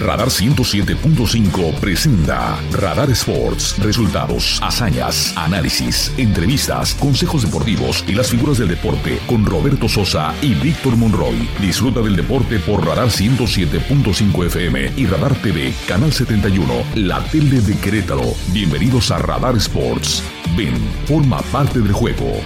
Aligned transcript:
Radar 0.00 0.28
107.5 0.28 1.74
presenta 1.78 2.58
Radar 2.72 3.10
Sports. 3.10 3.76
Resultados, 3.78 4.58
hazañas, 4.62 5.34
análisis, 5.36 6.10
entrevistas, 6.16 6.94
consejos 6.94 7.42
deportivos 7.42 8.02
y 8.08 8.14
las 8.14 8.30
figuras 8.30 8.56
del 8.58 8.68
deporte 8.68 9.18
con 9.26 9.44
Roberto 9.44 9.88
Sosa 9.88 10.34
y 10.40 10.54
Víctor 10.54 10.96
Monroy. 10.96 11.48
Disfruta 11.60 12.00
del 12.00 12.16
deporte 12.16 12.58
por 12.60 12.84
Radar 12.86 13.08
107.5 13.08 14.46
FM 14.46 14.92
y 14.96 15.06
Radar 15.06 15.34
TV, 15.42 15.74
Canal 15.86 16.12
71, 16.12 16.72
la 16.94 17.22
tele 17.24 17.60
de 17.60 17.76
Querétaro. 17.76 18.34
Bienvenidos 18.52 19.10
a 19.10 19.18
Radar 19.18 19.56
Sports. 19.56 20.22
Ven, 20.56 20.76
forma 21.06 21.42
parte 21.52 21.80
del 21.80 21.92
juego. 21.92 22.40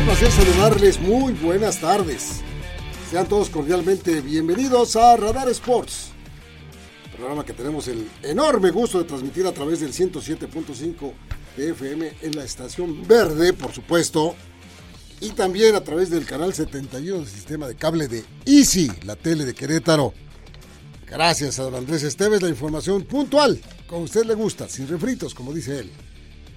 Qué 0.00 0.06
placer 0.06 0.32
saludarles. 0.32 0.98
Muy 0.98 1.34
buenas 1.34 1.78
tardes. 1.78 2.40
Sean 3.10 3.28
todos 3.28 3.50
cordialmente 3.50 4.22
bienvenidos 4.22 4.96
a 4.96 5.14
Radar 5.14 5.50
Sports. 5.50 6.12
Programa 7.14 7.44
que 7.44 7.52
tenemos 7.52 7.86
el 7.86 8.08
enorme 8.22 8.70
gusto 8.70 8.96
de 8.96 9.04
transmitir 9.04 9.46
a 9.46 9.52
través 9.52 9.80
del 9.80 9.92
107.5 9.92 11.12
de 11.54 11.70
FM 11.72 12.12
en 12.22 12.34
la 12.34 12.44
estación 12.44 13.06
verde, 13.06 13.52
por 13.52 13.74
supuesto. 13.74 14.34
Y 15.20 15.32
también 15.32 15.74
a 15.74 15.84
través 15.84 16.08
del 16.08 16.24
canal 16.24 16.54
71 16.54 17.18
del 17.18 17.28
sistema 17.28 17.68
de 17.68 17.74
cable 17.74 18.08
de 18.08 18.24
Easy, 18.46 18.90
la 19.04 19.16
tele 19.16 19.44
de 19.44 19.52
Querétaro. 19.52 20.14
Gracias 21.06 21.58
a 21.58 21.64
don 21.64 21.74
Andrés 21.74 22.04
Esteves, 22.04 22.40
la 22.40 22.48
información 22.48 23.02
puntual, 23.02 23.60
como 23.86 24.04
usted 24.04 24.24
le 24.24 24.32
gusta, 24.32 24.66
sin 24.66 24.88
refritos, 24.88 25.34
como 25.34 25.52
dice 25.52 25.80
él. 25.80 25.90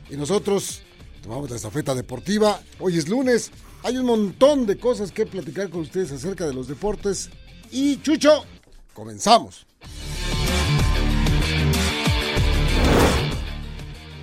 Y 0.10 0.16
nosotros 0.16 0.82
tomamos 1.24 1.50
la 1.50 1.56
estafeta 1.56 1.96
deportiva. 1.96 2.62
Hoy 2.80 2.98
es 2.98 3.08
lunes, 3.08 3.50
hay 3.82 3.98
un 3.98 4.06
montón 4.06 4.66
de 4.66 4.78
cosas 4.78 5.12
que 5.12 5.26
platicar 5.26 5.70
con 5.70 5.82
ustedes 5.82 6.12
acerca 6.12 6.46
de 6.46 6.54
los 6.54 6.68
deportes. 6.68 7.30
Y 7.72 8.00
Chucho, 8.02 8.44
comenzamos. 8.94 9.66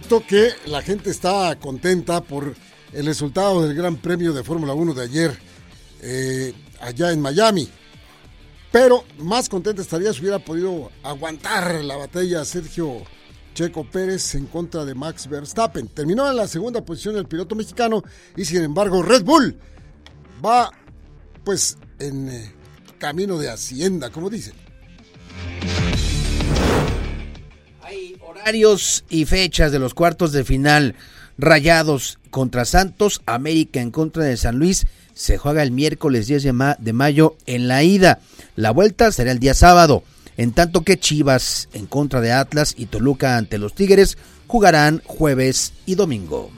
Esto 0.03 0.23
que 0.27 0.51
la 0.67 0.83
gente 0.83 1.11
está 1.11 1.57
contenta 1.59 2.21
por 2.21 2.55
el 2.93 3.07
resultado 3.07 3.63
del 3.63 3.75
Gran 3.75 3.97
Premio 3.97 4.33
de 4.33 4.45
Fórmula 4.45 4.75
1 4.75 4.95
de 4.95 5.03
ayer 5.03 5.39
eh, 6.03 6.55
allá 6.81 7.13
en 7.13 7.21
Miami. 7.21 7.69
Pero 8.71 9.05
más 9.19 9.49
contenta 9.49 9.83
estaría 9.83 10.13
si 10.13 10.21
hubiera 10.21 10.39
podido 10.39 10.91
aguantar 11.03 11.83
la 11.83 11.97
batalla 11.97 12.45
Sergio 12.45 13.03
Checo 13.61 13.85
Pérez 13.85 14.35
en 14.37 14.47
contra 14.47 14.87
de 14.87 14.95
Max 14.95 15.29
Verstappen. 15.29 15.87
Terminó 15.89 16.27
en 16.31 16.35
la 16.35 16.49
segunda 16.49 16.83
posición 16.83 17.17
el 17.17 17.27
piloto 17.27 17.55
mexicano 17.55 18.03
y 18.35 18.47
sin 18.47 18.63
embargo 18.63 19.03
Red 19.03 19.23
Bull 19.23 19.55
va 20.43 20.71
pues 21.45 21.77
en 21.99 22.31
eh, 22.31 22.55
camino 22.97 23.37
de 23.37 23.51
hacienda, 23.51 24.09
como 24.09 24.31
dicen. 24.31 24.55
Hay 27.83 28.17
horarios 28.27 29.05
y 29.11 29.27
fechas 29.27 29.73
de 29.73 29.79
los 29.79 29.93
cuartos 29.93 30.33
de 30.33 30.43
final. 30.45 30.95
Rayados 31.37 32.19
contra 32.31 32.65
Santos, 32.65 33.21
América 33.27 33.83
en 33.83 33.91
contra 33.91 34.25
de 34.25 34.39
San 34.39 34.57
Luis. 34.57 34.87
Se 35.13 35.37
juega 35.37 35.63
el 35.63 35.71
miércoles 35.71 36.27
10 36.29 36.45
de, 36.45 36.53
ma 36.55 36.77
de 36.79 36.95
mayo 36.95 37.37
en 37.45 37.69
la 37.69 37.83
ida. 37.83 38.21
La 38.57 38.71
vuelta 38.71 39.13
será 39.13 39.33
el 39.33 39.39
día 39.39 39.53
sábado. 39.53 40.03
En 40.41 40.53
tanto 40.53 40.85
que 40.85 40.99
Chivas 40.99 41.69
en 41.75 41.85
contra 41.85 42.23
de 42.23 42.33
Atlas 42.33 42.73
y 42.75 42.87
Toluca 42.87 43.37
ante 43.37 43.59
los 43.59 43.75
Tigres 43.75 44.17
jugarán 44.47 45.03
jueves 45.05 45.75
y 45.85 45.97
domingo. 45.97 46.51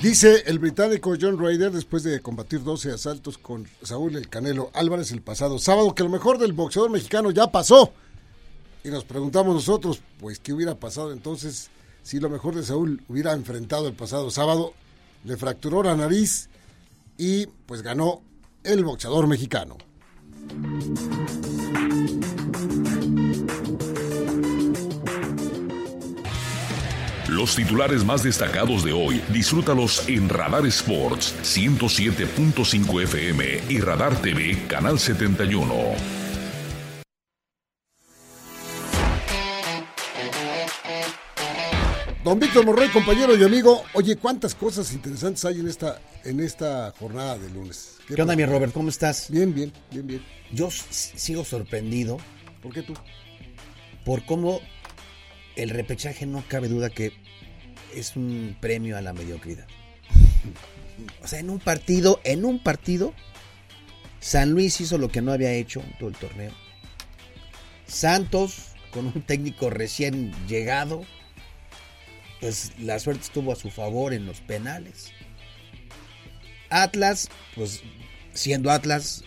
Dice 0.00 0.44
el 0.46 0.60
británico 0.60 1.16
John 1.20 1.40
Ryder 1.40 1.72
después 1.72 2.04
de 2.04 2.20
combatir 2.20 2.62
12 2.62 2.92
asaltos 2.92 3.38
con 3.38 3.66
Saúl 3.82 4.14
El 4.14 4.28
Canelo 4.28 4.70
Álvarez 4.72 5.10
el 5.10 5.20
pasado 5.20 5.58
sábado 5.58 5.96
que 5.96 6.04
lo 6.04 6.10
mejor 6.10 6.38
del 6.38 6.52
boxeador 6.52 6.92
mexicano 6.92 7.32
ya 7.32 7.50
pasó. 7.50 7.92
Y 8.84 8.90
nos 8.90 9.02
preguntamos 9.02 9.52
nosotros, 9.52 10.00
pues, 10.20 10.38
¿qué 10.38 10.52
hubiera 10.52 10.76
pasado 10.76 11.12
entonces 11.12 11.70
si 12.04 12.20
lo 12.20 12.30
mejor 12.30 12.54
de 12.54 12.62
Saúl 12.62 13.02
hubiera 13.08 13.32
enfrentado 13.32 13.88
el 13.88 13.94
pasado 13.94 14.30
sábado? 14.30 14.74
Le 15.24 15.36
fracturó 15.36 15.82
la 15.82 15.96
nariz 15.96 16.48
y 17.18 17.46
pues 17.66 17.82
ganó 17.82 18.22
el 18.62 18.84
boxeador 18.84 19.26
mexicano. 19.26 19.76
Los 27.28 27.56
titulares 27.56 28.04
más 28.04 28.22
destacados 28.22 28.84
de 28.84 28.92
hoy, 28.92 29.20
disfrútalos 29.32 30.08
en 30.08 30.28
Radar 30.28 30.64
Sports 30.66 31.34
107.5 31.42 33.02
FM 33.02 33.44
y 33.68 33.80
Radar 33.80 34.14
TV 34.22 34.66
Canal 34.68 34.98
71. 34.98 36.21
Don 42.24 42.38
Víctor 42.38 42.64
Morrey, 42.64 42.88
compañero 42.90 43.36
y 43.36 43.42
amigo, 43.42 43.82
oye, 43.94 44.14
cuántas 44.14 44.54
cosas 44.54 44.92
interesantes 44.92 45.44
hay 45.44 45.58
en 45.58 45.66
esta, 45.66 46.00
en 46.22 46.38
esta 46.38 46.94
jornada 46.96 47.36
de 47.36 47.50
lunes. 47.50 47.96
¿Qué, 48.06 48.14
¿Qué 48.14 48.22
onda, 48.22 48.36
mi 48.36 48.44
Robert? 48.44 48.72
¿Cómo 48.72 48.90
estás? 48.90 49.28
Bien, 49.28 49.52
bien, 49.52 49.72
bien, 49.90 50.06
bien. 50.06 50.24
Yo 50.52 50.70
sigo 50.70 51.44
sorprendido. 51.44 52.18
¿Por 52.62 52.72
qué 52.72 52.82
tú? 52.82 52.94
Por 54.04 54.24
cómo 54.24 54.60
el 55.56 55.70
repechaje 55.70 56.24
no 56.24 56.44
cabe 56.46 56.68
duda 56.68 56.90
que 56.90 57.12
es 57.92 58.14
un 58.14 58.56
premio 58.60 58.96
a 58.96 59.00
la 59.00 59.12
mediocridad. 59.12 59.66
O 61.24 61.26
sea, 61.26 61.40
en 61.40 61.50
un 61.50 61.58
partido, 61.58 62.20
en 62.22 62.44
un 62.44 62.62
partido, 62.62 63.14
San 64.20 64.52
Luis 64.52 64.80
hizo 64.80 64.96
lo 64.96 65.08
que 65.08 65.22
no 65.22 65.32
había 65.32 65.50
hecho 65.54 65.80
en 65.80 65.98
todo 65.98 66.08
el 66.08 66.16
torneo. 66.16 66.52
Santos, 67.88 68.68
con 68.92 69.06
un 69.06 69.22
técnico 69.22 69.70
recién 69.70 70.32
llegado, 70.46 71.04
pues 72.42 72.72
la 72.80 72.98
suerte 72.98 73.22
estuvo 73.22 73.52
a 73.52 73.56
su 73.56 73.70
favor 73.70 74.12
en 74.12 74.26
los 74.26 74.40
penales. 74.40 75.12
Atlas, 76.70 77.28
pues 77.54 77.82
siendo 78.34 78.72
Atlas, 78.72 79.22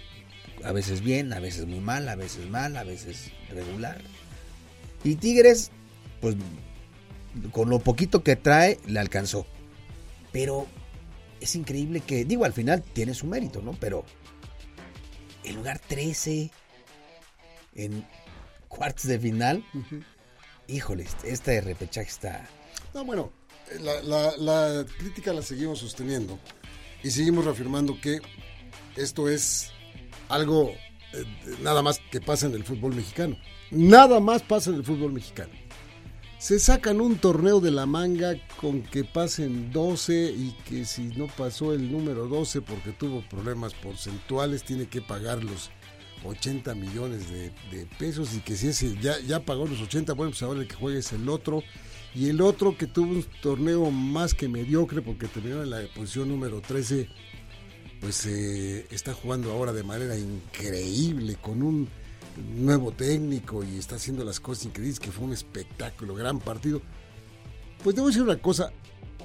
a 0.66 0.74
veces 0.74 1.00
bien, 1.00 1.32
a 1.32 1.40
veces 1.40 1.66
muy 1.66 1.80
mal, 1.80 2.10
a 2.10 2.16
veces 2.16 2.50
mal, 2.50 2.76
a 2.76 2.84
veces 2.84 3.32
regular. 3.50 4.02
Y 5.06 5.16
Tigres, 5.16 5.72
pues 6.20 6.36
con 7.52 7.70
lo 7.70 7.80
poquito 7.80 8.22
que 8.22 8.36
trae, 8.36 8.80
le 8.86 9.00
alcanzó. 9.00 9.48
Pero 10.34 10.68
es 11.40 11.56
increíble 11.56 12.02
que, 12.02 12.26
digo, 12.26 12.44
al 12.44 12.52
final 12.52 12.84
tiene 12.84 13.14
su 13.14 13.28
mérito, 13.28 13.62
¿no? 13.62 13.72
Pero 13.80 14.04
el 15.46 15.56
lugar 15.56 15.80
13 15.80 16.52
en 17.76 18.06
cuartos 18.68 19.06
de 19.06 19.20
final, 19.20 19.64
uh 19.74 19.78
-huh. 19.78 20.04
híjole, 20.68 21.06
este 21.24 21.62
repechaje 21.62 22.10
está... 22.10 22.46
No, 22.96 23.04
bueno, 23.04 23.30
la, 24.38 24.86
crítica 24.98 25.34
la 25.34 25.42
seguimos 25.42 25.80
sosteniendo 25.80 26.40
y 27.04 27.12
seguimos 27.12 27.44
reafirmando 27.44 28.00
que 28.00 28.22
esto 28.96 29.28
es 29.28 29.72
algo 30.30 30.70
eh, 31.12 31.26
nada 31.62 31.82
más 31.82 32.00
que 32.10 32.22
pasa 32.22 32.46
en 32.46 32.54
el 32.54 32.64
fútbol 32.64 32.96
mexicano. 32.96 33.36
Nada 33.70 34.22
más 34.22 34.44
pasa 34.44 34.70
en 34.70 34.78
el 34.78 34.86
fútbol 34.86 35.12
mexicano. 35.12 35.52
Se 36.40 36.58
sacan 36.58 37.02
un 37.02 37.18
torneo 37.18 37.60
de 37.60 37.72
la 37.72 37.86
manga 37.86 38.36
con 38.62 38.82
que 38.82 39.04
pasen 39.04 39.74
12 39.74 40.32
y 40.32 40.56
que 40.66 40.86
si 40.86 41.08
no 41.18 41.28
pasó 41.28 41.74
el 41.74 41.92
número 41.92 42.30
12 42.30 42.62
porque 42.62 42.94
tuvo 42.94 43.28
problemas 43.28 43.74
porcentuales 43.74 44.64
tiene 44.64 44.88
que 44.88 45.02
pagar 45.02 45.44
los 45.44 45.70
80 46.24 46.74
millones 46.76 47.30
de, 47.30 47.52
de 47.72 47.88
pesos 48.00 48.34
y 48.36 48.40
que 48.40 48.56
si 48.56 48.70
ese 48.70 48.98
ya, 49.02 49.20
ya 49.20 49.42
pagó 49.42 49.68
los 49.68 49.82
80, 49.82 50.14
bueno, 50.14 50.32
pues 50.32 50.44
ahora 50.44 50.62
el 50.62 50.68
que 50.70 50.76
juegue 50.76 51.00
es 51.00 51.12
el 51.12 51.28
otro. 51.28 51.62
Y 52.16 52.30
el 52.30 52.42
otro 52.42 52.78
que 52.78 52.88
tuvo 52.88 53.12
un 53.12 53.26
torneo 53.42 53.92
más 53.92 54.34
que 54.34 54.48
mediocre 54.48 55.02
porque 55.02 55.28
terminó 55.28 55.62
en 55.62 55.70
la 55.70 55.82
posición 55.94 56.30
número 56.30 56.62
13 56.62 57.10
pues 58.00 58.26
eh, 58.28 58.86
está 58.92 59.14
jugando 59.14 59.52
ahora 59.52 59.74
de 59.74 59.84
manera 59.84 60.16
increíble 60.16 61.38
con 61.42 61.64
un 61.64 61.90
nuevo 62.56 62.92
técnico 62.92 63.64
y 63.64 63.78
está 63.78 63.96
haciendo 63.96 64.24
las 64.24 64.40
cosas 64.40 64.66
increíbles, 64.66 65.00
que 65.00 65.12
fue 65.12 65.26
un 65.26 65.34
espectáculo, 65.34 66.14
gran 66.14 66.40
partido. 66.40 66.82
Pues 67.84 67.96
debo 67.96 68.08
decir 68.08 68.22
una 68.22 68.38
cosa, 68.38 68.72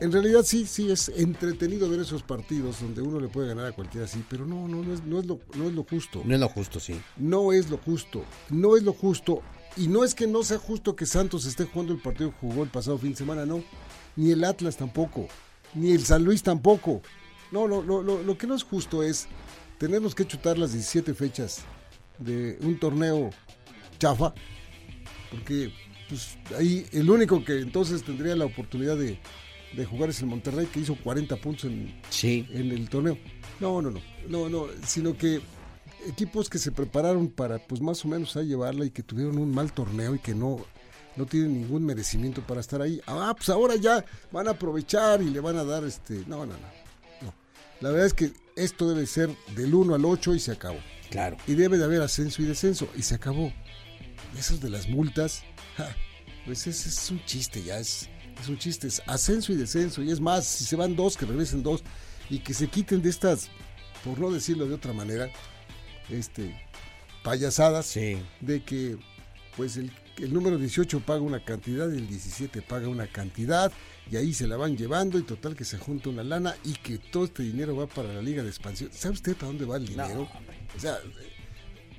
en 0.00 0.12
realidad 0.12 0.44
sí, 0.44 0.66
sí 0.66 0.90
es 0.90 1.10
entretenido 1.10 1.90
ver 1.90 2.00
esos 2.00 2.22
partidos 2.22 2.81
donde 2.81 3.02
uno 3.02 3.20
le 3.20 3.28
puede 3.28 3.48
ganar 3.48 3.66
a 3.66 3.72
cualquiera 3.72 4.06
así, 4.06 4.25
pero 4.28 4.46
no, 4.46 4.66
no, 4.66 4.82
no 4.82 4.94
es, 4.94 5.04
no 5.04 5.19
es, 5.19 5.26
lo, 5.26 5.40
no 5.56 5.69
es 5.69 5.75
lo 5.75 5.84
justo. 5.84 6.22
No 6.25 6.34
es 6.34 6.40
lo 6.40 6.48
justo, 6.48 6.81
sí. 6.81 6.98
No 7.16 7.52
es 7.52 7.69
lo 7.69 7.76
justo, 7.76 8.25
no 8.48 8.76
es 8.76 8.82
lo 8.82 8.92
justo. 8.92 9.42
Y 9.76 9.88
no 9.88 10.05
es 10.05 10.14
que 10.14 10.26
no 10.26 10.43
sea 10.43 10.58
justo 10.58 10.96
que 10.96 11.06
Santos 11.06 11.46
esté 11.46 11.64
jugando 11.64 11.93
el 11.93 12.00
partido 12.00 12.31
que 12.31 12.37
jugó 12.40 12.62
el 12.64 12.69
pasado 12.70 12.99
fin 12.99 13.11
de 13.11 13.17
semana, 13.17 13.46
no. 13.46 13.62
Ni 14.17 14.32
el 14.32 14.43
Atlas 14.44 14.76
tampoco, 14.76 15.28
ni 15.75 15.93
el 15.93 16.05
San 16.05 16.25
Luis 16.25 16.43
tampoco. 16.43 17.00
No, 17.52 17.67
lo, 17.67 17.82
lo, 17.82 18.02
lo, 18.02 18.22
lo 18.22 18.38
que 18.38 18.46
no 18.46 18.55
es 18.55 18.62
justo 18.64 19.02
es 19.02 19.26
tenernos 19.78 20.14
que 20.14 20.26
chutar 20.26 20.58
las 20.58 20.72
17 20.72 21.14
fechas 21.14 21.61
de 22.19 22.58
un 22.62 22.78
torneo 22.78 23.31
chafa, 23.99 24.34
porque 25.31 25.73
pues, 26.08 26.37
ahí 26.58 26.87
el 26.93 27.08
único 27.08 27.44
que 27.44 27.61
entonces 27.61 28.02
tendría 28.02 28.34
la 28.37 28.44
oportunidad 28.46 28.96
de, 28.96 29.19
de 29.76 29.84
jugar 29.87 30.11
es 30.11 30.20
el 30.20 30.26
Monterrey, 30.26 30.66
que 30.66 30.81
hizo 30.81 30.96
40 30.96 31.37
puntos 31.37 31.64
en, 31.64 31.94
Sí. 32.11 32.46
en 32.50 32.70
el 32.73 32.88
torneo. 32.88 33.16
No, 33.61 33.81
no, 33.81 33.90
no, 33.90 34.00
no, 34.28 34.49
no, 34.49 34.66
sino 34.87 35.16
que 35.16 35.40
equipos 36.08 36.49
que 36.49 36.58
se 36.58 36.73
prepararon 36.73 37.29
para 37.29 37.58
pues 37.58 37.81
más 37.81 38.05
o 38.05 38.08
menos 38.08 38.37
a 38.37 38.43
llevarla 38.43 38.85
y 38.85 38.91
que 38.91 39.02
tuvieron 39.02 39.38
un 39.38 39.52
mal 39.52 39.73
torneo 39.73 40.14
y 40.14 40.19
que 40.19 40.35
no, 40.35 40.64
no 41.17 41.26
tienen 41.26 41.55
ningún 41.55 41.85
merecimiento 41.85 42.43
para 42.43 42.61
estar 42.61 42.81
ahí. 42.82 43.00
Ah, 43.06 43.35
pues 43.37 43.49
ahora 43.49 43.76
ya 43.76 44.05
van 44.32 44.49
a 44.49 44.52
aprovechar 44.52 45.23
y 45.23 45.31
le 45.31 45.41
van 45.41 45.56
a 45.56 45.64
dar 45.64 45.85
este. 45.85 46.25
No, 46.26 46.47
no, 46.47 46.52
no. 46.52 47.23
no. 47.23 47.35
La 47.81 47.91
verdad 47.91 48.06
es 48.06 48.14
que 48.14 48.32
esto 48.56 48.88
debe 48.88 49.06
ser 49.06 49.31
del 49.55 49.75
1 49.75 49.94
al 49.94 50.05
8 50.05 50.35
y 50.35 50.41
se 50.41 50.52
acabó. 50.52 50.79
Claro. 51.11 51.37
Y 51.47 51.55
debe 51.55 51.79
de 51.79 51.85
haber 51.85 52.02
ascenso 52.02 52.43
y 52.43 52.44
descenso 52.44 52.88
y 52.97 53.02
se 53.02 53.14
acabó. 53.14 53.52
Esos 54.38 54.61
de 54.61 54.70
las 54.70 54.88
multas, 54.88 55.43
ja, 55.76 55.88
pues 56.47 56.67
ese 56.67 56.88
es 56.88 57.11
un 57.11 57.25
chiste 57.25 57.62
ya, 57.62 57.79
es, 57.79 58.08
es 58.41 58.49
un 58.49 58.58
chiste, 58.58 58.87
es 58.87 59.02
ascenso 59.06 59.52
y 59.52 59.56
descenso. 59.56 60.02
Y 60.02 60.11
es 60.11 60.20
más, 60.20 60.47
si 60.47 60.64
se 60.64 60.76
van 60.76 60.94
dos, 60.94 61.17
que 61.17 61.26
regresen 61.26 61.62
dos 61.62 61.82
y 62.29 62.38
que 62.38 62.55
se 62.55 62.69
quiten 62.69 63.02
de 63.02 63.11
estas, 63.11 63.49
por 64.05 64.19
no 64.19 64.31
decirlo 64.31 64.67
de 64.67 64.75
otra 64.75 64.93
manera, 64.93 65.29
este 66.12 66.54
payasadas 67.22 67.86
Sí. 67.86 68.18
de 68.40 68.62
que 68.62 68.96
pues 69.56 69.76
el, 69.76 69.90
el 70.18 70.32
número 70.32 70.56
18 70.58 71.00
paga 71.00 71.20
una 71.20 71.44
cantidad 71.44 71.90
y 71.92 71.96
el 71.98 72.06
17 72.08 72.62
paga 72.62 72.88
una 72.88 73.06
cantidad 73.06 73.70
y 74.10 74.16
ahí 74.16 74.32
se 74.32 74.46
la 74.46 74.56
van 74.56 74.76
llevando 74.76 75.18
y 75.18 75.22
total 75.22 75.54
que 75.54 75.64
se 75.64 75.78
junta 75.78 76.08
una 76.08 76.22
lana 76.24 76.54
y 76.64 76.72
que 76.74 76.98
todo 76.98 77.24
este 77.24 77.42
dinero 77.42 77.76
va 77.76 77.86
para 77.86 78.12
la 78.14 78.22
liga 78.22 78.42
de 78.42 78.48
expansión. 78.48 78.90
¿Sabe 78.92 79.14
usted 79.14 79.34
para 79.36 79.48
dónde 79.48 79.64
va 79.66 79.76
el 79.76 79.86
dinero? 79.86 80.28
o 80.76 80.80
sea, 80.80 80.98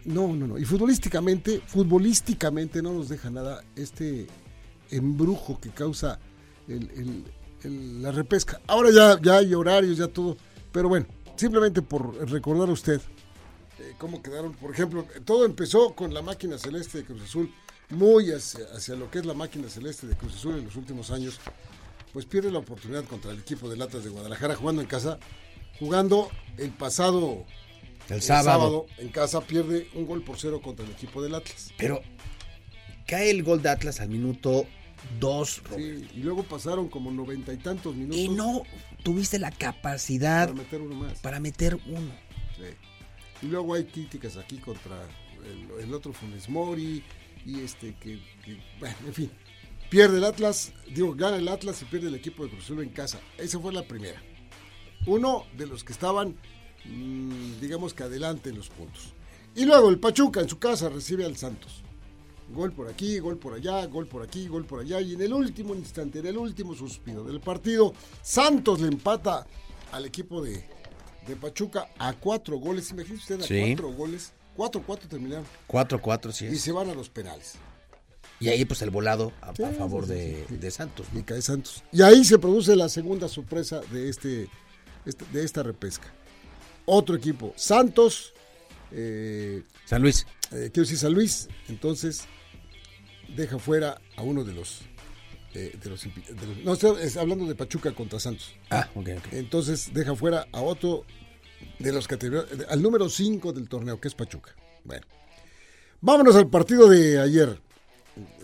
no, 0.06 0.34
no, 0.34 0.48
no. 0.48 0.58
Y 0.58 0.66
futbolísticamente, 0.66 1.62
futbolísticamente 1.66 2.82
no 2.82 2.94
nos 2.94 3.10
deja 3.10 3.30
nada 3.30 3.64
este 3.76 4.28
embrujo 4.90 5.60
que 5.60 5.70
causa 5.70 6.20
el- 6.68 6.90
el- 6.96 7.24
el- 7.64 8.02
la 8.02 8.12
repesca. 8.12 8.60
Ahora 8.68 8.90
ya, 8.92 9.20
ya 9.22 9.38
hay 9.38 9.54
horarios, 9.54 9.98
ya 9.98 10.08
todo. 10.08 10.36
Pero 10.72 10.90
bueno, 10.90 11.06
simplemente 11.36 11.82
por 11.82 12.16
recordar 12.30 12.70
a 12.70 12.72
usted 12.74 13.00
cómo 13.98 14.22
quedaron. 14.22 14.54
Por 14.54 14.72
ejemplo, 14.72 15.06
todo 15.26 15.46
empezó 15.46 15.94
con 15.96 16.14
la 16.14 16.22
máquina 16.22 16.58
celeste 16.58 17.00
de 17.00 17.06
Cruz 17.06 17.22
Azul, 17.24 17.54
muy 17.90 18.32
hacia, 18.32 18.66
hacia 18.76 18.96
lo 18.96 19.10
que 19.12 19.20
es 19.20 19.26
la 19.26 19.34
máquina 19.34 19.70
celeste 19.70 20.08
de 20.08 20.16
Cruz 20.16 20.36
Azul 20.36 20.58
en 20.58 20.66
los 20.66 20.76
últimos 20.76 21.12
años. 21.12 21.40
Pues 22.14 22.26
pierde 22.26 22.52
la 22.52 22.60
oportunidad 22.60 23.06
contra 23.06 23.32
el 23.32 23.40
equipo 23.40 23.70
de 23.70 23.78
Latas 23.78 24.04
de 24.04 24.10
Guadalajara 24.10 24.56
jugando 24.56 24.82
en 24.82 24.88
casa. 24.88 25.18
Jugando 25.80 26.30
el 26.58 26.70
pasado 26.72 27.46
El 28.10 28.16
el 28.16 28.22
sábado. 28.22 28.86
en 28.98 29.10
casa 29.10 29.42
pierde 29.42 29.88
un 29.96 30.06
gol 30.06 30.24
por 30.24 30.38
cero 30.38 30.62
contra 30.62 30.86
el 30.86 30.92
equipo 30.92 31.22
del 31.24 31.34
Atlas. 31.36 31.72
Pero 31.78 32.02
cae 33.08 33.30
el 33.32 33.44
gol 33.44 33.62
de 33.62 33.70
Atlas 33.70 34.00
al 34.02 34.10
minuto 34.10 34.66
2, 35.20 35.62
Sí, 35.76 36.08
y 36.16 36.20
luego 36.20 36.44
pasaron 36.44 36.88
como 36.88 37.12
noventa 37.12 37.52
y 37.54 37.58
tantos 37.58 37.96
minutos 37.96 38.18
Y 38.20 38.30
no 38.30 38.62
tuviste 39.04 39.40
la 39.40 39.50
capacidad 39.52 40.48
para 40.50 40.54
meter 40.62 40.82
uno 40.82 40.96
más. 40.96 41.20
para 41.20 41.40
meter 41.40 41.80
uno. 41.88 42.12
Sí. 42.58 42.66
Y 43.42 43.48
luego 43.48 43.74
hay 43.74 43.86
críticas 43.86 44.38
aquí 44.38 44.58
contra 44.58 45.08
el, 45.80 45.94
otro 45.94 46.14
Funes 46.14 46.50
Mori 46.50 47.04
y 47.46 47.60
este 47.62 47.96
que, 47.96 48.20
bueno, 48.80 48.96
en 49.08 49.14
fin. 49.14 49.32
Pierde 49.90 50.20
el 50.20 50.24
Atlas, 50.24 50.72
digo, 50.88 51.14
gana 51.16 51.36
el 51.36 51.50
Atlas 51.50 51.82
y 51.82 51.86
pierde 51.86 52.08
el 52.08 52.16
equipo 52.16 52.46
de 52.46 52.52
Cruz 52.52 52.70
en 52.70 52.90
casa. 52.90 53.20
Esa 53.38 53.60
fue 53.60 53.74
la 53.74 53.84
primera. 53.86 54.22
Uno 55.06 55.46
de 55.58 55.68
los 55.68 55.84
que 55.84 55.92
estaban, 55.92 56.38
mm, 56.86 57.60
digamos 57.60 57.94
que 57.94 58.04
adelante 58.04 58.52
en 58.52 58.58
los 58.58 58.70
puntos. 58.70 59.14
Y 59.54 59.66
luego 59.66 59.90
el 59.90 60.00
Pachuca 60.00 60.40
en 60.40 60.48
su 60.48 60.60
casa 60.60 60.88
recibe 60.88 61.26
al 61.26 61.36
Santos. 61.36 61.84
Gol 62.54 62.72
por 62.72 62.88
aquí, 62.88 63.20
gol 63.20 63.38
por 63.38 63.54
allá, 63.54 63.86
gol 63.88 64.08
por 64.08 64.22
aquí, 64.22 64.48
gol 64.48 64.66
por 64.66 64.80
allá. 64.80 65.02
Y 65.02 65.14
en 65.14 65.22
el 65.22 65.34
último 65.34 65.76
instante, 65.76 66.20
en 66.20 66.28
el 66.28 66.38
último 66.38 66.74
suspiro 66.74 67.24
del 67.26 67.42
partido, 67.42 67.94
Santos 68.22 68.80
le 68.80 68.88
empata 68.88 69.46
al 69.92 70.06
equipo 70.06 70.42
de, 70.42 70.64
de 71.28 71.36
Pachuca 71.36 71.88
a 71.98 72.14
cuatro 72.14 72.58
goles. 72.58 72.92
Imagínese 72.92 73.22
usted 73.34 73.42
a 73.42 73.48
Sí. 73.48 73.62
cuatro 73.76 73.92
goles. 73.94 74.34
Cuatro, 74.56 74.84
cuatro 74.86 75.08
terminaron. 75.08 75.46
4-4, 75.68 76.32
sí 76.32 76.46
Y 76.48 76.58
se 76.58 76.72
van 76.72 76.90
a 76.90 76.94
los 76.94 77.10
penales. 77.10 77.54
Y 78.40 78.50
ahí 78.50 78.66
pues 78.66 78.82
el 78.82 78.90
volado 78.90 79.32
a, 79.42 79.56
Sí, 79.56 79.64
a 79.64 79.70
favor 79.72 80.06
sí, 80.06 80.14
de, 80.14 80.46
de 80.50 80.72
Santos. 80.72 81.08
Y 81.14 81.18
¿no? 81.20 81.26
cae 81.26 81.42
Santos. 81.42 81.84
Y 81.92 82.02
ahí 82.02 82.24
se 82.26 82.38
produce 82.40 82.76
la 82.76 82.90
segunda 82.90 83.28
sorpresa 83.28 83.80
de, 83.92 84.10
este, 84.10 84.50
este- 85.06 85.26
de 85.32 85.44
esta 85.46 85.64
repesca. 85.64 86.12
Otro 86.86 87.16
equipo, 87.16 87.54
Santos, 87.56 88.34
eh, 88.92 89.64
San 89.86 90.02
Luis. 90.02 90.26
eh, 90.52 90.70
quiero 90.74 90.82
decir 90.88 90.98
San 90.98 91.14
Luis, 91.14 91.48
entonces 91.70 92.24
deja 93.36 93.58
fuera 93.60 94.02
a 94.18 94.24
uno 94.24 94.44
de 94.44 94.54
los... 94.54 94.82
eh, 95.54 95.78
de 95.82 95.90
los, 95.90 96.06
impi- 96.06 96.26
de 96.26 96.48
los- 96.48 96.58
no, 96.64 96.74
estoy 96.74 97.02
es 97.04 97.18
hablando 97.18 97.46
de 97.46 97.56
Pachuca 97.56 97.92
contra 97.94 98.20
Santos. 98.20 98.54
Ah, 98.70 98.90
ok, 98.96 99.10
ok. 99.18 99.34
Entonces 99.34 99.92
deja 99.94 100.16
fuera 100.16 100.48
a 100.52 100.62
otro 100.62 101.04
de 101.80 101.92
los 101.92 102.08
terminó- 102.08 102.46
al 102.70 102.82
número 102.82 103.10
5 103.10 103.54
del 103.54 103.68
torneo, 103.70 104.00
que 104.00 104.08
es 104.08 104.16
Pachuca. 104.16 104.56
Bueno, 104.84 105.06
vámonos 106.02 106.36
al 106.36 106.50
partido 106.50 106.88
de 106.90 107.20
ayer, 107.20 107.60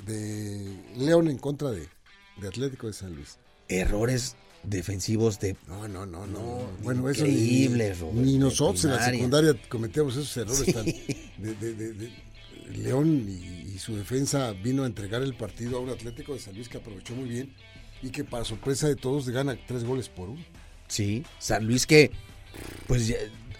de 0.05 0.77
León 0.97 1.27
en 1.29 1.37
contra 1.37 1.71
de, 1.71 1.87
de 2.41 2.47
Atlético 2.47 2.87
de 2.87 2.93
San 2.93 3.13
Luis. 3.15 3.37
Errores 3.67 4.35
defensivos 4.63 5.39
de 5.39 5.55
No, 5.67 5.87
no, 5.87 6.05
no, 6.05 6.25
no. 6.27 6.39
No, 6.39 6.69
bueno, 6.83 7.09
eso 7.09 7.25
increíble, 7.25 7.95
ni, 8.13 8.21
ni 8.33 8.37
nosotros 8.37 8.83
en 8.85 8.91
la 8.91 9.05
secundaria 9.05 9.55
cometíamos 9.69 10.15
esos 10.15 10.35
errores 10.37 10.65
Sí. 10.65 10.73
tan- 10.73 10.85
de, 10.85 11.53
de- 11.55 11.73
de- 11.73 11.93
de- 11.93 12.27
León 12.77 13.25
y, 13.29 13.56
y 13.77 13.79
su 13.79 13.95
defensa 13.95 14.53
vino 14.53 14.83
a 14.83 14.87
entregar 14.87 15.21
el 15.21 15.35
partido 15.35 15.77
a 15.77 15.81
un 15.81 15.91
Atlético 15.91 16.33
de 16.33 16.39
San 16.39 16.55
Luis 16.55 16.67
que 16.67 16.79
aprovechó 16.79 17.13
muy 17.13 17.29
bien 17.29 17.53
y 18.01 18.09
que 18.09 18.23
para 18.23 18.43
sorpresa 18.43 18.87
de 18.87 18.95
todos 18.95 19.29
gana 19.29 19.55
tres 19.67 19.83
goles 19.83 20.09
por 20.09 20.29
uno. 20.29 20.43
Sí, 20.87 21.23
San 21.37 21.67
Luis 21.67 21.85
que, 21.85 22.09
pues 22.87 23.13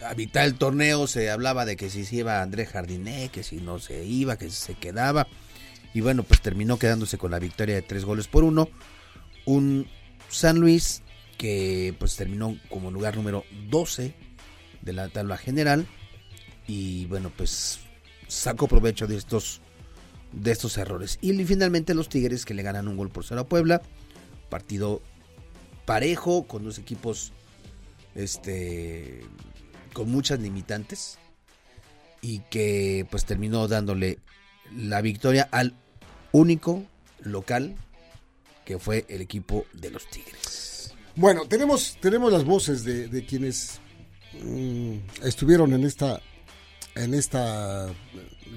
a 0.04 0.16
mitad 0.16 0.42
del 0.42 0.56
torneo 0.56 1.06
se 1.06 1.30
hablaba 1.30 1.66
de 1.66 1.76
que 1.78 1.92
si 1.92 2.04
se 2.04 2.16
iba 2.16 2.42
André 2.42 2.66
Jardiné, 2.66 3.30
que 3.30 3.44
si 3.44 3.58
no 3.58 3.78
se 3.78 4.06
iba, 4.06 4.40
que 4.40 4.50
se 4.50 4.74
quedaba. 4.74 5.28
Y 5.94 6.02
bueno, 6.02 6.24
pues 6.24 6.42
terminó 6.42 6.80
quedándose 6.80 7.20
con 7.20 7.30
la 7.30 7.38
victoria 7.38 7.76
de 7.76 7.84
tres 7.84 8.04
goles 8.04 8.28
por 8.28 8.44
uno. 8.44 8.70
Un 9.46 9.88
San 10.30 10.58
Luis 10.58 11.04
que 11.38 11.94
pues 12.00 12.16
terminó 12.16 12.58
como 12.70 12.90
lugar 12.90 13.16
número 13.16 13.44
12 13.70 14.16
de 14.82 14.94
la 14.94 15.10
tabla 15.10 15.38
general. 15.38 15.86
Y 16.66 17.06
bueno, 17.06 17.32
pues 17.38 17.82
sacó 18.28 18.68
provecho 18.68 19.06
de 19.06 19.16
estos, 19.16 19.62
de 20.42 20.52
estos 20.52 20.78
errores. 20.78 21.18
Y 21.22 21.34
finalmente 21.46 21.94
los 21.94 22.10
Tigres 22.10 22.46
que 22.46 22.54
le 22.54 22.64
ganan 22.64 22.88
un 22.88 22.98
gol 22.98 23.10
por 23.10 23.26
cero 23.26 23.42
a 23.42 23.48
Puebla. 23.48 23.82
Partido 24.50 25.02
parejo, 25.86 26.48
con 26.48 26.64
dos 26.64 26.80
equipos 26.80 27.32
este 28.16 29.24
con 29.94 30.10
muchas 30.10 30.40
limitantes 30.40 31.18
y 32.22 32.40
que 32.50 33.08
pues 33.10 33.26
terminó 33.26 33.68
dándole 33.68 34.20
la 34.76 35.02
victoria 35.02 35.48
al 35.52 35.74
único 36.32 36.84
local 37.22 37.76
que 38.66 38.80
fue 38.80 39.06
el 39.08 39.22
equipo 39.22 39.66
de 39.74 39.92
los 39.92 40.08
Tigres. 40.10 40.94
Bueno, 41.16 41.46
tenemos, 41.46 41.98
tenemos 42.02 42.32
las 42.32 42.44
voces 42.44 42.84
de, 42.84 43.26
quienes 43.26 43.80
mm, 44.44 44.98
estuvieron 45.24 45.74
en 45.74 45.84
esta, 45.84 46.22
en 46.96 47.14
esta 47.14 47.88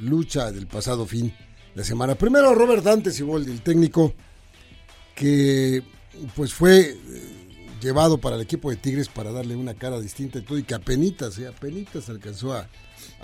lucha 0.00 0.50
del 0.50 0.66
pasado 0.66 1.06
fin 1.06 1.32
de 1.74 1.84
semana. 1.84 2.14
Primero 2.14 2.54
Robert 2.54 2.82
Dante 2.82 3.10
Siboldi, 3.10 3.52
el 3.52 3.62
técnico 3.62 4.12
que 5.14 5.82
pues 6.34 6.52
fue 6.52 6.80
eh, 6.90 6.96
llevado 7.80 8.18
para 8.18 8.36
el 8.36 8.42
equipo 8.42 8.70
de 8.70 8.76
Tigres 8.76 9.08
para 9.08 9.32
darle 9.32 9.56
una 9.56 9.74
cara 9.74 10.00
distinta 10.00 10.38
y 10.38 10.42
todo 10.42 10.58
y 10.58 10.62
que 10.62 10.74
apenitas, 10.74 11.38
eh, 11.38 11.46
apenitas 11.46 12.08
alcanzó 12.08 12.54
a, 12.54 12.68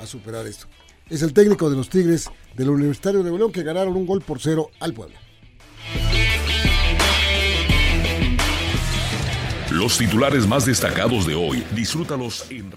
superar 0.07 0.47
esto. 0.47 0.67
Es 1.09 1.23
el 1.23 1.33
técnico 1.33 1.71
de 1.71 1.77
los 1.77 1.89
Tigres 1.89 2.31
del 2.55 2.71
Universitario 2.71 3.23
de 3.23 3.31
León 3.31 3.53
que 3.53 3.63
ganaron 3.63 3.97
un 3.97 4.07
gol 4.07 4.23
por 4.23 4.41
cero 4.41 4.71
al 4.81 4.93
Puebla. 4.93 5.19
Los 9.71 9.99
titulares 9.99 10.47
más 10.47 10.65
destacados 10.65 11.27
de 11.27 11.35
hoy, 11.35 11.65
disfrútalos 11.75 12.51
en 12.51 12.71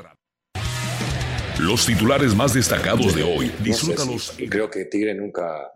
Los 1.60 1.86
titulares 1.86 2.34
más 2.36 2.54
destacados 2.54 3.14
de 3.16 3.24
hoy, 3.24 3.52
disfrútalos. 3.64 4.34
Creo 4.50 4.70
que 4.70 4.86
Tigre 4.86 5.14
nunca 5.14 5.72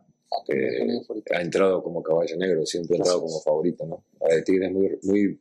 eh, 0.48 0.88
ha 1.36 1.42
entrado 1.42 1.84
como 1.84 2.02
caballo 2.02 2.38
negro, 2.38 2.66
siempre 2.66 2.96
ha 2.96 2.98
entrado 3.00 3.22
como 3.22 3.42
favorito, 3.42 3.86
¿no? 3.86 4.04
Tigre 4.46 4.68
es 4.68 4.72
muy, 4.72 4.90
muy, 5.04 5.40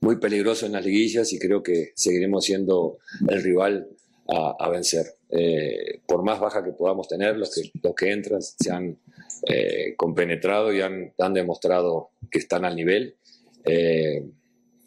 muy 0.00 0.16
peligroso 0.16 0.66
en 0.66 0.72
las 0.72 0.84
liguillas 0.84 1.32
y 1.32 1.38
creo 1.38 1.62
que 1.62 1.92
seguiremos 1.94 2.44
siendo 2.44 2.98
el 3.28 3.42
rival 3.42 3.88
a, 4.28 4.68
vencer. 4.70 5.06
Eh, 5.30 6.00
por 6.06 6.22
más 6.22 6.40
baja 6.40 6.64
que 6.64 6.72
podamos 6.72 7.08
tener, 7.08 7.36
los 7.36 7.54
que, 7.54 7.70
los 7.82 7.94
que 7.94 8.10
entran 8.10 8.42
se 8.42 8.70
han 8.70 8.98
eh, 9.48 9.94
compenetrado 9.96 10.72
y 10.72 10.80
han, 10.80 11.12
han, 11.18 11.34
demostrado 11.34 12.10
que 12.30 12.38
están 12.38 12.64
al 12.64 12.76
nivel. 12.76 13.16
Eh, 13.64 14.24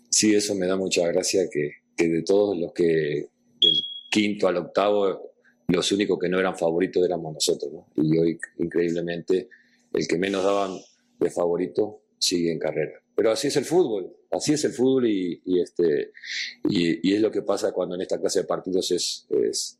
sí, 0.09 0.35
eso 0.35 0.55
me 0.55 0.67
da 0.67 0.75
mucha 0.75 1.07
gracia 1.07 1.49
que, 1.51 1.71
que, 1.95 2.07
de 2.07 2.21
todos 2.23 2.57
los 2.57 2.73
que 2.73 3.27
del 3.61 3.81
quinto 4.09 4.47
al 4.47 4.57
octavo, 4.57 5.33
los 5.67 5.91
únicos 5.91 6.17
que 6.19 6.29
no 6.29 6.39
eran 6.39 6.57
favoritos 6.57 7.05
éramos 7.05 7.33
nosotros. 7.33 7.71
¿no? 7.71 7.87
Y 7.95 8.17
hoy, 8.17 8.39
increíblemente, 8.57 9.49
el 9.93 10.07
que 10.07 10.17
menos 10.17 10.43
daban 10.43 10.77
de 11.19 11.29
favorito 11.29 12.01
sigue 12.17 12.51
en 12.51 12.59
carrera. 12.59 13.01
Pero 13.15 13.31
así 13.31 13.47
es 13.47 13.55
el 13.57 13.65
fútbol, 13.65 14.15
así 14.31 14.53
es 14.53 14.63
el 14.63 14.71
fútbol 14.71 15.07
y, 15.07 15.41
este, 15.61 16.11
y, 16.69 17.13
es 17.13 17.21
lo 17.21 17.29
que 17.29 17.41
pasa 17.41 17.71
cuando 17.73 17.95
en 17.95 18.01
esta 18.01 18.19
clase 18.19 18.41
de 18.41 18.45
partidos 18.45 18.91
es, 18.91 19.27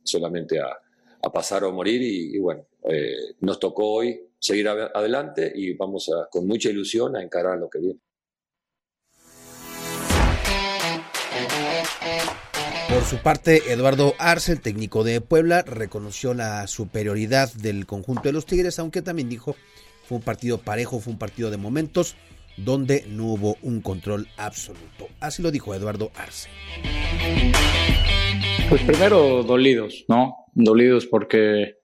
solamente 0.03 0.59
a, 0.59 0.77
pasar 1.33 1.63
o 1.63 1.71
morir 1.71 2.01
y, 2.01 2.38
bueno, 2.39 2.65
eh, 2.89 3.36
nos 3.41 3.59
tocó 3.59 3.93
hoy 3.93 4.19
seguir 4.39 4.67
adelante 4.67 5.51
y 5.53 5.74
vamos 5.74 6.09
a, 6.09 6.27
con 6.29 6.48
mucha 6.48 6.69
ilusión 6.69 7.15
a 7.15 7.21
encarar 7.21 7.57
lo 7.59 7.69
que 7.69 7.79
viene. 7.79 8.00
Por 12.89 13.03
su 13.03 13.17
parte, 13.17 13.72
Eduardo 13.72 14.15
Arce, 14.17 14.51
el 14.51 14.62
técnico 14.62 15.03
de 15.03 15.22
Puebla, 15.22 15.62
reconoció 15.62 16.34
la 16.34 16.65
superioridad 16.65 17.53
del 17.53 17.86
conjunto 17.86 18.24
de 18.24 18.34
los 18.34 18.48
Tigres, 18.48 18.79
aunque 18.79 19.01
también 19.03 19.29
dijo 19.29 19.55
fue 20.10 20.17
un 20.17 20.24
partido 20.24 20.58
parejo, 20.58 21.00
fue 21.00 21.13
un 21.13 21.19
partido 21.19 21.51
de 21.51 21.58
momentos 21.58 22.15
donde 22.58 23.05
no 23.08 23.25
hubo 23.27 23.58
un 23.62 23.81
control 23.81 24.27
absoluto. 24.38 25.08
Así 25.19 25.43
lo 25.43 25.51
dijo 25.51 25.75
Eduardo 25.75 26.12
Arce. 26.15 26.50
Pues 28.69 28.81
primero 28.81 29.43
dolidos, 29.43 30.05
¿no? 30.08 30.48
Dolidos 30.55 31.05
porque 31.05 31.78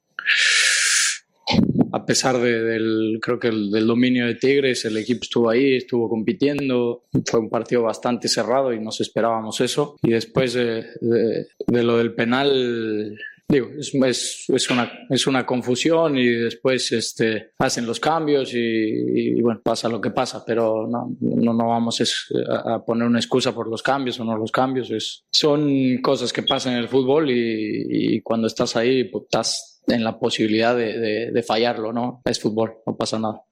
a 2.06 2.08
pesar 2.08 2.38
del, 2.38 3.18
creo 3.20 3.40
que 3.40 3.50
del 3.50 3.88
dominio 3.88 4.28
de 4.28 4.36
Tigres, 4.36 4.86
el 4.86 4.96
equipo 4.98 5.22
estuvo 5.24 5.50
ahí, 5.50 5.78
estuvo 5.78 6.08
compitiendo, 6.08 7.06
fue 7.26 7.40
un 7.40 7.50
partido 7.50 7.82
bastante 7.82 8.28
cerrado 8.28 8.72
y 8.72 8.80
nos 8.80 9.02
esperábamos 9.02 9.60
eso. 9.60 9.98
Y 10.04 10.12
después 10.12 10.54
de 10.54 10.86
lo 11.68 11.98
del 11.98 12.14
penal, 12.14 13.18
digo, 13.48 13.70
es, 13.80 13.94
es, 14.50 14.70
una, 14.70 14.92
es 15.10 15.26
una 15.26 15.48
confusión 15.48 16.16
y 16.16 16.28
después 16.28 16.92
este, 16.92 17.54
hacen 17.58 17.88
los 17.88 18.00
cambios 18.00 18.52
y, 18.54 19.42
bueno, 19.42 19.62
pasa 19.64 19.90
lo 19.90 20.00
que 20.00 20.12
pasa, 20.12 20.44
pero 20.46 20.88
no, 20.88 21.16
no, 21.20 21.54
no 21.56 21.68
vamos 21.68 22.02
a, 22.48 22.86
poner 22.86 23.08
una 23.08 23.18
excusa 23.18 23.52
por 23.52 23.68
los 23.68 23.82
cambios 23.82 24.20
o 24.20 24.24
no 24.24 24.38
los 24.38 24.52
cambios. 24.52 24.92
Es, 24.92 25.24
son 25.32 25.98
cosas 26.04 26.32
que 26.32 26.44
pasan 26.44 26.74
en 26.74 26.80
el 26.80 26.88
fútbol 26.88 27.32
y, 27.32 28.22
cuando 28.22 28.46
estás 28.46 28.76
ahí, 28.76 29.06
pues, 29.06 29.24
estás 29.24 29.75
en 29.88 30.04
la 30.04 30.20
posibilidad 30.20 30.76
de, 30.76 31.32
de 31.32 31.44
fallarlo, 31.44 31.94
¿no? 31.94 32.22
Es 32.26 32.40
fútbol, 32.40 32.78
no 32.86 32.96
pasa 32.96 33.20
nada. 33.20 33.44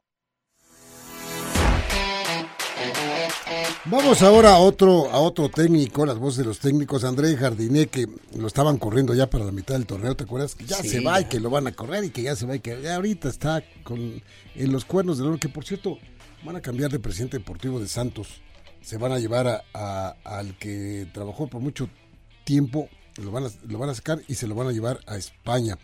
Vamos 3.86 4.22
ahora 4.22 4.54
a 4.54 4.60
otro, 4.60 5.12
a 5.12 5.20
otro 5.20 5.50
técnico, 5.50 6.06
las 6.06 6.18
voces 6.18 6.40
de 6.40 6.46
los 6.46 6.60
técnicos, 6.60 7.04
André 7.04 7.36
Jardiné, 7.36 7.88
que 7.88 8.08
lo 8.36 8.48
estaban 8.48 8.78
corriendo 8.78 9.14
ya 9.14 9.30
para 9.30 9.44
la 9.44 9.52
mitad 9.52 9.76
del 9.76 9.86
torneo, 9.86 10.16
¿te 10.16 10.24
acuerdas? 10.24 10.56
Que 10.56 10.66
ya 10.66 10.78
se 10.78 11.02
va 11.02 11.20
y 11.20 11.26
que 11.26 11.42
lo 11.42 11.50
van 11.50 11.68
a 11.68 11.74
correr 11.74 12.06
y 12.06 12.10
que 12.10 12.24
ya 12.24 12.34
se 12.36 12.46
va 12.46 12.56
y 12.56 12.62
que 12.62 12.82
ya 12.82 12.96
ahorita 12.96 13.28
está 13.28 13.62
con, 13.84 14.24
en 14.56 14.72
los 14.72 14.86
cuernos 14.86 15.18
del 15.18 15.28
oro, 15.28 15.38
que 15.38 15.50
por 15.50 15.66
cierto 15.66 15.98
van 16.46 16.56
a 16.56 16.62
cambiar 16.62 16.92
de 16.92 17.00
presidente 17.00 17.38
deportivo 17.38 17.80
de 17.82 17.90
Santos, 17.90 18.42
se 18.82 18.98
van 18.98 19.12
a 19.12 19.20
llevar 19.20 19.66
a, 19.74 20.16
al 20.24 20.58
que 20.58 21.06
trabajó 21.14 21.48
por 21.48 21.60
mucho 21.60 21.90
tiempo, 22.46 22.88
lo 23.22 23.32
van, 23.32 23.48
a, 23.48 23.50
lo 23.68 23.80
van 23.80 23.90
a 23.90 23.96
sacar 23.96 24.22
y 24.30 24.36
se 24.36 24.48
lo 24.48 24.56
van 24.56 24.70
a 24.70 24.72
llevar 24.72 25.02
a 25.08 25.18
España. 25.18 25.78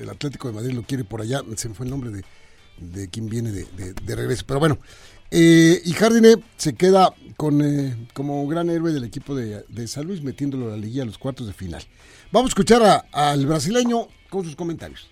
El 0.00 0.08
Atlético 0.10 0.48
de 0.48 0.54
Madrid 0.54 0.72
lo 0.72 0.82
quiere 0.82 1.04
por 1.04 1.20
allá, 1.20 1.42
se 1.56 1.68
me 1.68 1.74
fue 1.74 1.86
el 1.86 1.90
nombre 1.90 2.10
de, 2.10 2.24
de 2.78 3.08
quién 3.08 3.28
viene 3.28 3.52
de, 3.52 3.66
de 3.94 4.16
regreso, 4.16 4.44
pero 4.46 4.58
bueno. 4.58 4.78
Eh, 5.32 5.80
y 5.84 5.92
Jardine 5.92 6.42
se 6.56 6.74
queda 6.74 7.14
con, 7.36 7.62
eh, 7.62 7.94
como 8.14 8.44
gran 8.48 8.68
héroe 8.68 8.92
del 8.92 9.04
equipo 9.04 9.34
de, 9.36 9.86
San 9.86 10.06
Luis, 10.06 10.22
metiéndolo 10.22 10.66
a 10.66 10.70
la 10.70 10.76
liguilla 10.76 11.04
a 11.04 11.06
los 11.06 11.18
cuartos 11.18 11.46
de 11.46 11.52
final. 11.52 11.82
Vamos 12.32 12.48
a 12.48 12.50
escuchar 12.50 13.06
al 13.12 13.46
brasileño 13.46 14.08
con 14.28 14.44
sus 14.44 14.56
comentarios. 14.56 15.08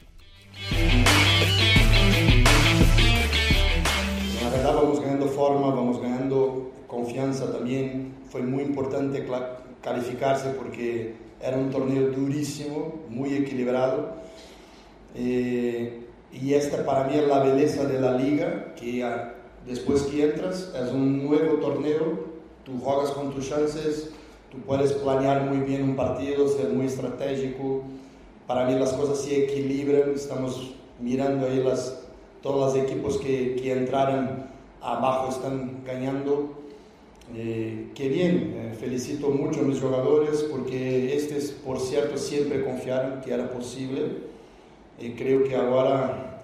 La 4.42 4.50
verdad 4.50 4.75
vamos 4.75 5.00
ganando 5.00 5.28
forma, 5.28 5.68
vamos 5.68 6.02
ganando 6.02 6.73
confianza 6.88 7.52
también. 7.52 8.14
Fue 8.28 8.42
muy 8.42 8.64
importante 8.64 9.25
calificarse 9.80 10.50
porque 10.50 11.14
era 11.40 11.57
un 11.57 11.71
torneo 11.71 12.11
durísimo, 12.11 13.04
muy 13.09 13.35
equilibrado. 13.35 14.16
Eh, 15.15 16.05
y 16.33 16.55
esta 16.55 16.85
para 16.85 17.05
mí 17.05 17.17
es 17.17 17.27
la 17.27 17.43
belleza 17.43 17.85
de 17.85 18.00
la 18.00 18.12
liga, 18.12 18.75
que 18.75 19.05
Después 19.69 20.03
que 20.05 20.25
entras, 20.25 20.73
es 20.75 20.93
un 20.93 21.27
nuevo 21.27 21.57
torneo, 21.57 22.21
tú 22.65 22.79
juegas 22.81 23.11
con 23.11 23.35
tus 23.35 23.50
chances, 23.50 24.11
tú 24.50 24.57
puedes 24.67 24.93
planear 24.95 25.43
muy 25.43 25.59
bien 25.59 25.83
un 25.83 25.95
partido, 25.95 26.49
ser 26.49 26.71
muy 26.71 26.87
estratégico. 26.87 27.83
Para 28.47 28.65
mí 28.65 28.79
las 28.79 28.95
cosas 28.95 29.21
se 29.21 29.45
equilibran, 29.45 30.12
estamos 30.15 30.75
mirando 30.99 31.47
ahí 31.47 31.62
las, 31.62 32.03
todos 32.43 32.75
los 32.75 32.83
equipos 32.83 33.19
que, 33.19 33.57
que 33.57 33.73
entraron 33.73 34.47
abajo 34.81 35.29
están 35.29 35.85
ganando. 35.85 36.55
Eh, 37.35 37.91
qué 37.95 38.09
bien, 38.09 38.55
eh, 38.57 38.75
felicito 38.79 39.29
mucho 39.29 39.61
a 39.61 39.65
mis 39.65 39.81
jugadores 39.81 40.47
porque 40.50 41.15
estos, 41.15 41.50
por 41.50 41.79
cierto, 41.79 42.17
siempre 42.17 42.65
confiaron 42.65 43.21
que 43.21 43.35
era 43.35 43.50
posible. 43.50 44.29
Y 45.00 45.11
creo 45.11 45.45
que 45.45 45.55
ahora 45.55 46.43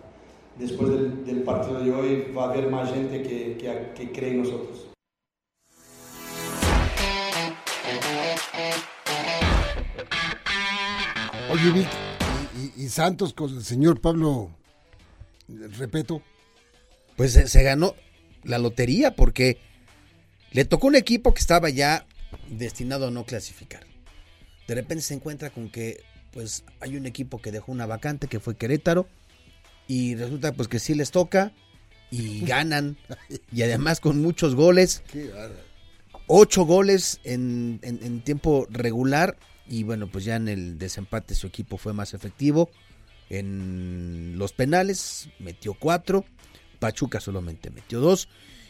después 0.57 0.91
del, 1.27 1.43
partido 1.43 1.81
de 1.81 1.91
hoy 1.91 2.33
va 2.33 2.45
a 2.45 2.51
haber 2.53 2.71
más 2.71 2.93
gente 2.93 3.21
que, 3.23 3.59
que, 3.97 4.13
cree 4.13 4.31
en 4.31 4.43
nosotros. 4.43 4.87
Oye, 11.51 11.71
Vic, 11.73 11.89
y, 12.77 12.89
Santos 12.89 13.33
con 13.33 13.51
el 13.51 13.65
señor 13.65 14.01
Pablo 14.01 14.51
Repeto. 15.49 16.23
Pues 17.17 17.33
se, 17.33 17.63
ganó 17.63 17.95
la 18.43 18.59
lotería 18.59 19.15
porque 19.15 19.59
le 20.53 20.65
tocó 20.65 20.89
un 20.89 20.97
equipo 20.97 21.35
que 21.35 21.41
estaba 21.41 21.71
ya 21.71 22.07
destinado 22.49 23.09
a 23.09 23.11
no 23.11 23.25
clasificar. 23.25 23.85
De 24.67 24.75
repente 24.75 25.03
se 25.03 25.15
encuentra 25.15 25.51
con 25.51 25.69
que 25.71 26.03
pues 26.35 26.65
hay 26.81 26.97
un 26.97 27.07
equipo 27.07 27.41
que 27.41 27.53
dejó 27.53 27.71
una 27.73 27.87
vacante 27.87 28.27
que 28.27 28.41
fue 28.41 28.57
Querétaro 28.57 29.07
y 29.87 30.17
resulta 30.17 30.53
pues 30.53 30.69
que 30.69 30.81
sí 30.81 30.95
les 30.95 31.13
toca 31.13 31.53
y 32.11 32.41
ganan 32.45 32.99
y 33.53 33.63
además 33.63 34.01
con 34.01 34.21
muchos 34.21 34.55
goles. 34.55 35.03
Ocho 36.27 36.65
goles 36.65 37.21
en, 37.23 37.79
tiempo 38.25 38.67
regular 38.69 39.37
y 39.69 39.85
bueno 39.85 40.09
pues 40.09 40.25
ya 40.25 40.37
en 40.37 40.49
el 40.49 40.79
desempate 40.79 41.35
su 41.35 41.47
equipo 41.47 41.79
fue 41.79 41.93
más 41.93 42.13
efectivo. 42.13 42.69
En 43.31 44.35
los 44.37 44.53
penales 44.53 45.29
metió 45.39 45.75
cuatro, 45.75 46.25
Pachuca 46.79 47.21
solamente 47.21 47.71
metió 47.71 48.01
dos 48.01 48.29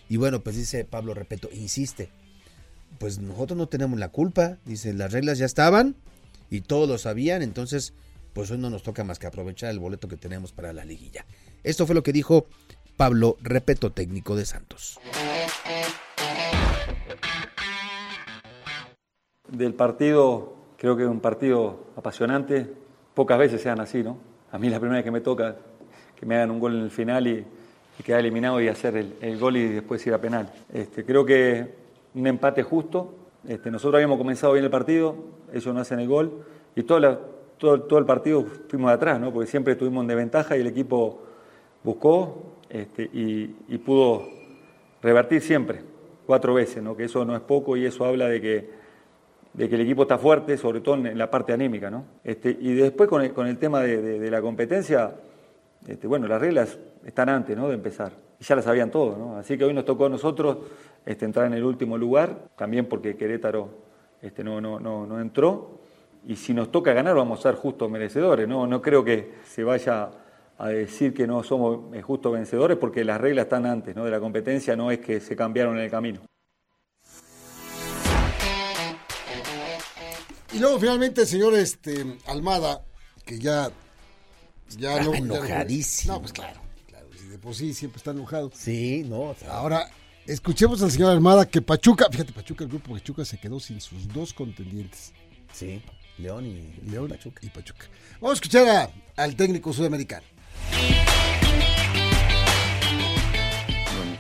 y 0.09 0.19
bueno 0.19 0.43
pues 0.43 0.57
dice 0.57 0.85
Pablo 0.85 1.15
Repeto, 1.15 1.49
insiste, 1.53 2.11
pues 2.99 3.19
nosotros 3.19 3.57
no 3.57 3.69
tenemos 3.69 3.99
la 3.99 4.11
culpa, 4.11 4.59
dice 4.67 4.93
las 4.93 5.13
reglas 5.13 5.39
ya 5.39 5.47
estaban 5.47 5.97
y 6.51 6.63
todos 6.63 6.89
lo 6.89 6.99
sabían, 6.99 7.43
entonces 7.43 7.95
pues 8.33 8.51
hoy 8.51 8.59
no 8.59 8.69
nos 8.69 8.83
toca 8.83 9.05
más 9.05 9.19
que 9.19 9.27
aprovechar 9.27 9.71
el 9.71 9.79
boleto 9.79 10.09
que 10.09 10.17
tenemos 10.17 10.53
para 10.53 10.73
la 10.73 10.85
liguilla. 10.85 11.25
Esto 11.63 11.87
fue 11.87 11.95
lo 11.95 12.03
que 12.03 12.13
dijo 12.13 12.47
Pablo 12.97 13.37
Repeto, 13.41 13.93
técnico 13.93 14.37
de 14.37 14.45
Santos. 14.45 14.99
Del 19.49 19.75
partido, 19.75 20.55
creo 20.77 20.97
que 20.97 21.05
es 21.05 21.09
un 21.09 21.21
partido 21.21 21.87
apasionante. 21.97 22.71
Pocas 23.15 23.39
veces 23.39 23.63
sean 23.63 23.81
así, 23.81 24.03
¿no? 24.03 24.19
A 24.51 24.59
mí 24.59 24.69
la 24.69 24.79
primera 24.79 24.99
vez 24.99 25.05
que 25.05 25.11
me 25.11 25.21
toca 25.21 25.57
que 26.17 26.27
me 26.27 26.37
hagan 26.37 26.51
un 26.51 26.61
gol 26.61 26.77
en 26.77 26.83
el 26.83 26.91
final 26.91 27.27
y, 27.27 27.45
quedar 28.03 28.21
eliminado 28.21 28.61
y 28.61 28.67
hacer 28.67 28.97
el, 28.97 29.39
gol 29.39 29.57
y 29.57 29.69
después 29.69 30.05
ir 30.07 30.15
a 30.15 30.21
penal. 30.21 30.53
Este, 30.73 31.05
creo 31.05 31.25
que 31.25 31.75
un 32.15 32.27
empate 32.27 32.63
justo. 32.63 33.15
Este, 33.49 33.71
nosotros 33.71 33.97
habíamos 33.97 34.17
comenzado 34.17 34.55
bien 34.55 34.65
el 34.65 34.71
partido, 34.71 35.17
ellos 35.53 35.75
no 35.75 35.81
hacen 35.81 36.01
el 36.01 36.09
gol 36.09 36.45
y 36.75 36.83
todo, 36.85 37.99
el 37.99 38.05
partido 38.07 38.45
fuimos 38.69 38.91
de 38.91 38.95
atrás, 38.95 39.21
¿no? 39.21 39.33
porque 39.33 39.49
siempre 39.49 39.75
estuvimos 39.75 40.03
en 40.03 40.09
desventaja 40.09 40.57
y 40.57 40.61
el 40.61 40.67
equipo 40.67 41.21
buscó 41.83 42.55
este, 42.71 43.09
y, 43.13 43.47
pudo 43.79 44.25
revertir 45.03 45.43
siempre. 45.43 45.83
cuatro 46.27 46.55
veces, 46.55 46.83
¿no? 46.83 46.97
que 46.97 47.05
eso 47.05 47.25
no 47.27 47.37
es 47.37 47.43
poco 47.43 47.77
y 47.77 47.85
eso 47.85 48.07
habla 48.07 48.29
de 48.29 48.41
que, 48.41 48.71
de 49.53 49.69
que 49.69 49.75
el 49.75 49.83
equipo 49.83 50.03
está 50.03 50.17
fuerte, 50.17 50.57
sobre 50.57 50.81
todo 50.81 50.95
en 50.95 51.19
la 51.19 51.31
parte 51.31 51.53
anímica. 51.53 51.91
¿no? 51.91 52.07
Este, 52.25 52.57
y 52.59 52.73
después 52.73 53.11
con 53.11 53.21
el, 53.21 53.35
con 53.35 53.47
el 53.47 53.59
tema 53.59 53.83
de, 53.83 54.31
la 54.31 54.41
competencia, 54.41 55.15
bueno, 56.05 56.27
las 56.27 56.41
reglas 56.41 56.79
están 57.05 57.29
antes 57.29 57.55
¿no? 57.55 57.69
de 57.69 57.75
empezar 57.75 58.13
y 58.41 58.45
ya 58.45 58.57
las 58.57 58.65
sabían 58.65 58.91
todos. 58.91 59.19
¿no? 59.19 59.37
Así 59.37 59.59
que 59.59 59.67
hoy 59.67 59.75
nos 59.75 59.85
tocó 59.85 60.07
a 60.07 60.09
nosotros 60.09 60.57
este, 61.07 61.25
entrar 61.25 61.47
en 61.47 61.55
el 61.55 61.65
último 61.65 61.99
lugar, 61.99 62.51
también 62.57 62.87
porque 62.87 63.17
Querétaro 63.17 63.85
este, 64.23 64.43
no, 64.43 64.61
no, 64.61 64.81
no, 64.81 65.07
no 65.07 65.21
entró. 65.21 65.81
Y 66.27 66.37
si 66.37 66.55
nos 66.55 66.73
toca 66.73 66.93
ganar, 66.95 67.15
vamos 67.15 67.41
a 67.41 67.43
ser 67.43 67.55
justos 67.57 67.91
merecedores. 67.91 68.49
No, 68.49 68.67
no 68.67 68.81
creo 68.81 69.05
que 69.05 69.35
se 69.45 69.63
vaya 69.63 70.11
a 70.57 70.69
decir 70.69 71.13
que 71.13 71.27
no 71.27 71.43
somos 71.43 71.95
eh, 71.95 72.01
justos 72.01 72.33
vencedores 72.33 72.79
porque 72.79 73.05
las 73.05 73.21
reglas 73.21 73.45
están 73.45 73.67
antes 73.67 73.95
¿no? 73.95 74.05
de 74.05 74.11
la 74.11 74.21
competencia, 74.21 74.77
no 74.77 74.91
es 74.91 75.01
que 75.01 75.21
se 75.21 75.37
cambiaron 75.37 75.77
en 75.77 75.85
el 75.85 75.91
camino. 75.91 76.21
Y 80.53 80.61
luego 80.61 80.79
finalmente, 80.79 81.27
señor 81.27 81.55
este, 81.55 82.19
Almada, 82.27 82.85
que 83.27 83.41
ya, 83.41 83.71
ya 84.79 85.03
no... 85.03 85.13
Enojadísimo. 85.13 86.15
no, 86.15 86.21
pues 86.21 86.33
claro, 86.33 86.61
claro, 86.87 87.09
de 87.29 87.39
por 87.39 87.55
sí 87.55 87.75
siempre 87.75 87.99
está 87.99 88.13
enojado. 88.13 88.53
Sí, 88.55 89.05
no. 89.05 89.35
Ahora, 89.51 89.91
escuchemos 90.27 90.83
al 90.83 90.91
señor 90.91 91.11
Almada 91.11 91.47
que 91.47 91.63
Pachuca, 91.63 92.07
fíjate, 92.11 92.33
Pachuca, 92.33 92.65
el 92.65 92.71
grupo 92.71 92.93
Pachuca 92.93 93.25
se 93.25 93.39
quedó 93.39 93.61
sin 93.61 93.81
sus 93.81 94.09
dos 94.09 94.33
contendientes. 94.33 95.13
Sí, 95.53 95.83
León 96.19 96.47
y, 96.47 96.91
León 96.91 97.09
Pachuca. 97.09 97.41
y 97.43 97.49
Pachuca. 97.49 97.87
Vamos 98.21 98.33
a 98.33 98.35
escuchar 98.35 98.91
al 99.17 99.37
técnico 99.37 99.73
sudamericano. 99.73 100.25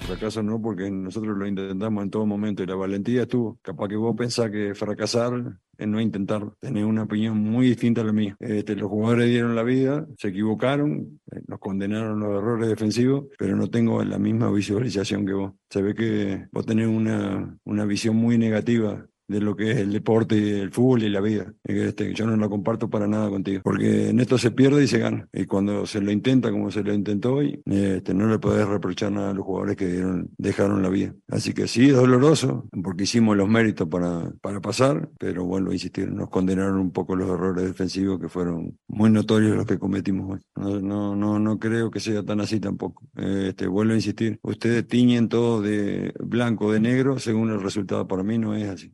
Fracaso 0.06 0.42
no, 0.42 0.60
porque 0.60 0.90
nosotros 0.90 1.36
lo 1.36 1.46
intentamos 1.46 2.04
en 2.04 2.10
todo 2.10 2.26
momento 2.26 2.62
y 2.62 2.66
la 2.66 2.74
valentía 2.74 3.22
estuvo. 3.22 3.58
Capaz 3.62 3.88
que 3.88 3.96
vos 3.96 4.14
pensás 4.14 4.50
que 4.50 4.74
fracasar 4.74 5.58
es 5.78 5.88
no 5.88 5.98
intentar, 5.98 6.52
tener 6.60 6.84
una 6.84 7.04
opinión 7.04 7.38
muy 7.38 7.68
distinta 7.68 8.02
a 8.02 8.04
la 8.04 8.12
mía. 8.12 8.36
Este, 8.38 8.76
los 8.76 8.90
jugadores 8.90 9.30
dieron 9.30 9.56
la 9.56 9.62
vida, 9.62 10.06
se 10.18 10.28
equivocaron, 10.28 11.20
eh, 11.32 11.40
nos 11.46 11.58
condenaron 11.58 12.20
los 12.20 12.38
errores 12.38 12.68
defensivos, 12.68 13.26
pero 13.38 13.56
no 13.56 13.70
tengo 13.70 14.04
la 14.04 14.18
misma 14.18 14.50
visualización 14.50 15.24
que 15.24 15.32
vos. 15.32 15.52
Se 15.70 15.80
ve 15.80 15.94
que 15.94 16.48
vos 16.52 16.66
tenés 16.66 16.86
una, 16.86 17.56
una 17.64 17.84
visión 17.86 18.16
muy 18.16 18.36
negativa 18.36 19.06
de 19.28 19.40
lo 19.40 19.56
que 19.56 19.72
es 19.72 19.78
el 19.78 19.92
deporte, 19.92 20.36
y 20.36 20.50
el 20.50 20.70
fútbol 20.70 21.02
y 21.02 21.10
la 21.10 21.20
vida. 21.20 21.52
Este, 21.64 22.12
yo 22.14 22.26
no 22.26 22.36
lo 22.36 22.50
comparto 22.50 22.90
para 22.90 23.06
nada 23.06 23.30
contigo, 23.30 23.62
porque 23.64 24.10
en 24.10 24.20
esto 24.20 24.38
se 24.38 24.50
pierde 24.50 24.84
y 24.84 24.86
se 24.86 24.98
gana. 24.98 25.28
Y 25.32 25.46
cuando 25.46 25.86
se 25.86 26.00
lo 26.00 26.10
intenta 26.10 26.50
como 26.50 26.70
se 26.70 26.82
lo 26.82 26.92
intentó 26.92 27.34
hoy, 27.34 27.60
este, 27.66 28.14
no 28.14 28.28
le 28.28 28.38
podés 28.38 28.66
reprochar 28.66 29.12
nada 29.12 29.30
a 29.30 29.34
los 29.34 29.44
jugadores 29.44 29.76
que 29.76 29.86
dieron, 29.86 30.30
dejaron 30.38 30.82
la 30.82 30.88
vida. 30.88 31.14
Así 31.28 31.52
que 31.52 31.68
sí, 31.68 31.88
es 31.88 31.96
doloroso, 31.96 32.68
porque 32.82 33.04
hicimos 33.04 33.36
los 33.36 33.48
méritos 33.48 33.88
para, 33.88 34.30
para 34.40 34.60
pasar, 34.60 35.10
pero 35.18 35.44
vuelvo 35.44 35.70
a 35.70 35.74
insistir, 35.74 36.10
nos 36.10 36.28
condenaron 36.30 36.78
un 36.78 36.90
poco 36.90 37.16
los 37.16 37.28
errores 37.28 37.64
defensivos 37.64 38.20
que 38.20 38.28
fueron 38.28 38.78
muy 38.88 39.10
notorios 39.10 39.56
los 39.56 39.66
que 39.66 39.78
cometimos 39.78 40.32
hoy. 40.32 40.40
No, 40.56 40.80
no, 40.80 41.16
no, 41.16 41.38
no 41.38 41.58
creo 41.58 41.90
que 41.90 42.00
sea 42.00 42.22
tan 42.22 42.40
así 42.40 42.60
tampoco. 42.60 43.04
Este, 43.16 43.66
vuelvo 43.66 43.92
a 43.92 43.96
insistir, 43.96 44.38
ustedes 44.42 44.86
tiñen 44.86 45.28
todo 45.28 45.62
de 45.62 46.12
blanco, 46.20 46.72
de 46.72 46.80
negro, 46.80 47.18
según 47.18 47.50
el 47.50 47.62
resultado. 47.62 48.06
Para 48.06 48.22
mí 48.22 48.38
no 48.38 48.54
es 48.54 48.68
así. 48.68 48.92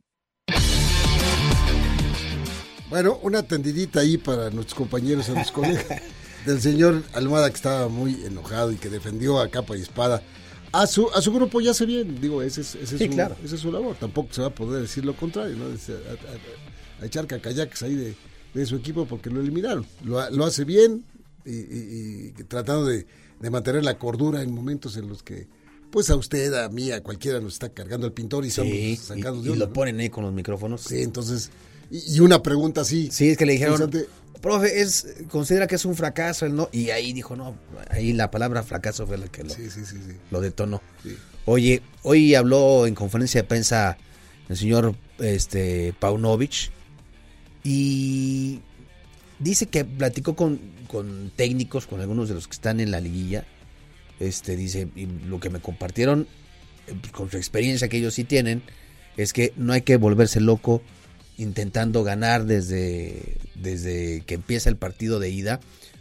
Bueno, 2.91 3.17
una 3.23 3.41
tendidita 3.41 4.01
ahí 4.01 4.17
para 4.17 4.49
nuestros 4.49 4.75
compañeros 4.75 5.29
y 5.29 5.31
los 5.31 5.49
colegas 5.53 5.85
del 6.45 6.59
señor 6.59 7.01
Almada 7.13 7.49
que 7.49 7.55
estaba 7.55 7.87
muy 7.87 8.21
enojado 8.25 8.73
y 8.73 8.75
que 8.75 8.89
defendió 8.89 9.39
a 9.39 9.47
capa 9.47 9.77
y 9.77 9.81
espada 9.81 10.21
a 10.73 10.85
su, 10.87 11.09
a 11.11 11.21
su 11.21 11.31
grupo 11.31 11.61
ya 11.61 11.73
se 11.73 11.85
bien, 11.85 12.19
digo, 12.19 12.41
ese 12.41 12.59
es, 12.61 12.75
ese, 12.75 12.95
es 12.95 13.13
su, 13.13 13.21
ese 13.45 13.55
es 13.55 13.61
su 13.61 13.71
labor, 13.71 13.95
tampoco 13.95 14.33
se 14.33 14.41
va 14.41 14.47
a 14.47 14.55
poder 14.55 14.81
decir 14.81 15.05
lo 15.05 15.15
contrario, 15.15 15.55
¿no? 15.55 15.65
A, 15.65 17.05
echar 17.05 17.27
cacayacas 17.27 17.81
ahí 17.83 17.95
de, 17.95 18.15
de, 18.53 18.65
su 18.65 18.75
equipo 18.75 19.05
porque 19.05 19.29
lo 19.29 19.39
eliminaron, 19.39 19.85
lo, 20.03 20.29
lo 20.29 20.45
hace 20.45 20.65
bien 20.65 21.05
y, 21.45 22.31
tratando 22.49 22.85
de, 22.85 23.05
de, 23.39 23.49
mantener 23.49 23.85
la 23.85 23.97
cordura 23.97 24.41
en 24.41 24.53
momentos 24.53 24.97
en 24.97 25.07
los 25.07 25.23
que 25.23 25.47
pues 25.91 26.09
a 26.09 26.17
usted, 26.17 26.53
a 26.53 26.67
mí, 26.67 26.91
a 26.91 27.01
cualquiera 27.01 27.39
nos 27.39 27.53
está 27.53 27.69
cargando 27.69 28.05
el 28.05 28.13
pintor 28.13 28.45
y 28.45 28.51
sí, 28.51 28.97
sacados 28.97 29.45
y, 29.45 29.51
y 29.51 29.55
lo 29.55 29.71
ponen 29.71 29.99
ahí 29.99 30.09
con 30.09 30.23
los 30.23 30.33
micrófonos. 30.33 30.81
Sí, 30.81 31.01
entonces 31.01 31.51
y, 31.91 32.19
una 32.21 32.41
pregunta 32.41 32.81
así. 32.81 33.09
Sí, 33.11 33.29
es 33.29 33.37
que 33.37 33.45
le 33.45 33.53
dijeron, 33.53 33.91
profe, 34.41 34.81
es, 34.81 35.15
considera 35.29 35.67
que 35.67 35.75
es 35.75 35.85
un 35.85 35.95
fracaso 35.95 36.45
el 36.45 36.55
no. 36.55 36.69
Y 36.71 36.89
ahí 36.89 37.11
dijo, 37.13 37.35
no, 37.35 37.57
ahí 37.89 38.13
la 38.13 38.31
palabra 38.31 38.63
fracaso 38.63 39.05
fue 39.05 39.17
la 39.17 39.27
que 39.27 39.43
lo, 39.43 39.53
lo 40.31 40.41
detonó. 40.41 40.81
Oye, 41.45 41.81
hoy 42.03 42.35
habló 42.35 42.87
en 42.87 42.95
conferencia 42.95 43.41
de 43.41 43.47
prensa 43.47 43.97
el 44.47 44.57
señor 44.57 44.95
este, 45.19 45.93
Paunovic 45.99 46.71
y 47.63 48.59
dice 49.39 49.65
que 49.67 49.85
platicó 49.85 50.35
con, 50.35 50.59
con 50.87 51.31
técnicos, 51.35 51.87
con 51.87 51.99
algunos 52.01 52.29
de 52.29 52.35
los 52.35 52.47
que 52.47 52.53
están 52.53 52.79
en 52.79 52.91
la 52.91 52.99
liguilla. 52.99 53.45
Este, 54.19 54.55
dice, 54.55 54.87
y 54.95 55.07
lo 55.07 55.39
que 55.39 55.49
me 55.49 55.59
compartieron 55.59 56.27
eh, 56.87 56.93
con 57.11 57.31
su 57.31 57.37
experiencia 57.37 57.89
que 57.89 57.97
ellos 57.97 58.13
sí 58.13 58.23
tienen, 58.23 58.61
es 59.17 59.33
que 59.33 59.51
no 59.57 59.73
hay 59.73 59.81
que 59.81 59.97
volverse 59.97 60.39
loco 60.39 60.81
intentando 61.41 62.03
ganar 62.03 62.45
desde, 62.45 63.37
desde 63.55 64.21
que 64.25 64.35
empieza 64.35 64.69
el 64.69 64.77
partido 64.77 65.19
de 65.19 65.29
ida. 65.29 65.59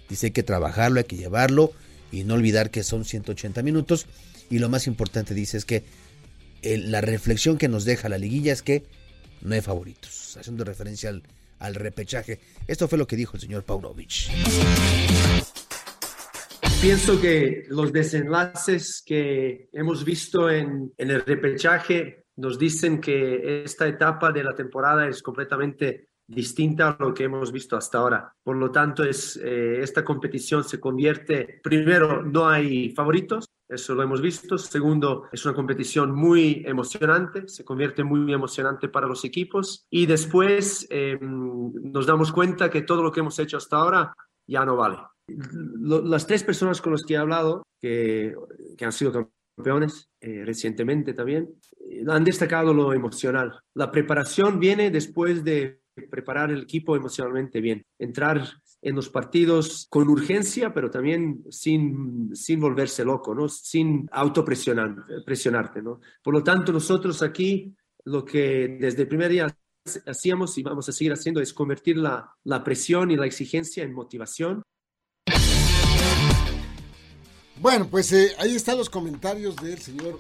Dice 0.09 0.26
hay 0.26 0.33
que 0.33 0.42
trabajarlo, 0.42 0.98
hay 0.98 1.05
que 1.05 1.16
llevarlo 1.16 1.72
y 2.12 2.24
no 2.24 2.35
olvidar 2.35 2.70
que 2.70 2.83
son 2.83 3.05
180 3.05 3.62
minutos. 3.62 4.07
Y 4.50 4.59
lo 4.59 4.68
más 4.68 4.87
importante 4.87 5.35
dice 5.35 5.57
es 5.57 5.64
que 5.64 5.85
la 6.62 7.00
reflexión 7.00 7.57
que 7.57 7.68
nos 7.68 7.85
deja 7.85 8.09
la 8.09 8.18
liguilla 8.18 8.53
es 8.53 8.62
que 8.62 8.85
no 9.40 9.55
hay 9.55 9.62
favoritos, 9.62 10.37
haciendo 10.38 10.64
referencia 10.64 11.09
al, 11.09 11.22
al 11.59 11.74
repechaje. 11.74 12.38
Esto 12.66 12.87
fue 12.88 12.98
lo 12.98 13.07
que 13.07 13.16
dijo 13.16 13.37
el 13.37 13.40
señor 13.40 13.64
Paunovic. 13.64 14.31
Pienso 16.83 17.20
que 17.20 17.64
los 17.68 17.92
desenlaces 17.92 19.03
que 19.05 19.68
hemos 19.72 20.05
visto 20.05 20.50
en, 20.50 20.92
en 20.98 21.11
el 21.11 21.24
repechaje 21.24 22.19
nos 22.40 22.59
dicen 22.59 23.00
que 23.00 23.62
esta 23.64 23.87
etapa 23.87 24.33
de 24.33 24.44
la 24.44 24.55
temporada 24.55 25.07
es 25.07 25.22
completamente 25.22 26.09
distinta 26.26 26.90
a 26.90 26.96
lo 27.03 27.12
que 27.12 27.24
hemos 27.24 27.50
visto 27.50 27.76
hasta 27.76 27.98
ahora. 27.98 28.33
Por 28.42 28.57
lo 28.57 28.70
tanto, 28.70 29.05
es, 29.05 29.37
eh, 29.37 29.81
esta 29.83 30.05
competición 30.05 30.62
se 30.64 30.79
convierte, 30.79 31.61
primero, 31.62 32.22
no 32.22 32.48
hay 32.48 32.90
favoritos, 32.90 33.46
eso 33.68 33.94
lo 33.94 34.03
hemos 34.03 34.20
visto. 34.20 34.57
Segundo, 34.57 35.29
es 35.33 35.44
una 35.44 35.55
competición 35.55 36.12
muy 36.12 36.62
emocionante, 36.66 37.48
se 37.48 37.64
convierte 37.64 38.05
muy 38.05 38.33
emocionante 38.33 38.88
para 38.88 39.07
los 39.07 39.24
equipos. 39.24 39.87
Y 39.90 40.07
después 40.07 40.87
em, 40.90 41.72
nos 41.92 42.07
damos 42.07 42.33
cuenta 42.33 42.70
que 42.70 42.83
todo 42.83 43.03
lo 43.03 43.12
que 43.12 43.20
hemos 43.20 43.38
hecho 43.38 43.57
hasta 43.57 43.76
ahora 43.76 44.14
ya 44.46 44.64
no 44.64 44.76
vale. 44.76 44.98
las 45.29 46.26
tres 46.26 46.42
personas 46.42 46.81
con 46.81 46.92
las 46.92 47.05
que 47.05 47.14
he 47.14 47.16
hablado, 47.16 47.62
que, 47.81 48.35
han 48.81 48.92
sido 48.92 49.31
campeones 49.57 50.11
eh, 50.20 50.42
recientemente 50.44 51.12
también, 51.12 51.55
han 52.09 52.24
destacado 52.24 52.72
lo 52.72 52.92
emocional. 52.92 53.61
La 53.74 53.90
preparación 53.90 54.61
viene 54.61 54.90
después 54.90 55.44
de 55.44 55.81
preparar 56.11 56.50
el 56.50 56.62
equipo 56.62 56.96
emocionalmente 56.96 57.61
bien, 57.61 57.85
entrar 57.98 58.48
en 58.83 58.96
los 58.96 59.11
partidos 59.11 59.87
con 59.90 60.09
urgencia, 60.09 60.72
pero 60.72 60.90
también 60.90 61.44
sin, 61.50 62.35
sin 62.35 62.61
volverse 62.61 63.05
loco, 63.05 63.35
¿no? 63.35 63.48
sin 63.48 64.09
autopresionarte. 64.11 65.83
¿no? 65.83 66.00
Por 66.22 66.35
lo 66.35 66.42
tanto, 66.42 66.72
nosotros 66.72 67.22
aquí 67.22 67.74
lo 68.05 68.24
que 68.24 68.79
desde 68.81 69.03
el 69.03 69.09
primer 69.09 69.31
día 69.31 69.55
hacíamos 70.07 70.57
y 70.57 70.62
vamos 70.62 70.88
a 70.88 70.92
seguir 70.92 71.12
haciendo 71.12 71.40
es 71.40 71.53
convertir 71.53 71.98
la, 71.98 72.35
la 72.44 72.64
presión 72.64 73.11
y 73.11 73.16
la 73.16 73.26
exigencia 73.26 73.83
en 73.83 73.92
motivación 73.92 74.62
bueno, 77.61 77.88
pues 77.90 78.11
eh, 78.14 78.33
ahí 78.38 78.57
están 78.57 78.79
los 78.79 78.88
comentarios 78.88 79.55
del 79.57 79.79
señor 79.79 80.18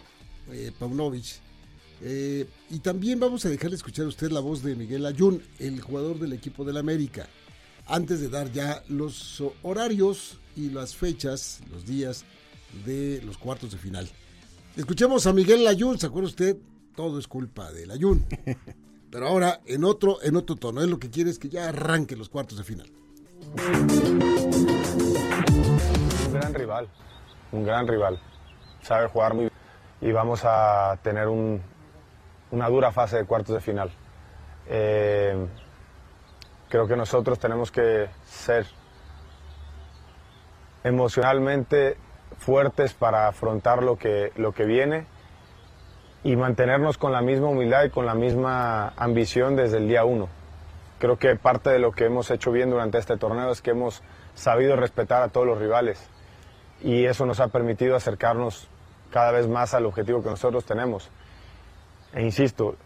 eh. 0.52 0.72
Eh, 2.02 2.46
y 2.70 2.78
también 2.78 3.20
vamos 3.20 3.44
a 3.44 3.48
dejarle 3.48 3.76
escuchar 3.76 4.06
a 4.06 4.08
usted 4.08 4.30
la 4.30 4.40
voz 4.40 4.62
de 4.62 4.74
Miguel 4.74 5.04
Ayun, 5.06 5.42
el 5.58 5.80
jugador 5.80 6.18
del 6.18 6.32
equipo 6.32 6.64
del 6.64 6.78
América, 6.78 7.28
antes 7.86 8.20
de 8.20 8.28
dar 8.28 8.50
ya 8.52 8.82
los 8.88 9.42
horarios 9.62 10.38
y 10.56 10.70
las 10.70 10.96
fechas, 10.96 11.60
los 11.70 11.84
días 11.86 12.24
de 12.84 13.20
los 13.24 13.36
cuartos 13.38 13.72
de 13.72 13.78
final. 13.78 14.08
Escuchemos 14.76 15.26
a 15.26 15.32
Miguel 15.32 15.66
Ayun, 15.66 15.98
¿se 15.98 16.06
acuerda 16.06 16.28
usted? 16.28 16.56
Todo 16.94 17.18
es 17.18 17.26
culpa 17.26 17.70
del 17.72 17.90
Ayun. 17.90 18.24
Pero 19.10 19.26
ahora 19.26 19.60
en 19.66 19.84
otro, 19.84 20.22
en 20.22 20.36
otro 20.36 20.54
tono. 20.54 20.82
Él 20.82 20.90
lo 20.90 21.00
que 21.00 21.10
quiere 21.10 21.30
es 21.30 21.38
que 21.38 21.48
ya 21.48 21.68
arranque 21.68 22.14
los 22.14 22.28
cuartos 22.28 22.58
de 22.58 22.64
final. 22.64 22.88
Un 26.26 26.32
gran 26.32 26.54
rival 26.54 26.88
un 27.52 27.64
gran 27.64 27.86
rival. 27.86 28.18
Sabe 28.82 29.08
jugar 29.08 29.34
muy 29.34 29.44
bien 29.44 29.52
y 30.00 30.12
vamos 30.12 30.40
a 30.44 30.98
tener 31.02 31.28
una 32.50 32.68
dura 32.68 32.92
fase 32.92 33.16
de 33.16 33.24
cuartos 33.24 33.54
de 33.54 33.60
final. 33.60 33.90
Eh, 34.68 35.46
creo 36.68 36.86
que 36.86 36.96
nosotros 36.96 37.38
tenemos 37.38 37.70
que 37.70 38.08
ser 38.24 38.66
emocionalmente 40.84 41.96
fuertes 42.38 42.94
para 42.94 43.28
afrontar 43.28 43.82
lo 43.82 43.96
que, 43.96 44.32
lo 44.36 44.52
que 44.52 44.64
viene 44.64 45.06
y 46.22 46.36
mantenernos 46.36 46.98
con 46.98 47.12
la 47.12 47.22
misma 47.22 47.48
humildad 47.48 47.84
y 47.84 47.90
con 47.90 48.06
la 48.06 48.14
misma 48.14 48.92
ambición 48.96 49.56
desde 49.56 49.78
el 49.78 49.88
día 49.88 50.04
uno. 50.04 50.28
Creo 50.98 51.18
que 51.18 51.34
parte 51.36 51.70
de 51.70 51.78
lo 51.78 51.92
que 51.92 52.04
hemos 52.04 52.30
hecho 52.30 52.52
bien 52.52 52.70
durante 52.70 52.98
este 52.98 53.16
torneo 53.16 53.50
es 53.50 53.62
que 53.62 53.70
hemos 53.70 54.02
sabido 54.34 54.76
respetar 54.76 55.22
a 55.22 55.28
todos 55.28 55.46
los 55.46 55.58
rivales 55.58 56.08
y 56.82 57.04
eso 57.06 57.26
nos 57.26 57.40
ha 57.40 57.48
permitido 57.48 57.96
acercarnos 57.96 58.68
cada 59.10 59.32
vez 59.32 59.48
más 59.48 59.74
al 59.74 59.86
objetivo 59.86 60.22
que 60.22 60.30
nosotros 60.30 60.64
tenemos. 60.64 61.10
E 62.12 62.22
insisto, 62.22 62.76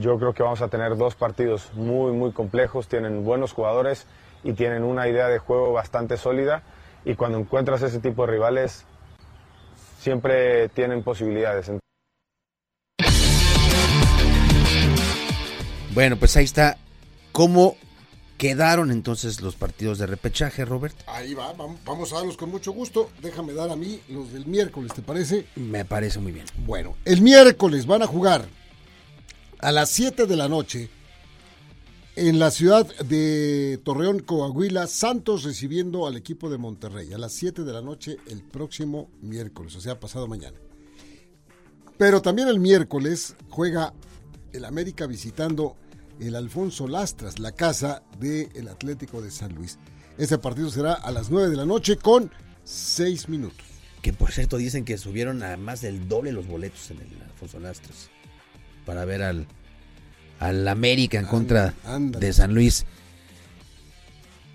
yo 0.00 0.18
creo 0.18 0.32
que 0.32 0.42
vamos 0.42 0.62
a 0.62 0.68
tener 0.68 0.96
dos 0.96 1.14
partidos 1.14 1.72
muy, 1.74 2.12
muy 2.12 2.32
complejos, 2.32 2.88
tienen 2.88 3.24
buenos 3.24 3.52
jugadores 3.52 4.06
y 4.42 4.54
tienen 4.54 4.82
una 4.82 5.08
idea 5.08 5.28
de 5.28 5.38
juego 5.38 5.72
bastante 5.72 6.16
sólida 6.16 6.62
y 7.04 7.14
cuando 7.14 7.38
encuentras 7.38 7.82
ese 7.82 8.00
tipo 8.00 8.26
de 8.26 8.32
rivales 8.32 8.84
siempre 9.98 10.68
tienen 10.70 11.02
posibilidades. 11.04 11.70
Bueno, 15.94 16.16
pues 16.16 16.36
ahí 16.36 16.44
está 16.44 16.78
cómo 17.30 17.76
quedaron 18.42 18.90
entonces 18.90 19.40
los 19.40 19.54
partidos 19.54 19.98
de 19.98 20.06
repechaje, 20.06 20.64
Robert. 20.64 20.96
Ahí 21.06 21.32
va, 21.32 21.52
vamos 21.84 22.12
a 22.12 22.16
darlos 22.16 22.36
con 22.36 22.50
mucho 22.50 22.72
gusto. 22.72 23.08
Déjame 23.22 23.52
dar 23.52 23.70
a 23.70 23.76
mí 23.76 24.00
los 24.08 24.32
del 24.32 24.46
miércoles, 24.46 24.92
¿te 24.92 25.00
parece? 25.00 25.46
Me 25.54 25.84
parece 25.84 26.18
muy 26.18 26.32
bien. 26.32 26.46
Bueno, 26.66 26.96
el 27.04 27.20
miércoles 27.20 27.86
van 27.86 28.02
a 28.02 28.08
jugar 28.08 28.48
a 29.60 29.70
las 29.70 29.90
7 29.90 30.26
de 30.26 30.36
la 30.36 30.48
noche 30.48 30.90
en 32.16 32.40
la 32.40 32.50
ciudad 32.50 32.84
de 33.04 33.80
Torreón, 33.84 34.18
Coahuila, 34.18 34.88
Santos 34.88 35.44
recibiendo 35.44 36.08
al 36.08 36.16
equipo 36.16 36.50
de 36.50 36.58
Monterrey 36.58 37.12
a 37.12 37.18
las 37.18 37.34
7 37.34 37.62
de 37.62 37.72
la 37.72 37.80
noche 37.80 38.16
el 38.28 38.42
próximo 38.42 39.08
miércoles, 39.20 39.76
o 39.76 39.80
sea, 39.80 40.00
pasado 40.00 40.26
mañana. 40.26 40.58
Pero 41.96 42.20
también 42.20 42.48
el 42.48 42.58
miércoles 42.58 43.36
juega 43.50 43.94
el 44.52 44.64
América 44.64 45.06
visitando 45.06 45.76
el 46.26 46.36
Alfonso 46.36 46.86
Lastras, 46.88 47.38
la 47.38 47.52
casa 47.52 48.02
del 48.18 48.68
Atlético 48.68 49.20
de 49.20 49.30
San 49.30 49.54
Luis. 49.54 49.78
Este 50.18 50.38
partido 50.38 50.70
será 50.70 50.94
a 50.94 51.10
las 51.10 51.30
9 51.30 51.50
de 51.50 51.56
la 51.56 51.66
noche 51.66 51.96
con 51.96 52.30
6 52.64 53.28
minutos. 53.28 53.66
Que 54.02 54.12
por 54.12 54.32
cierto 54.32 54.56
dicen 54.56 54.84
que 54.84 54.98
subieron 54.98 55.42
a 55.42 55.56
más 55.56 55.80
del 55.80 56.08
doble 56.08 56.32
los 56.32 56.46
boletos 56.46 56.90
en 56.90 57.00
el 57.00 57.22
Alfonso 57.22 57.60
Lastras 57.60 58.10
para 58.84 59.04
ver 59.04 59.22
al, 59.22 59.46
al 60.40 60.66
América 60.66 61.18
en 61.18 61.26
contra 61.26 61.74
de 61.98 62.32
San 62.32 62.54
Luis. 62.54 62.84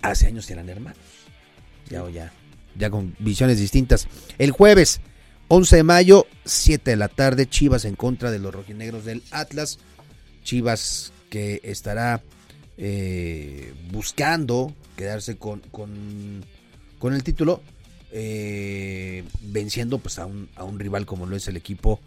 Hace 0.02 0.28
años 0.28 0.50
eran 0.50 0.70
hermanos. 0.70 1.00
Ya, 1.90 2.08
ya, 2.10 2.34
ya 2.78 2.90
con 2.90 3.16
visiones 3.20 3.58
distintas. 3.58 4.08
El 4.38 4.52
jueves 4.52 5.00
11 5.48 5.78
de 5.78 5.84
mayo, 5.84 6.28
7 6.44 6.92
de 6.92 6.98
la 6.98 7.08
tarde, 7.08 7.48
Chivas 7.48 7.86
en 7.86 7.96
contra 7.96 8.32
de 8.32 8.40
los 8.40 8.54
rojinegros 8.54 9.06
del 9.06 9.24
Atlas. 9.32 9.80
Chivas 10.44 11.14
que 11.38 11.62
estará 11.64 12.24
eh, 12.78 13.72
buscando 13.92 14.74
quedarse 14.96 15.38
con, 15.38 15.62
con, 15.70 17.14
el 17.14 17.24
título, 17.24 17.62
eh, 18.12 19.24
venciendo 19.42 20.00
pues 20.00 20.18
a 20.18 20.26
un, 20.26 20.50
a 20.56 20.64
un 20.64 20.80
rival 20.80 21.06
como 21.06 21.28
lo 21.28 21.36
es 21.36 21.48
el 21.48 21.56
equipo, 21.56 22.00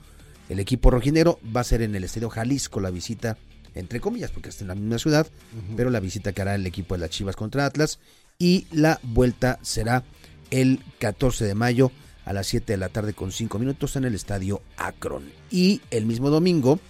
el 0.49 0.59
equipo 0.59 0.91
rojinegro. 0.91 1.39
Va 1.57 1.61
a 1.61 1.65
ser 1.65 1.83
en 1.83 1.95
el 1.95 2.03
Estadio 2.03 2.29
Jalisco 2.29 2.81
la 2.81 2.91
visita, 2.91 3.39
entre 3.77 4.01
comillas, 4.01 4.33
porque 4.33 4.49
está 4.49 4.65
en 4.65 4.69
la 4.69 4.75
misma 4.75 4.99
ciudad, 4.99 5.29
pero 5.77 5.91
la 5.91 6.01
visita 6.01 6.33
que 6.33 6.43
hará 6.43 6.57
el 6.57 6.67
equipo 6.67 6.97
de 6.97 7.03
las 7.03 7.11
Chivas 7.11 7.37
contra 7.37 7.67
Atlas. 7.67 8.01
Y 8.37 8.67
la 8.73 8.99
vuelta 9.05 9.61
será 9.63 10.03
el 10.51 10.81
14 10.99 11.45
de 11.45 11.55
mayo 11.55 11.93
a 12.25 12.33
las 12.33 12.49
7 12.49 12.73
de 12.73 12.79
la 12.79 12.89
tarde 12.89 13.13
con 13.13 13.31
5 13.31 13.61
minutos 13.61 13.95
en 13.95 14.07
el 14.07 14.17
Estadio 14.17 14.61
Akron. 14.77 15.31
Y 15.53 15.83
el 15.93 16.05
mismo 16.05 16.31
domingo, 16.31 16.81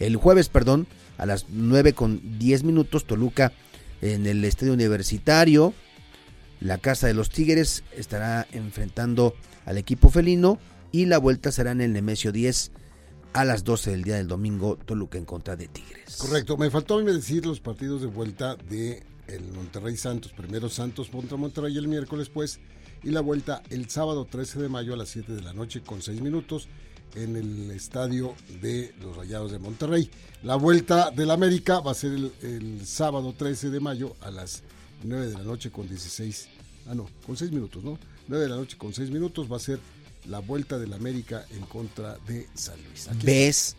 el 0.00 0.16
jueves, 0.16 0.48
perdón, 0.48 0.88
a 1.18 1.26
las 1.26 1.46
9 1.48 1.92
con 1.92 2.38
10 2.38 2.64
minutos, 2.64 3.06
Toluca 3.06 3.52
en 4.02 4.26
el 4.26 4.44
Estadio 4.44 4.72
Universitario. 4.72 5.74
La 6.60 6.78
Casa 6.78 7.06
de 7.06 7.14
los 7.14 7.30
Tigres 7.30 7.84
estará 7.96 8.46
enfrentando 8.52 9.34
al 9.64 9.78
equipo 9.78 10.10
felino 10.10 10.58
y 10.92 11.06
la 11.06 11.18
vuelta 11.18 11.52
será 11.52 11.72
en 11.72 11.80
el 11.80 11.92
Nemesio 11.92 12.32
10 12.32 12.72
a 13.34 13.44
las 13.44 13.64
12 13.64 13.90
del 13.90 14.02
día 14.02 14.16
del 14.16 14.28
domingo, 14.28 14.76
Toluca 14.76 15.18
en 15.18 15.26
contra 15.26 15.56
de 15.56 15.68
Tigres. 15.68 16.16
Correcto, 16.16 16.56
me 16.56 16.70
faltó 16.70 16.98
a 16.98 17.02
mí 17.02 17.12
decir 17.12 17.44
los 17.44 17.60
partidos 17.60 18.00
de 18.00 18.06
vuelta 18.06 18.56
de 18.56 19.02
el 19.26 19.42
Monterrey 19.52 19.96
Santos. 19.96 20.32
Primero 20.32 20.70
Santos 20.70 21.08
contra 21.08 21.36
Monterrey 21.36 21.76
el 21.76 21.88
miércoles, 21.88 22.30
pues, 22.30 22.60
y 23.02 23.10
la 23.10 23.20
vuelta 23.20 23.62
el 23.68 23.90
sábado 23.90 24.24
13 24.24 24.60
de 24.60 24.68
mayo 24.68 24.94
a 24.94 24.96
las 24.96 25.10
7 25.10 25.32
de 25.32 25.42
la 25.42 25.52
noche 25.52 25.82
con 25.82 26.00
6 26.00 26.20
minutos 26.22 26.68
en 27.14 27.36
el 27.36 27.70
estadio 27.70 28.34
de 28.60 28.94
los 29.00 29.16
Rayados 29.16 29.52
de 29.52 29.58
Monterrey. 29.58 30.10
La 30.42 30.56
vuelta 30.56 31.10
del 31.10 31.30
América 31.30 31.80
va 31.80 31.92
a 31.92 31.94
ser 31.94 32.12
el, 32.42 32.86
sábado 32.86 33.34
13 33.36 33.70
de 33.70 33.80
mayo 33.80 34.16
a 34.20 34.30
las 34.30 34.62
9 35.02 35.28
de 35.28 35.34
la 35.34 35.42
noche 35.42 35.70
con 35.70 35.88
16, 35.88 36.48
ah 36.88 36.94
no, 36.94 37.08
con 37.24 37.36
6 37.36 37.50
minutos, 37.52 37.82
¿no? 37.82 37.98
9 38.28 38.44
de 38.44 38.50
la 38.50 38.56
noche 38.56 38.76
con 38.76 38.92
6 38.92 39.10
minutos 39.10 39.50
va 39.50 39.56
a 39.56 39.60
ser 39.60 39.78
la 40.26 40.40
vuelta 40.40 40.78
del 40.78 40.92
América 40.92 41.46
en 41.50 41.62
contra 41.62 42.16
de 42.26 42.48
San 42.54 42.76
Luis. 42.84 43.08
¿Ves 43.22 43.76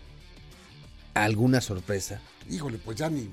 alguna 1.14 1.62
sorpresa? 1.62 2.22
Híjole, 2.50 2.78
pues 2.78 2.98
ya 2.98 3.10
ni... 3.10 3.30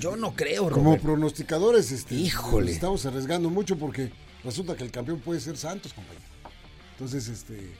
Yo 0.00 0.16
no 0.16 0.34
creo, 0.34 0.70
Como 0.70 0.98
pronosticadores, 0.98 1.92
este, 1.92 2.14
Híjole. 2.14 2.72
estamos 2.72 3.04
arriesgando 3.04 3.50
mucho 3.50 3.76
porque 3.76 4.10
resulta 4.42 4.76
que 4.76 4.84
el 4.84 4.90
campeón 4.90 5.20
puede 5.20 5.40
ser 5.40 5.56
Santos, 5.56 5.92
compañero. 5.92 6.24
Entonces, 6.92 7.28
este... 7.28 7.72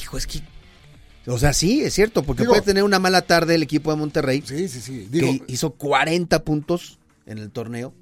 Hijo, 0.00 0.16
es 0.16 0.26
que 0.26 0.42
o 1.26 1.38
sea, 1.38 1.52
sí, 1.52 1.82
es 1.82 1.94
cierto, 1.94 2.22
porque 2.22 2.44
puede 2.44 2.62
tener 2.62 2.82
una 2.82 2.98
mala 2.98 3.22
tarde 3.22 3.54
el 3.54 3.62
equipo 3.62 3.90
de 3.90 3.96
Monterrey. 3.96 4.42
Sí, 4.46 4.68
sí, 4.68 4.80
sí. 4.80 5.08
que 5.10 5.42
hizo 5.46 5.72
40 5.72 6.44
puntos 6.44 6.98
en 7.26 7.38
el 7.38 7.50
torneo 7.50 7.94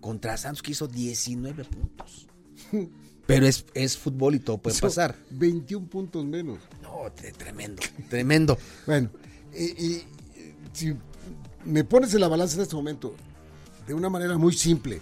contra 0.00 0.36
Santos 0.36 0.62
que 0.62 0.72
hizo 0.72 0.88
19 0.88 1.64
puntos. 1.64 2.26
Pero 3.26 3.46
es, 3.46 3.64
es 3.74 3.96
fútbol 3.96 4.34
y 4.34 4.38
todo 4.40 4.58
puede 4.58 4.78
pasar. 4.78 5.14
21 5.30 5.86
puntos 5.86 6.24
menos. 6.24 6.58
No, 6.82 7.12
tremendo, 7.38 7.82
tremendo. 8.08 8.58
bueno, 8.86 9.10
y, 9.56 10.02
si 10.72 10.96
me 11.64 11.84
pones 11.84 12.14
en 12.14 12.20
la 12.20 12.28
balanza 12.28 12.56
en 12.56 12.62
este 12.62 12.74
momento, 12.74 13.14
de 13.86 13.94
una 13.94 14.08
manera 14.08 14.36
muy 14.38 14.54
simple, 14.54 15.00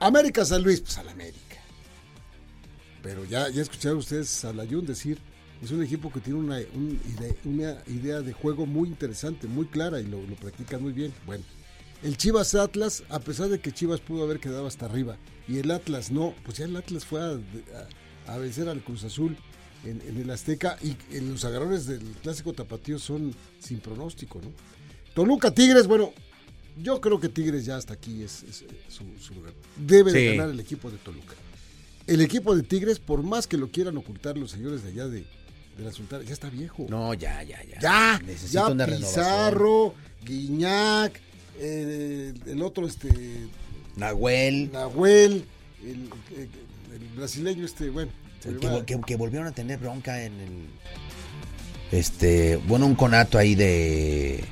América 0.00 0.44
San 0.44 0.62
Luis, 0.62 0.80
pues 0.80 0.96
al 0.98 1.08
América. 1.10 1.38
Pero 3.02 3.24
ya, 3.24 3.48
ya 3.50 3.62
escucharon 3.62 3.98
ustedes 3.98 4.44
a 4.44 4.52
Layun 4.52 4.86
decir 4.86 5.18
es 5.62 5.70
un 5.70 5.82
equipo 5.82 6.10
que 6.10 6.20
tiene 6.20 6.38
una, 6.38 6.60
idea, 6.60 8.20
de 8.22 8.32
juego 8.32 8.66
muy 8.66 8.88
interesante, 8.88 9.46
muy 9.46 9.66
clara 9.66 10.00
y 10.00 10.06
lo, 10.06 10.22
lo 10.22 10.34
practica 10.36 10.78
muy 10.78 10.92
bien. 10.92 11.12
Bueno, 11.26 11.44
el 12.02 12.16
Chivas 12.16 12.54
Atlas, 12.54 13.02
a 13.10 13.20
pesar 13.20 13.48
de 13.48 13.60
que 13.60 13.72
Chivas 13.72 14.00
pudo 14.00 14.24
haber 14.24 14.40
quedado 14.40 14.66
hasta 14.66 14.86
arriba 14.86 15.16
y 15.46 15.58
el 15.58 15.70
Atlas 15.70 16.10
no, 16.10 16.34
pues 16.44 16.58
ya 16.58 16.64
el 16.64 16.76
Atlas 16.76 17.04
fue 17.04 17.20
a, 17.20 18.38
vencer 18.38 18.68
al 18.68 18.82
Cruz 18.82 19.04
Azul 19.04 19.36
en, 19.84 20.00
el 20.16 20.30
Azteca 20.30 20.78
y 20.82 20.96
los 21.20 21.44
agarrones 21.44 21.86
del 21.86 22.02
clásico 22.22 22.52
tapatío 22.52 22.98
son 22.98 23.34
sin 23.58 23.80
pronóstico, 23.80 24.40
¿no? 24.40 24.50
Toluca 25.14 25.52
Tigres, 25.52 25.86
bueno, 25.86 26.12
yo 26.80 27.00
creo 27.00 27.20
que 27.20 27.28
Tigres 27.28 27.64
ya 27.64 27.76
hasta 27.76 27.94
aquí 27.94 28.22
es, 28.22 28.44
su, 28.88 29.34
lugar. 29.34 29.52
Debe 29.76 30.12
de 30.12 30.36
ganar 30.36 30.50
el 30.50 30.60
equipo 30.60 30.90
de 30.90 30.98
Toluca. 30.98 31.34
El 32.06 32.20
equipo 32.20 32.56
de 32.56 32.62
Tigres, 32.62 32.98
por 32.98 33.22
más 33.22 33.46
que 33.46 33.56
lo 33.56 33.70
quieran 33.70 33.96
ocultar 33.96 34.38
los 34.38 34.50
señores 34.50 34.82
de 34.82 34.90
allá 34.90 35.08
de, 35.08 35.24
de 35.76 35.84
la 35.84 35.92
Sultana, 35.92 36.24
ya 36.24 36.32
está 36.32 36.48
viejo. 36.50 36.86
No, 36.88 37.14
ya, 37.14 37.42
ya, 37.42 37.58
ya. 37.64 37.80
Ya, 37.80 38.20
Necesita 38.24 38.74
ya 38.74 38.86
Pizarro, 38.86 39.94
Guiñac, 40.24 41.20
eh, 41.58 42.34
el 42.46 42.62
otro, 42.62 42.86
este... 42.86 43.08
Nahuel. 43.96 44.70
Nahuel, 44.72 45.44
el, 45.84 46.08
brasileño, 47.16 47.64
este, 47.64 47.90
bueno. 47.90 48.10
Que, 49.06 49.16
volvieron 49.16 49.46
a 49.46 49.52
tener 49.52 49.78
bronca 49.78 50.22
en 50.24 50.32
el... 50.40 50.68
Este, 51.92 52.56
bueno, 52.56 52.86
un 52.86 52.94
conato 52.94 53.38
ahí 53.38 53.54
de... 53.54 54.42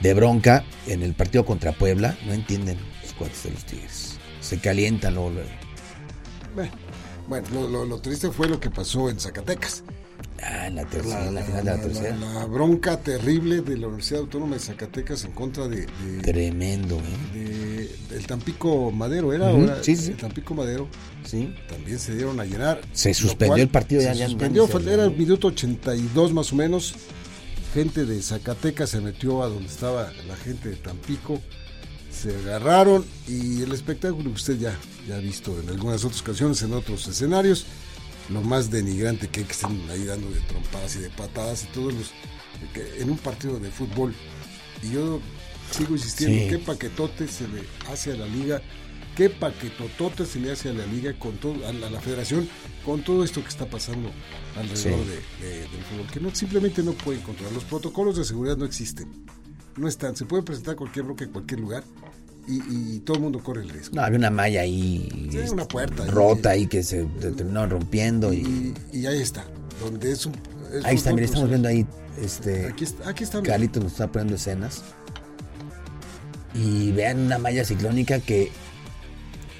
De 0.00 0.14
bronca 0.14 0.64
en 0.86 1.02
el 1.02 1.14
partido 1.14 1.44
contra 1.44 1.72
Puebla. 1.72 2.16
No 2.26 2.32
entienden 2.32 2.78
los 3.02 3.12
cuates 3.14 3.44
de 3.44 3.50
los 3.50 3.64
Tigres. 3.64 4.18
Se 4.40 4.58
calientan 4.58 5.14
luego. 5.14 5.40
Bueno, 7.28 7.68
lo, 7.68 7.84
lo, 7.84 7.98
triste 7.98 8.30
fue 8.30 8.48
lo 8.48 8.60
que 8.60 8.70
pasó 8.70 9.10
en 9.10 9.18
Zacatecas. 9.18 9.82
Ah, 10.42 10.66
en 10.66 10.76
la 10.76 10.84
tercera, 10.84 11.30
la, 11.30 11.42
final 11.42 11.64
de 11.64 11.70
la 11.70 11.80
tercera. 11.80 12.16
La, 12.16 12.44
bronca 12.46 12.98
terrible 13.00 13.62
de 13.62 13.76
la 13.78 13.86
Universidad 13.86 14.20
Autónoma 14.20 14.56
de 14.56 14.60
Zacatecas 14.60 15.24
en 15.24 15.32
contra 15.32 15.66
de. 15.66 15.86
Tremendo, 16.22 16.98
¿eh? 16.98 17.38
De, 17.38 18.14
del 18.14 18.26
Tampico 18.26 18.90
Madero, 18.90 19.32
¿era? 19.32 19.82
sí, 19.82 19.96
sí. 19.96 20.10
El 20.10 20.16
Tampico 20.16 20.54
Madero. 20.54 20.88
Sí. 21.24 21.54
También 21.68 21.98
se 21.98 22.14
dieron 22.14 22.38
a 22.40 22.44
llenar. 22.44 22.80
Se 22.92 23.14
suspendió 23.14 23.62
el 23.62 23.68
partido 23.68 24.02
ya. 24.02 24.14
Se 24.14 24.26
suspendió, 24.26 24.68
era 24.88 25.04
el 25.04 25.16
minuto 25.16 25.48
82 25.48 26.32
más 26.32 26.52
o 26.52 26.56
menos. 26.56 26.94
Gente 27.72 28.04
de 28.04 28.22
Zacatecas 28.22 28.90
se 28.90 29.00
metió 29.00 29.42
a 29.42 29.48
donde 29.48 29.68
estaba 29.68 30.12
la 30.28 30.36
gente 30.36 30.68
de 30.68 30.76
Tampico. 30.76 31.40
Se 32.10 32.34
agarraron 32.34 33.04
y 33.28 33.62
el 33.62 33.72
espectáculo 33.72 34.30
que 34.30 34.36
usted 34.36 34.58
ya, 34.58 34.74
ya 35.06 35.16
ha 35.16 35.18
visto 35.18 35.58
en 35.60 35.68
algunas 35.68 36.04
otras 36.04 36.22
ocasiones, 36.22 36.62
en 36.62 36.72
otros 36.72 37.06
escenarios 37.08 37.66
lo 38.28 38.42
más 38.42 38.70
denigrante 38.70 39.28
que 39.28 39.40
hay 39.40 39.46
que 39.46 39.52
estar 39.52 39.70
ahí 39.90 40.04
dando 40.04 40.28
de 40.30 40.40
trompadas 40.40 40.96
y 40.96 41.00
de 41.00 41.10
patadas 41.10 41.64
y 41.64 41.66
todos 41.68 41.94
los 41.94 42.12
en 42.98 43.10
un 43.10 43.18
partido 43.18 43.58
de 43.58 43.70
fútbol. 43.70 44.14
Y 44.82 44.92
yo 44.92 45.20
sigo 45.70 45.94
insistiendo, 45.94 46.56
qué 46.56 46.58
paquetote 46.58 47.28
se 47.28 47.46
le 47.48 47.62
hace 47.90 48.12
a 48.12 48.16
la 48.16 48.26
liga, 48.26 48.62
qué 49.16 49.30
paquetotote 49.30 50.26
se 50.26 50.40
le 50.40 50.52
hace 50.52 50.70
a 50.70 50.72
la 50.72 50.86
liga 50.86 51.18
con 51.18 51.36
todo, 51.36 51.66
a 51.66 51.72
la, 51.72 52.00
federación, 52.00 52.48
con 52.84 53.02
todo 53.02 53.24
esto 53.24 53.42
que 53.42 53.48
está 53.48 53.66
pasando 53.66 54.10
alrededor 54.56 55.04
del 55.04 55.82
fútbol, 55.90 56.06
que 56.12 56.20
no 56.20 56.34
simplemente 56.34 56.82
no 56.82 56.92
pueden 56.92 57.22
controlar. 57.22 57.52
Los 57.52 57.64
protocolos 57.64 58.16
de 58.16 58.24
seguridad 58.24 58.56
no 58.56 58.64
existen, 58.64 59.26
no 59.76 59.88
están, 59.88 60.16
se 60.16 60.24
puede 60.24 60.42
presentar 60.42 60.76
cualquier 60.76 61.04
bloque 61.04 61.24
en 61.24 61.32
cualquier 61.32 61.60
lugar. 61.60 61.84
Y, 62.48 63.00
todo 63.00 63.16
el 63.16 63.22
mundo 63.24 63.42
corre 63.42 63.62
el 63.62 63.68
riesgo. 63.68 63.96
No, 63.96 64.02
había 64.02 64.18
una 64.18 64.30
malla 64.30 64.60
ahí. 64.60 65.30
una 65.50 65.66
puerta. 65.66 66.06
Rota 66.06 66.50
ahí, 66.50 66.66
que 66.66 66.82
se 66.82 67.04
terminó 67.04 67.66
rompiendo. 67.66 68.32
Y, 68.32 68.72
y, 68.92 69.06
ahí 69.06 69.20
está. 69.20 69.44
Donde 69.80 70.12
es 70.12 70.26
un. 70.26 70.34
ahí 70.84 70.94
está, 70.94 71.12
mira, 71.12 71.24
estamos 71.26 71.48
viendo 71.48 71.68
ahí. 71.68 71.84
Este, 72.22 72.66
aquí 72.66 72.84
está. 72.84 73.08
Aquí 73.10 73.24
está 73.24 73.42
Carlitos 73.42 73.82
nos 73.82 73.92
está 73.92 74.06
poniendo 74.10 74.36
escenas. 74.36 74.82
Y 76.54 76.92
vean 76.92 77.20
una 77.20 77.38
malla 77.38 77.64
ciclónica 77.64 78.20
que. 78.20 78.50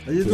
Pues, 0.05 0.25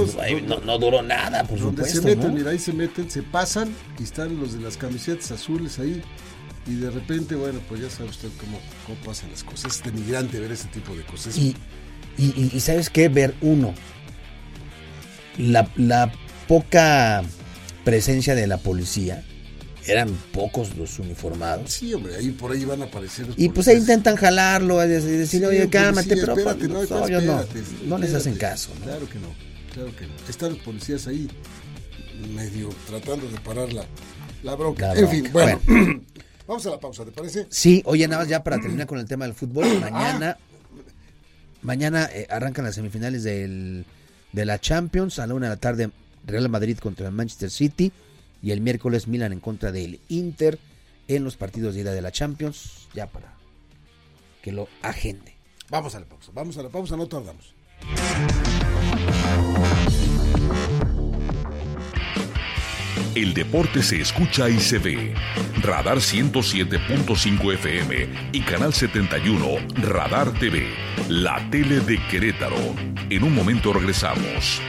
no, 0.45 0.79
duró 0.79 1.03
nada, 1.03 1.45
por 1.45 1.59
donde 1.59 1.85
supuesto. 1.85 2.03
se 2.03 2.17
meten, 2.17 2.35
mira, 2.35 2.51
ahí 2.51 2.59
se 2.59 2.75
meten, 2.75 3.11
se 3.11 3.23
pasan 3.23 3.75
y 3.99 4.03
están 4.03 4.39
los 4.39 4.53
de 4.53 4.61
las 4.61 4.77
camisetas 4.77 5.33
azules 5.33 5.79
ahí. 5.79 6.03
Y 6.67 6.75
de 6.75 6.91
repente, 6.91 7.35
bueno, 7.35 7.61
pues 7.69 7.81
ya 7.81 7.89
sabe 7.89 8.11
usted 8.11 8.29
cómo, 8.39 8.61
cómo 8.87 8.99
pasan 8.99 9.31
las 9.31 9.43
cosas. 9.43 9.77
Es 9.77 9.83
denigrante 9.83 10.39
ver 10.39 10.53
ese 10.53 10.69
tipo 10.69 10.95
de 10.95 11.03
cosas. 11.05 11.37
Y, 11.39 11.57
y, 12.19 12.61
sabes 12.61 12.91
qué, 12.91 13.09
ver 13.09 13.35
uno, 13.41 13.75
la, 15.39 15.69
la 15.77 16.13
poca 16.47 17.23
presencia 17.85 18.35
de 18.35 18.47
la 18.47 18.59
policía, 18.59 19.25
eran 19.87 20.11
pocos 20.33 20.77
los 20.77 20.99
uniformados. 20.99 21.73
Sí, 21.73 21.93
hombre, 21.95 22.17
ahí 22.17 22.31
por 22.31 22.53
ahí 22.53 22.65
van 22.65 22.83
a 22.83 22.85
aparecer. 22.87 23.27
y 23.37 23.49
pues 23.49 23.69
ahí 23.69 23.79
intentan 23.79 24.17
jalarlo, 24.17 24.79
decirle, 24.79 25.47
oye, 25.47 25.69
cálmate, 25.69 26.17
pero 26.17 26.37
espérate, 26.37 26.69
no, 26.69 26.85
no, 26.85 27.45
no, 27.87 27.99
les 27.99 28.15
hacen 28.15 28.37
caso. 28.37 28.71
Claro 28.83 29.09
que 29.09 29.19
no, 29.19 29.29
claro 29.73 29.97
que 29.97 30.07
no. 30.07 30.13
Están 30.29 30.51
los 30.51 30.59
policías 30.59 31.07
ahí, 31.07 31.29
medio 32.35 32.69
tratando 32.87 33.29
de 33.29 33.39
parar 33.41 33.73
la, 33.73 33.85
la 34.43 34.55
bronca. 34.55 34.93
En 34.95 35.09
fin, 35.09 35.29
bueno. 35.33 35.61
Vamos 36.47 36.67
a 36.67 36.71
la 36.71 36.81
pausa, 36.81 37.05
¿te 37.05 37.13
parece? 37.13 37.47
Sí, 37.51 37.83
oye, 37.87 38.07
nada 38.09 38.23
más 38.23 38.29
ya 38.29 38.43
para 38.43 38.61
terminar 38.61 38.87
con 38.87 38.99
el 38.99 39.07
tema 39.07 39.25
del 39.25 39.35
fútbol, 39.35 39.65
mañana 39.81 40.37
Mañana 41.63 42.09
eh, 42.13 42.27
arrancan 42.29 42.65
las 42.65 42.75
semifinales 42.75 43.23
del, 43.23 43.87
de 44.33 44.45
la 44.45 44.61
Champions. 44.61 45.19
A 45.19 45.27
la 45.27 45.35
una 45.35 45.47
de 45.47 45.55
la 45.55 45.61
tarde, 45.61 45.91
Real 46.27 46.49
Madrid 46.49 46.79
contra 46.79 47.07
el 47.07 47.13
Manchester 47.13 47.51
City. 47.51 47.93
Y 48.43 48.51
el 48.51 48.61
miércoles, 48.61 49.07
Milan 49.07 49.33
en 49.33 49.41
contra 49.41 49.71
del 49.71 50.01
Inter 50.09 50.59
en 51.09 51.25
los 51.25 51.37
partidos 51.37 51.75
de 51.75 51.83
ida 51.83 51.93
de 51.93 52.03
la 52.03 52.11
Champions. 52.11 52.89
Ya 52.95 53.07
para 53.07 53.33
que 54.43 54.53
lo 54.53 54.69
agende. 54.83 55.37
Vamos 55.71 55.95
a 55.95 56.01
la 56.01 56.07
pausa. 56.07 56.31
Vamos 56.35 56.59
a 56.59 56.63
la 56.63 56.69
pausa, 56.69 56.97
no 56.97 57.07
tardamos. 57.07 57.55
El 63.15 63.35
deporte 63.35 63.83
se 63.83 64.01
escucha 64.01 64.49
y 64.49 64.59
se 64.59 64.79
ve. 64.79 65.15
Radar 65.61 65.99
107.5 65.99 67.53
FM 67.55 68.09
y 68.33 68.41
Canal 68.41 68.73
71 68.73 69.47
Radar 69.83 70.33
TV, 70.39 70.71
la 71.11 71.51
tele 71.51 71.81
de 71.81 71.99
Querétaro. 72.09 72.57
En 73.11 73.23
un 73.23 73.35
momento 73.35 73.75
regresamos. 73.75 74.63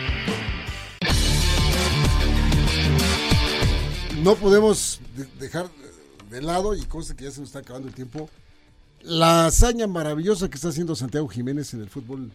No 4.22 4.36
podemos 4.36 5.00
dejar 5.40 5.70
de 6.30 6.42
lado, 6.42 6.76
y 6.76 6.82
cosa 6.84 7.16
que 7.16 7.24
ya 7.24 7.32
se 7.32 7.40
nos 7.40 7.48
está 7.48 7.60
acabando 7.60 7.88
el 7.88 7.94
tiempo, 7.94 8.30
la 9.04 9.46
hazaña 9.46 9.88
maravillosa 9.88 10.50
que 10.50 10.56
está 10.56 10.68
haciendo 10.68 10.98
Santiago 10.98 11.30
Jiménez 11.30 11.74
en 11.74 11.80
el 11.80 11.90
fútbol 11.90 12.30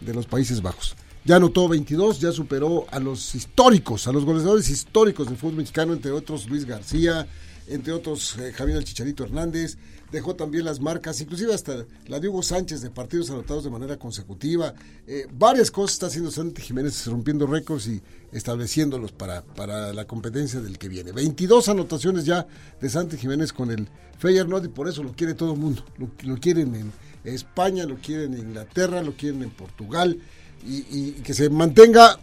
de 0.00 0.12
los 0.12 0.26
Países 0.26 0.60
Bajos. 0.60 0.96
Ya 1.24 1.36
anotó 1.36 1.68
22, 1.68 2.18
ya 2.18 2.32
superó 2.32 2.86
a 2.90 2.98
los 2.98 3.36
históricos, 3.36 4.08
a 4.08 4.12
los 4.12 4.24
goleadores 4.24 4.68
históricos 4.68 5.28
del 5.28 5.36
fútbol 5.36 5.58
mexicano, 5.58 5.92
entre 5.92 6.10
otros 6.10 6.48
Luis 6.48 6.64
García, 6.64 7.28
entre 7.68 7.92
otros 7.92 8.36
eh, 8.38 8.52
Javier 8.52 8.78
El 8.78 8.84
Chicharito 8.84 9.22
Hernández. 9.22 9.78
Dejó 10.10 10.34
también 10.34 10.64
las 10.64 10.80
marcas, 10.80 11.20
inclusive 11.20 11.54
hasta 11.54 11.86
la 12.08 12.18
de 12.18 12.28
Hugo 12.28 12.42
Sánchez 12.42 12.82
de 12.82 12.90
partidos 12.90 13.30
anotados 13.30 13.62
de 13.62 13.70
manera 13.70 13.98
consecutiva. 13.98 14.74
Eh, 15.06 15.28
varias 15.32 15.70
cosas 15.70 15.92
está 15.92 16.06
haciendo 16.06 16.32
Santi 16.32 16.60
Jiménez, 16.60 17.06
rompiendo 17.06 17.46
récords 17.46 17.86
y 17.86 18.02
estableciéndolos 18.32 19.12
para, 19.12 19.42
para 19.42 19.92
la 19.92 20.04
competencia 20.06 20.60
del 20.60 20.76
que 20.76 20.88
viene. 20.88 21.12
22 21.12 21.68
anotaciones 21.68 22.24
ya 22.24 22.48
de 22.80 22.90
Santi 22.90 23.16
Jiménez 23.16 23.52
con 23.52 23.70
el 23.70 23.88
Feyenoord 24.18 24.64
y 24.64 24.68
por 24.68 24.88
eso 24.88 25.04
lo 25.04 25.12
quiere 25.12 25.34
todo 25.34 25.52
el 25.52 25.60
mundo. 25.60 25.84
lo 26.24 26.36
quieren 26.38 26.74
en 26.74 26.92
España, 27.22 27.86
lo 27.86 27.96
quieren 27.98 28.34
en 28.34 28.40
Inglaterra, 28.40 29.02
lo 29.02 29.12
quieren 29.12 29.44
en 29.44 29.50
Portugal 29.50 30.18
y, 30.64 31.12
que 31.22 31.34
se 31.34 31.50
mantenga 31.50 32.18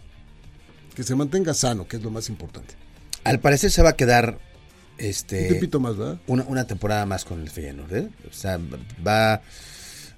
que 0.94 1.02
se 1.02 1.14
mantenga 1.14 1.54
sano, 1.54 1.86
que 1.86 1.96
es 1.96 2.02
lo 2.02 2.10
más 2.10 2.28
importante. 2.28 2.74
Al 3.24 3.40
parecer 3.40 3.70
se 3.70 3.82
va 3.82 3.90
a 3.90 3.96
quedar 3.96 4.38
este 4.98 5.68
más, 5.78 5.94
Una, 6.26 6.44
una, 6.44 6.66
temporada 6.66 7.06
más 7.06 7.24
con 7.24 7.40
el 7.40 7.48
Feyenoord, 7.48 7.94
¿eh? 7.94 8.10
O 8.28 8.32
sea, 8.32 8.58
va 9.06 9.40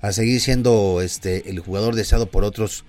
a 0.00 0.12
seguir 0.12 0.40
siendo 0.40 1.00
este 1.02 1.50
el 1.50 1.60
jugador 1.60 1.94
deseado 1.94 2.26
por 2.26 2.42
otros 2.42 2.84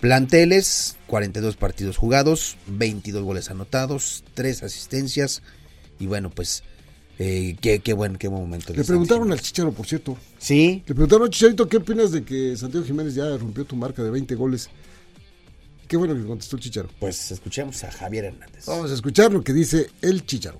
planteles, 0.00 0.96
42 1.06 1.56
partidos 1.56 1.96
jugados, 1.96 2.56
22 2.66 3.22
goles 3.22 3.50
anotados, 3.50 4.24
3 4.34 4.64
asistencias 4.64 5.42
y 5.98 6.06
bueno, 6.06 6.30
pues 6.30 6.64
eh, 7.18 7.56
qué, 7.60 7.78
qué, 7.78 7.92
buen, 7.92 8.16
qué 8.16 8.28
buen 8.28 8.42
momento. 8.42 8.72
Le 8.72 8.84
preguntaron 8.84 9.30
al 9.30 9.40
Chicharo, 9.40 9.72
por 9.72 9.86
cierto. 9.86 10.16
Sí. 10.38 10.82
Le 10.86 10.94
preguntaron 10.94 11.24
al 11.24 11.30
Chicharito, 11.30 11.68
¿qué 11.68 11.76
opinas 11.76 12.10
de 12.10 12.24
que 12.24 12.56
Santiago 12.56 12.84
Jiménez 12.84 13.14
ya 13.14 13.36
rompió 13.36 13.64
tu 13.64 13.76
marca 13.76 14.02
de 14.02 14.10
20 14.10 14.34
goles? 14.34 14.68
Qué 15.86 15.96
bueno 15.96 16.14
que 16.14 16.24
contestó 16.26 16.56
el 16.56 16.62
Chicharo. 16.62 16.88
Pues 16.98 17.30
escuchemos 17.30 17.84
a 17.84 17.92
Javier 17.92 18.26
Hernández. 18.26 18.66
Vamos 18.66 18.90
a 18.90 18.94
escuchar 18.94 19.32
lo 19.32 19.44
que 19.44 19.52
dice 19.52 19.90
el 20.02 20.26
Chicharo. 20.26 20.58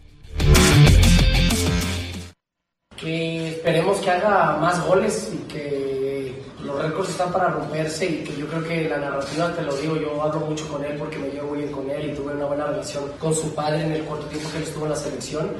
Que 2.97 3.49
esperemos 3.49 3.99
que 3.99 4.11
haga 4.11 4.59
más 4.59 4.87
goles 4.87 5.33
y 5.35 5.39
que 5.53 6.35
los 6.65 6.81
récords 6.81 7.11
están 7.11 7.33
para 7.33 7.49
romperse 7.49 8.07
y 8.07 8.25
que 8.25 8.37
yo 8.37 8.47
creo 8.47 8.65
que 8.65 8.89
la 8.89 8.99
narrativa, 8.99 9.55
te 9.55 9.63
lo 9.63 9.77
digo, 9.77 9.97
yo 9.97 10.23
hablo 10.23 10.47
mucho 10.47 10.69
con 10.69 10.85
él 10.85 10.97
porque 10.99 11.19
me 11.19 11.29
llevo 11.31 11.53
bien 11.53 11.73
con 11.73 11.91
él 11.91 12.11
y 12.11 12.15
tuve 12.15 12.33
una 12.35 12.47
buena 12.47 12.67
relación 12.67 13.05
con 13.19 13.35
su 13.35 13.53
padre 13.55 13.83
en 13.83 13.93
el 13.93 14.05
corto 14.05 14.27
tiempo 14.27 14.49
que 14.51 14.59
él 14.59 14.63
estuvo 14.63 14.85
en 14.85 14.91
la 14.91 14.97
selección 14.97 15.51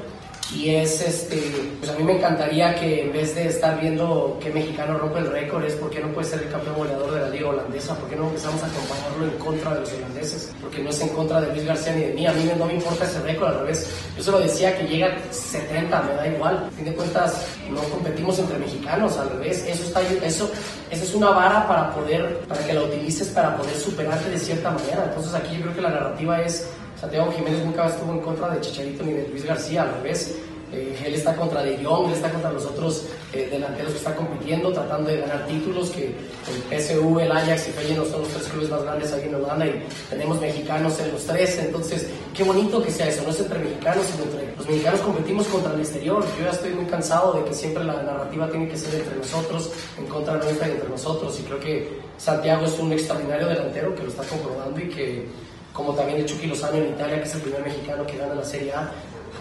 y 0.53 0.69
es 0.75 1.01
este, 1.01 1.41
pues 1.79 1.91
a 1.91 1.95
mí 1.97 2.03
me 2.03 2.17
encantaría 2.17 2.75
que 2.75 3.03
en 3.03 3.11
vez 3.11 3.33
de 3.33 3.47
estar 3.47 3.79
viendo 3.79 4.37
qué 4.41 4.51
mexicano 4.51 4.97
rompe 4.97 5.19
el 5.19 5.31
récord, 5.31 5.63
es 5.63 5.73
por 5.73 5.89
qué 5.89 5.99
no 5.99 6.09
puede 6.09 6.27
ser 6.27 6.43
el 6.43 6.49
campeón 6.49 6.75
goleador 6.75 7.13
de 7.13 7.21
la 7.21 7.29
liga 7.29 7.49
holandesa, 7.49 7.95
por 7.95 8.09
qué 8.09 8.15
no 8.15 8.27
empezamos 8.27 8.61
a 8.61 8.67
compararlo 8.67 9.25
en 9.25 9.37
contra 9.39 9.73
de 9.73 9.79
los 9.81 9.93
holandeses, 9.93 10.53
porque 10.61 10.83
no 10.83 10.89
es 10.89 11.01
en 11.01 11.09
contra 11.09 11.41
de 11.41 11.47
Luis 11.47 11.65
García 11.65 11.93
ni 11.93 12.01
de 12.01 12.13
mí, 12.13 12.27
a 12.27 12.33
mí 12.33 12.51
no 12.57 12.65
me 12.65 12.73
importa 12.75 13.05
ese 13.05 13.19
récord, 13.21 13.49
al 13.49 13.59
revés, 13.61 13.89
yo 14.15 14.23
solo 14.23 14.39
decía 14.39 14.77
que 14.77 14.87
llega 14.87 15.17
70, 15.31 16.01
me 16.01 16.13
da 16.13 16.27
igual, 16.27 16.67
a 16.67 16.75
fin 16.75 16.85
de 16.85 16.93
cuentas 16.93 17.47
no 17.69 17.81
competimos 17.81 18.37
entre 18.37 18.59
mexicanos, 18.59 19.17
al 19.17 19.29
revés, 19.31 19.65
eso 19.67 19.83
está, 19.83 20.01
eso, 20.01 20.51
eso 20.91 21.03
es 21.03 21.15
una 21.15 21.31
vara 21.31 21.67
para 21.67 21.91
poder, 21.93 22.39
para 22.47 22.63
que 22.65 22.73
la 22.73 22.83
utilices 22.83 23.29
para 23.29 23.57
poder 23.57 23.75
superarte 23.75 24.29
de 24.29 24.39
cierta 24.39 24.69
manera, 24.69 25.05
entonces 25.05 25.33
aquí 25.33 25.55
yo 25.55 25.63
creo 25.63 25.75
que 25.75 25.81
la 25.81 25.89
narrativa 25.89 26.41
es 26.41 26.69
Santiago 27.05 27.31
Jiménez 27.33 27.63
nunca 27.63 27.85
estuvo 27.85 28.13
en 28.13 28.19
contra 28.19 28.49
de 28.49 28.61
Chicharito 28.61 29.03
ni 29.03 29.13
de 29.13 29.27
Luis 29.27 29.45
García, 29.45 29.83
al 29.83 29.93
revés. 30.01 30.35
Eh, 30.73 30.97
él 31.05 31.13
está 31.13 31.35
contra 31.35 31.61
De 31.61 31.77
Jong, 31.85 32.07
él 32.07 32.13
está 32.15 32.31
contra 32.31 32.51
los 32.51 32.65
otros 32.65 33.05
eh, 33.31 33.47
delanteros 33.51 33.91
que 33.91 33.97
están 33.99 34.15
compitiendo, 34.15 34.73
tratando 34.73 35.11
de 35.11 35.17
ganar 35.17 35.45
títulos, 35.45 35.91
que 35.91 36.05
el 36.07 36.79
PSV, 36.81 37.19
el 37.19 37.31
Ajax 37.31 37.67
y 37.67 37.71
Feyenoord 37.73 38.09
son 38.09 38.21
los 38.21 38.29
tres 38.29 38.47
clubes 38.47 38.71
más 38.71 38.81
grandes 38.81 39.13
ahí 39.13 39.27
en 39.27 39.35
Holanda 39.35 39.67
y 39.67 39.83
tenemos 40.09 40.41
mexicanos 40.41 40.99
en 40.99 41.11
los 41.11 41.23
tres, 41.25 41.59
entonces 41.59 42.07
qué 42.33 42.43
bonito 42.43 42.81
que 42.81 42.89
sea 42.89 43.07
eso, 43.07 43.21
no 43.21 43.29
es 43.29 43.39
entre 43.39 43.59
mexicanos, 43.59 44.05
sino 44.07 44.23
entre 44.23 44.55
los 44.57 44.67
mexicanos 44.67 44.99
competimos 45.01 45.45
contra 45.45 45.73
el 45.75 45.81
exterior. 45.81 46.25
Yo 46.39 46.45
ya 46.45 46.51
estoy 46.51 46.71
muy 46.71 46.85
cansado 46.85 47.33
de 47.33 47.43
que 47.45 47.53
siempre 47.53 47.83
la 47.83 48.01
narrativa 48.01 48.49
tiene 48.49 48.67
que 48.67 48.77
ser 48.77 48.95
entre 48.95 49.15
nosotros, 49.15 49.69
en 49.99 50.07
contra 50.07 50.37
nuestra 50.37 50.67
y 50.67 50.71
entre 50.71 50.89
nosotros, 50.89 51.39
y 51.39 51.43
creo 51.43 51.59
que 51.59 51.99
Santiago 52.17 52.65
es 52.65 52.79
un 52.79 52.91
extraordinario 52.91 53.47
delantero 53.47 53.93
que 53.93 54.01
lo 54.01 54.09
está 54.09 54.23
comprobando 54.23 54.79
y 54.79 54.89
que 54.89 55.25
como 55.75 55.93
también 55.93 56.19
el 56.19 56.25
Chucky 56.25 56.47
Lozano 56.47 56.77
en 56.77 56.93
Italia, 56.93 57.17
que 57.19 57.27
es 57.27 57.35
el 57.35 57.41
primer 57.41 57.61
mexicano 57.61 58.07
que 58.07 58.17
gana 58.17 58.33
la 58.33 58.45
Serie 58.45 58.73
A. 58.73 58.89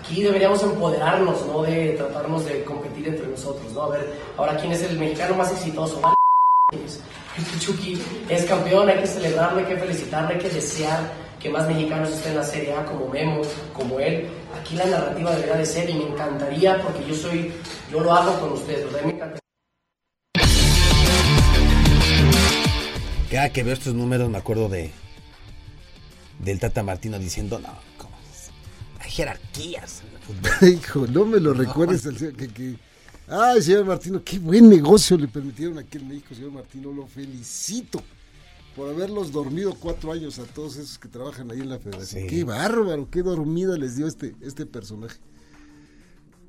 Aquí 0.01 0.23
deberíamos 0.23 0.63
empoderarnos, 0.65 1.47
¿no? 1.47 1.63
De 1.63 1.91
tratarnos 1.91 2.45
de 2.45 2.65
competir 2.65 3.09
entre 3.09 3.29
nosotros, 3.29 3.73
¿no? 3.73 3.85
A 3.85 3.89
ver, 3.91 4.13
ahora, 4.37 4.57
¿quién 4.57 4.73
es 4.73 4.83
el 4.83 4.99
mexicano 4.99 5.37
más 5.37 5.53
exitoso? 5.53 6.01
Chucky 7.61 8.03
es 8.29 8.45
campeón, 8.47 8.89
hay 8.89 8.99
que 8.99 9.07
celebrarlo, 9.07 9.61
hay 9.61 9.65
que 9.65 9.77
felicitarlo, 9.77 10.31
hay 10.31 10.39
que 10.39 10.51
desear 10.51 11.13
que 11.39 11.49
más 11.51 11.69
mexicanos 11.69 12.11
estén 12.11 12.33
en 12.33 12.39
la 12.39 12.45
Serie 12.45 12.75
A, 12.75 12.85
como 12.85 13.09
Memo, 13.09 13.43
como 13.73 14.01
él. 14.01 14.27
Aquí 14.61 14.75
la 14.75 14.87
narrativa 14.87 15.31
debería 15.31 15.57
de 15.57 15.67
ser 15.67 15.89
y 15.89 15.95
me 15.95 16.05
encantaría, 16.09 16.83
porque 16.83 17.07
yo 17.07 17.15
soy, 17.15 17.53
yo 17.93 18.01
lo 18.01 18.13
hago 18.13 18.41
con 18.41 18.53
ustedes, 18.53 18.85
¿verdad? 18.87 19.03
Me 19.05 19.13
encantaría. 19.13 19.41
Cada 23.31 23.51
que 23.51 23.63
veo 23.63 23.75
estos 23.75 23.95
números 23.95 24.29
me 24.31 24.39
acuerdo 24.39 24.69
de, 24.69 24.91
del 26.45 26.59
Tata 26.59 26.83
Martino 26.83 27.19
diciendo, 27.19 27.59
no, 27.59 27.69
¿cómo? 27.99 28.15
Ay, 29.01 29.11
jerarquías. 29.11 30.03
Hijo, 30.63 31.07
no 31.07 31.25
me 31.25 31.41
lo 31.41 31.55
recuerdes. 31.55 32.07
Que, 32.37 32.49
que... 32.49 32.77
Ay, 33.29 33.63
señor 33.63 33.85
Martino, 33.85 34.23
qué 34.23 34.39
buen 34.39 34.69
negocio 34.69 35.17
le 35.17 35.29
permitieron 35.29 35.79
aquí 35.79 35.99
en 35.99 36.09
México, 36.09 36.35
señor 36.35 36.53
Martino. 36.53 36.93
Lo 36.93 37.07
felicito 37.07 38.03
por 38.77 38.91
haberlos 38.91 39.33
dormido 39.33 39.75
cuatro 39.75 40.13
años 40.13 40.39
a 40.39 40.45
todos 40.45 40.77
esos 40.77 40.99
que 40.99 41.09
trabajan 41.09 41.51
ahí 41.51 41.61
en 41.61 41.71
la 41.71 41.79
federación. 41.79 42.27
Qué 42.27 42.45
bárbaro, 42.45 43.09
qué 43.11 43.23
dormida 43.23 43.77
les 43.77 43.97
dio 43.97 44.07
este, 44.07 44.35
este 44.43 44.67
personaje. 44.67 45.19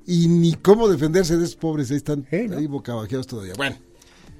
Y 0.06 0.28
ni 0.28 0.54
cómo 0.54 0.88
defenderse 0.88 1.36
de 1.36 1.44
esos 1.44 1.56
pobres, 1.56 1.90
ahí 1.90 1.96
están 1.96 2.26
ahí 2.30 2.66
bocabajeados 2.66 3.26
todavía. 3.26 3.54
Bueno, 3.56 3.76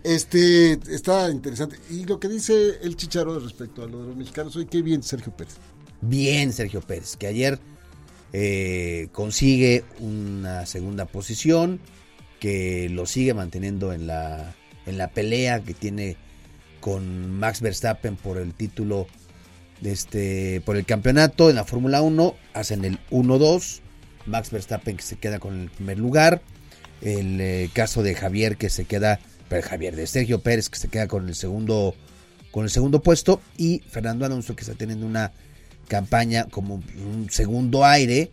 este 0.07 0.79
está 0.95 1.31
interesante. 1.31 1.77
Y 1.91 2.05
lo 2.05 2.21
que 2.21 2.29
dice 2.29 2.79
el 2.83 2.97
Chicharo 2.97 3.39
respecto 3.41 3.83
a 3.83 3.87
lo 3.87 4.03
de 4.03 4.09
los 4.09 4.17
mexicanos, 4.17 4.55
hoy 4.57 4.67
qué 4.67 4.83
bien 4.83 5.03
Sergio 5.03 5.35
Pérez. 5.37 5.55
Bien 6.01 6.53
Sergio 6.53 6.81
Pérez, 6.81 7.17
que 7.17 7.27
ayer 7.27 7.59
eh, 8.33 9.09
consigue 9.13 9.85
una 9.99 10.67
segunda 10.67 11.07
posición, 11.07 11.81
que 12.39 12.89
lo 12.89 13.07
sigue 13.07 13.35
manteniendo 13.35 13.93
en 13.93 14.07
la, 14.07 14.55
en 14.87 14.99
la 14.99 15.09
pelea 15.09 15.61
que 15.61 15.75
tiene 15.75 16.17
con 16.81 17.33
Max 17.33 17.61
Verstappen 17.61 18.17
por 18.17 18.39
el 18.39 18.55
título 18.55 19.07
de 19.81 19.93
este 19.93 20.63
por 20.65 20.77
el 20.77 20.87
campeonato 20.87 21.51
en 21.51 21.57
la 21.57 21.65
Fórmula 21.65 22.01
1, 22.03 22.37
hacen 22.55 22.85
el 22.85 22.99
1-2, 23.11 23.81
Max 24.27 24.51
Verstappen 24.51 24.97
que 24.97 25.03
se 25.03 25.17
queda 25.17 25.39
con 25.39 25.63
el 25.63 25.71
primer 25.71 25.99
lugar, 25.99 26.43
el 27.03 27.41
eh, 27.41 27.71
caso 27.73 28.03
de 28.03 28.15
Javier 28.15 28.57
que 28.57 28.71
se 28.71 28.85
queda, 28.85 29.19
Javier 29.63 29.97
de 29.97 30.07
Sergio 30.07 30.41
Pérez 30.41 30.69
que 30.69 30.79
se 30.79 30.89
queda 30.89 31.07
con 31.09 31.29
el 31.29 31.35
segundo 31.35 31.95
con 32.51 32.65
el 32.65 32.71
segundo 32.71 33.03
puesto 33.03 33.41
y 33.57 33.81
Fernando 33.91 34.25
Alonso 34.25 34.57
que 34.57 34.63
está 34.63 34.75
teniendo 34.75 35.07
una 35.07 35.33
campaña 35.89 36.47
como 36.51 36.77
un 36.77 37.29
segundo 37.31 37.85
aire, 37.85 38.31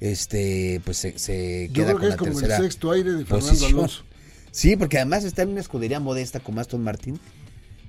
este 0.00 0.80
pues 0.84 0.96
se, 0.98 1.18
se 1.18 1.68
Yo 1.72 1.84
queda 1.84 1.94
creo 1.94 1.94
con 1.94 2.00
que 2.00 2.06
la 2.06 2.14
es 2.14 2.18
como 2.18 2.32
tercera 2.32 2.56
el 2.56 2.62
sexto 2.62 2.92
aire 2.92 3.12
de 3.12 3.24
Fernando 3.24 3.46
posición. 3.46 3.72
Alonso. 3.74 4.04
Sí, 4.50 4.76
porque 4.76 4.98
además 4.98 5.24
está 5.24 5.42
en 5.42 5.48
una 5.48 5.60
escudería 5.60 5.98
modesta 5.98 6.40
como 6.40 6.60
Aston 6.60 6.82
Martin. 6.82 7.18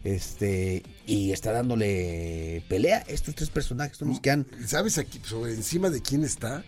Este, 0.04 0.84
y 1.08 1.32
está 1.32 1.52
dándole 1.52 2.64
pelea. 2.68 3.04
Estos 3.08 3.36
tres 3.36 3.50
personajes 3.50 3.98
son 3.98 4.10
los 4.10 4.20
que 4.20 4.32
han. 4.32 4.46
¿Sabes 4.66 4.98
aquí 4.98 5.20
sobre 5.24 5.54
encima 5.54 5.90
de 5.90 6.02
quién 6.02 6.24
está? 6.24 6.64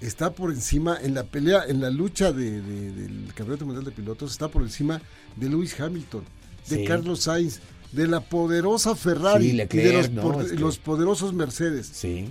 Está 0.00 0.32
por 0.34 0.50
encima 0.52 0.98
en 1.00 1.14
la 1.14 1.24
pelea, 1.24 1.64
en 1.66 1.80
la 1.80 1.88
lucha 1.90 2.32
de, 2.32 2.60
de- 2.60 2.92
del 2.92 3.26
Campeonato 3.34 3.64
Mundial 3.64 3.84
de 3.84 3.90
Pilotos, 3.92 4.32
está 4.32 4.48
por 4.48 4.62
encima 4.62 5.00
de 5.36 5.48
Lewis 5.48 5.78
Hamilton, 5.80 6.24
de 6.68 6.76
Sí. 6.78 6.84
Carlos 6.84 7.20
Sainz, 7.20 7.60
de 7.92 8.06
la 8.08 8.20
poderosa 8.20 8.94
Ferrari 8.96 9.50
Sí, 9.50 9.60
y 9.60 9.76
de 9.78 9.92
los, 9.92 10.10
¿no? 10.10 10.22
por- 10.22 10.42
Es 10.44 10.50
que- 10.52 10.58
los 10.58 10.78
poderosos 10.78 11.32
Mercedes. 11.32 11.90
Sí. 11.92 12.26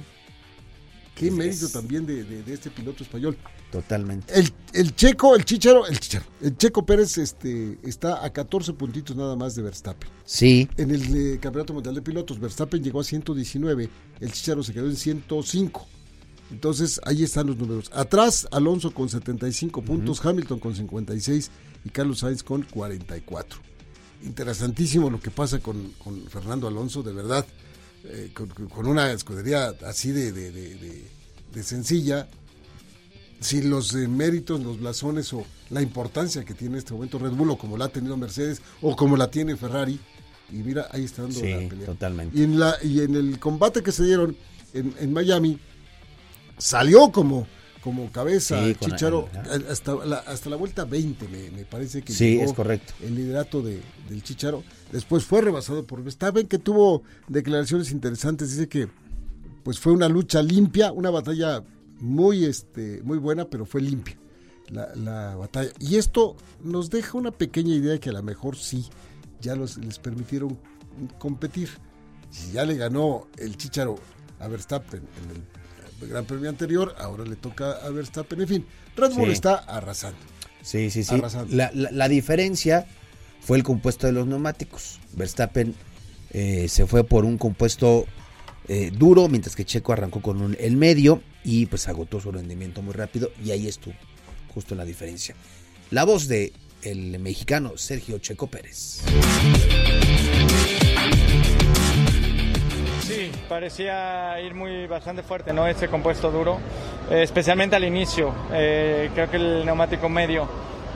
Qué 1.16 1.28
Es- 1.28 1.34
mérito 1.34 1.66
es- 1.68 1.72
también 1.72 2.06
de, 2.06 2.24
de- 2.24 2.44
de 2.44 2.54
este 2.54 2.70
piloto 2.70 3.04
español. 3.04 3.38
Totalmente. 3.72 4.32
El, 4.38 4.52
el 4.74 4.96
checo, 4.96 5.36
el 5.36 5.46
chicharo, 5.46 5.88
el 5.88 6.00
chicharo, 6.00 6.26
el 6.42 6.56
checo 6.58 6.86
Pérez 6.86 7.18
este, 7.18 7.80
está 7.82 8.24
a 8.24 8.32
14 8.32 8.74
puntitos 8.74 9.16
nada 9.16 9.36
más 9.36 9.56
de 9.56 9.64
Verstappen. 9.64 10.10
Sí. 10.26 10.70
En 10.78 10.92
el 10.92 11.16
eh, 11.36 11.40
Campeonato 11.40 11.74
Mundial 11.74 11.96
de 11.96 12.02
Pilotos, 12.04 12.40
Verstappen 12.40 12.84
llegó 12.84 13.00
a 13.00 13.04
119, 13.04 13.90
el 14.20 14.32
Chicharo 14.32 14.62
se 14.62 14.74
quedó 14.74 14.86
en 14.88 14.96
105. 14.96 15.88
Entonces, 16.54 17.02
ahí 17.04 17.24
están 17.24 17.48
los 17.48 17.58
números. 17.58 17.90
Atrás, 17.94 18.48
Alonso 18.52 18.94
con 18.94 19.10
75 19.10 19.82
puntos, 19.82 20.24
Hamilton 20.24 20.60
con 20.60 20.76
56 20.76 21.50
y 21.84 21.90
Carlos 21.90 22.20
Sainz 22.20 22.44
con 22.44 22.62
44. 22.62 23.60
Interesantísimo 24.24 25.10
lo 25.10 25.20
que 25.20 25.32
pasa 25.32 25.60
con, 25.60 25.92
con 26.04 26.28
Fernando 26.28 26.68
Alonso, 26.68 27.02
de 27.02 27.12
verdad, 27.12 27.46
eh, 28.06 28.30
con, 28.36 28.48
con 28.50 28.86
una 28.86 29.12
escudería 29.12 29.74
así 29.86 30.12
de, 30.12 30.32
de- 30.32 30.52
de- 30.52 30.76
de- 30.76 31.08
de 31.54 31.64
sencilla, 31.64 32.28
sin 33.40 33.70
los 33.70 33.94
eh, 33.96 34.08
méritos, 34.08 34.62
los 34.64 34.80
blasones 34.80 35.34
o 35.34 35.44
la 35.72 35.82
importancia 35.82 36.46
que 36.46 36.54
tiene 36.54 36.76
en 36.76 36.80
este 36.80 36.94
momento 36.94 37.18
Red 37.20 37.32
Bull 37.32 37.50
o 37.50 37.58
como 37.58 37.78
la 37.78 37.86
ha 37.86 37.90
tenido 37.90 38.16
Mercedes 38.16 38.62
o 38.82 38.96
como 38.96 39.18
la 39.18 39.30
tiene 39.32 39.58
Ferrari. 39.58 40.00
Y 40.52 40.58
mira, 40.58 40.88
ahí 40.92 41.04
está 41.04 41.24
dando 41.24 41.40
Sí, 41.40 41.50
la 41.50 41.68
pelea. 41.70 41.86
totalmente. 41.88 42.38
Y 42.38 42.44
en, 42.44 42.60
la, 42.60 42.76
y 42.84 43.02
en 43.02 43.16
el 43.16 43.40
combate 43.40 43.82
que 43.84 43.92
se 43.92 44.04
dieron 44.06 44.38
en, 44.74 44.94
en 45.00 45.12
Miami, 45.14 45.60
salió 46.64 47.12
como, 47.12 47.46
como 47.84 48.12
cabeza 48.12 48.64
Sí, 48.64 48.76
Chicharo 48.80 49.28
ajá. 49.34 49.44
hasta 49.70 49.94
la, 50.06 50.18
hasta 50.20 50.50
la 50.50 50.56
vuelta 50.56 50.86
20, 50.86 51.28
me, 51.28 51.52
me 51.52 51.66
parece 51.66 52.02
que 52.02 52.14
Sí, 52.14 52.32
llegó 52.38 52.44
es 52.46 52.54
correcto. 52.54 52.94
el 53.02 53.16
liderato 53.16 53.62
de, 53.62 53.82
del 54.10 54.24
Chicharo. 54.24 54.64
Después 54.92 55.26
fue 55.26 55.42
rebasado 55.42 55.86
por 55.86 56.04
Verstappen, 56.04 56.48
que 56.48 56.60
tuvo 56.60 57.04
declaraciones 57.28 57.92
interesantes. 57.92 58.52
Dice 58.52 58.70
que 58.70 58.88
pues 59.64 59.80
fue 59.80 59.94
una 59.94 60.10
lucha 60.10 60.42
limpia, 60.42 60.92
una 60.92 61.10
batalla 61.10 61.64
muy, 62.00 62.46
este, 62.46 63.02
muy 63.04 63.18
buena, 63.18 63.46
pero 63.46 63.66
fue 63.66 63.82
limpia 63.82 64.18
la, 64.70 64.94
la 64.96 65.36
batalla. 65.36 65.72
Y 65.80 65.96
esto 65.98 66.36
nos 66.64 66.90
deja 66.90 67.18
una 67.18 67.32
pequeña 67.32 67.76
idea 67.76 67.98
que 68.00 68.10
a 68.10 68.14
lo 68.14 68.24
mejor 68.24 68.56
sí, 68.58 68.86
ya 69.42 69.56
los, 69.56 69.78
les 69.78 70.00
permitieron 70.00 70.58
competir. 71.20 71.70
Si 72.30 72.52
ya 72.54 72.66
le 72.66 72.76
ganó 72.76 73.28
el 73.38 73.58
Chicharo 73.58 73.96
a 74.40 74.48
Verstappen 74.48 75.02
en 75.02 75.36
el 75.36 75.44
Gran 76.08 76.26
Premio 76.26 76.50
anterior, 76.50 76.96
ahora 77.00 77.24
le 77.26 77.36
toca 77.36 77.72
a 77.72 77.90
Verstappen. 77.90 78.42
En 78.42 78.48
fin, 78.48 78.66
Red 78.96 79.12
Bull 79.14 79.28
Sí. 79.28 79.32
está 79.34 79.56
arrasando. 79.56 80.18
Sí, 80.62 80.90
sí, 80.90 81.04
sí. 81.04 81.16
Arrasando. 81.16 81.56
La, 81.56 81.72
la- 81.74 81.92
la 81.92 82.08
diferencia 82.08 82.86
fue 83.42 83.58
el 83.58 83.64
compuesto 83.64 84.08
de 84.08 84.14
los 84.14 84.26
neumáticos. 84.28 85.00
Verstappen 85.14 85.76
eh, 86.32 86.68
se 86.70 86.86
fue 86.88 87.04
por 87.04 87.26
un 87.26 87.38
compuesto 87.38 88.06
eh, 88.70 88.92
duro, 88.96 89.28
mientras 89.28 89.56
que 89.56 89.66
Checo 89.66 89.92
arrancó 89.94 90.22
con 90.22 90.42
un- 90.42 90.56
el 90.60 90.78
medio 90.78 91.22
y 91.44 91.66
pues 91.66 91.88
agotó 91.90 92.20
su 92.22 92.32
rendimiento 92.32 92.82
muy 92.82 92.94
rápido 92.94 93.30
y 93.44 93.52
ahí 93.52 93.68
estuvo, 93.68 93.94
justo 94.54 94.74
la 94.74 94.86
diferencia. 94.86 95.36
La 95.92 96.06
voz 96.06 96.28
de 96.30 96.54
el 96.82 97.20
mexicano 97.20 97.74
Sergio 97.78 98.18
Checo 98.20 98.48
Pérez. 98.48 99.02
Sí, 103.04 103.30
parecía 103.50 104.40
ir 104.40 104.56
muy 104.56 104.88
bastante 104.88 105.24
fuerte, 105.24 105.52
¿no? 105.52 105.68
Ese 105.68 105.90
compuesto 105.90 106.32
duro, 106.32 106.58
eh, 107.12 107.22
especialmente 107.22 107.76
al 107.76 107.84
inicio. 107.84 108.34
Eh, 108.54 109.10
creo 109.14 109.30
que 109.30 109.36
el 109.36 109.66
neumático 109.66 110.08
medio 110.08 110.48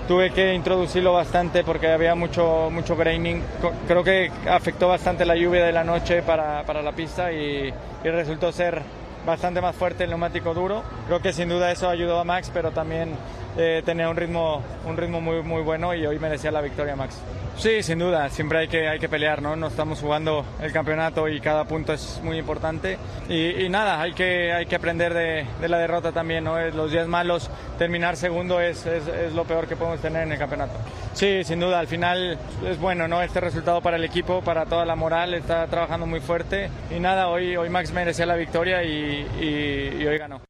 tuve 0.07 0.31
que 0.31 0.53
introducirlo 0.53 1.11
bastante 1.11 1.65
porque 1.65 1.91
había 1.91 2.15
mucho, 2.15 2.69
mucho 2.71 2.95
graining. 2.95 3.43
Creo 3.89 4.05
que 4.05 4.31
afectó 4.49 4.87
bastante 4.87 5.25
la 5.25 5.35
lluvia 5.35 5.65
de 5.65 5.73
la 5.73 5.83
noche 5.83 6.21
para, 6.21 6.63
para 6.63 6.81
la 6.81 6.93
pista 6.93 7.33
y, 7.33 7.73
y 8.01 8.09
resultó 8.09 8.53
ser 8.53 8.81
bastante 9.25 9.59
más 9.59 9.75
fuerte 9.75 10.05
el 10.05 10.09
neumático 10.11 10.53
duro. 10.53 10.83
Creo 11.07 11.21
que 11.21 11.33
sin 11.33 11.49
duda 11.49 11.73
eso 11.73 11.89
ayudó 11.89 12.21
a 12.21 12.23
Max, 12.23 12.49
pero 12.53 12.71
también 12.71 13.09
eh, 13.57 13.81
tenía 13.85 14.09
un 14.09 14.15
ritmo, 14.15 14.63
un 14.85 14.97
ritmo 14.97 15.19
muy, 15.21 15.41
muy 15.43 15.61
bueno 15.61 15.93
y 15.93 16.05
hoy 16.05 16.19
merecía 16.19 16.51
la 16.51 16.61
victoria 16.61 16.95
Max. 16.95 17.19
Sí, 17.57 17.81
sin 17.81 17.97
duda, 17.97 18.29
siempre 18.29 18.59
hay 18.59 18.67
que, 18.67 18.87
hay 18.87 18.99
que 18.99 19.09
pelear, 19.09 19.41
¿no? 19.41 19.55
No 19.55 19.65
estamos 19.65 19.99
jugando 19.99 20.45
el 20.61 20.71
campeonato 20.71 21.27
y 21.27 21.39
cada 21.39 21.63
punto 21.65 21.91
es 21.91 22.21
muy 22.23 22.37
importante. 22.37 22.99
Y, 23.29 23.67
nada, 23.69 23.99
hay 23.99 24.13
que, 24.13 24.53
hay 24.53 24.67
que 24.67 24.75
aprender 24.75 25.11
de, 25.11 25.67
la 25.67 25.79
derrota 25.79 26.11
también, 26.11 26.43
¿no? 26.43 26.59
Eh, 26.59 26.71
Los 26.71 26.91
días 26.91 27.07
malos, 27.07 27.49
terminar 27.79 28.15
segundo 28.15 28.61
es, 28.61 28.85
es, 28.85 29.07
es 29.07 29.33
lo 29.33 29.43
peor 29.45 29.65
que 29.67 29.75
podemos 29.75 29.99
tener 30.01 30.21
en 30.21 30.33
el 30.33 30.37
campeonato. 30.37 30.73
Sí, 31.13 31.43
sin 31.43 31.59
duda, 31.59 31.79
al 31.79 31.87
final 31.87 32.37
es 32.63 32.79
bueno, 32.79 33.07
¿no? 33.07 33.23
Este 33.23 33.41
resultado 33.41 33.81
para 33.81 33.97
el 33.97 34.03
equipo, 34.03 34.41
para 34.43 34.67
toda 34.67 34.85
la 34.85 34.95
moral, 34.95 35.33
está 35.33 35.65
trabajando 35.65 36.05
muy 36.05 36.19
fuerte. 36.19 36.69
Y 36.95 36.99
nada, 36.99 37.27
hoy, 37.27 37.57
hoy 37.57 37.69
Max 37.69 37.91
merecía 37.91 38.27
la 38.27 38.35
victoria 38.35 38.83
y, 38.83 39.25
y- 39.41 39.97
y 40.03 40.05
hoy 40.05 40.17
ganó. 40.19 40.46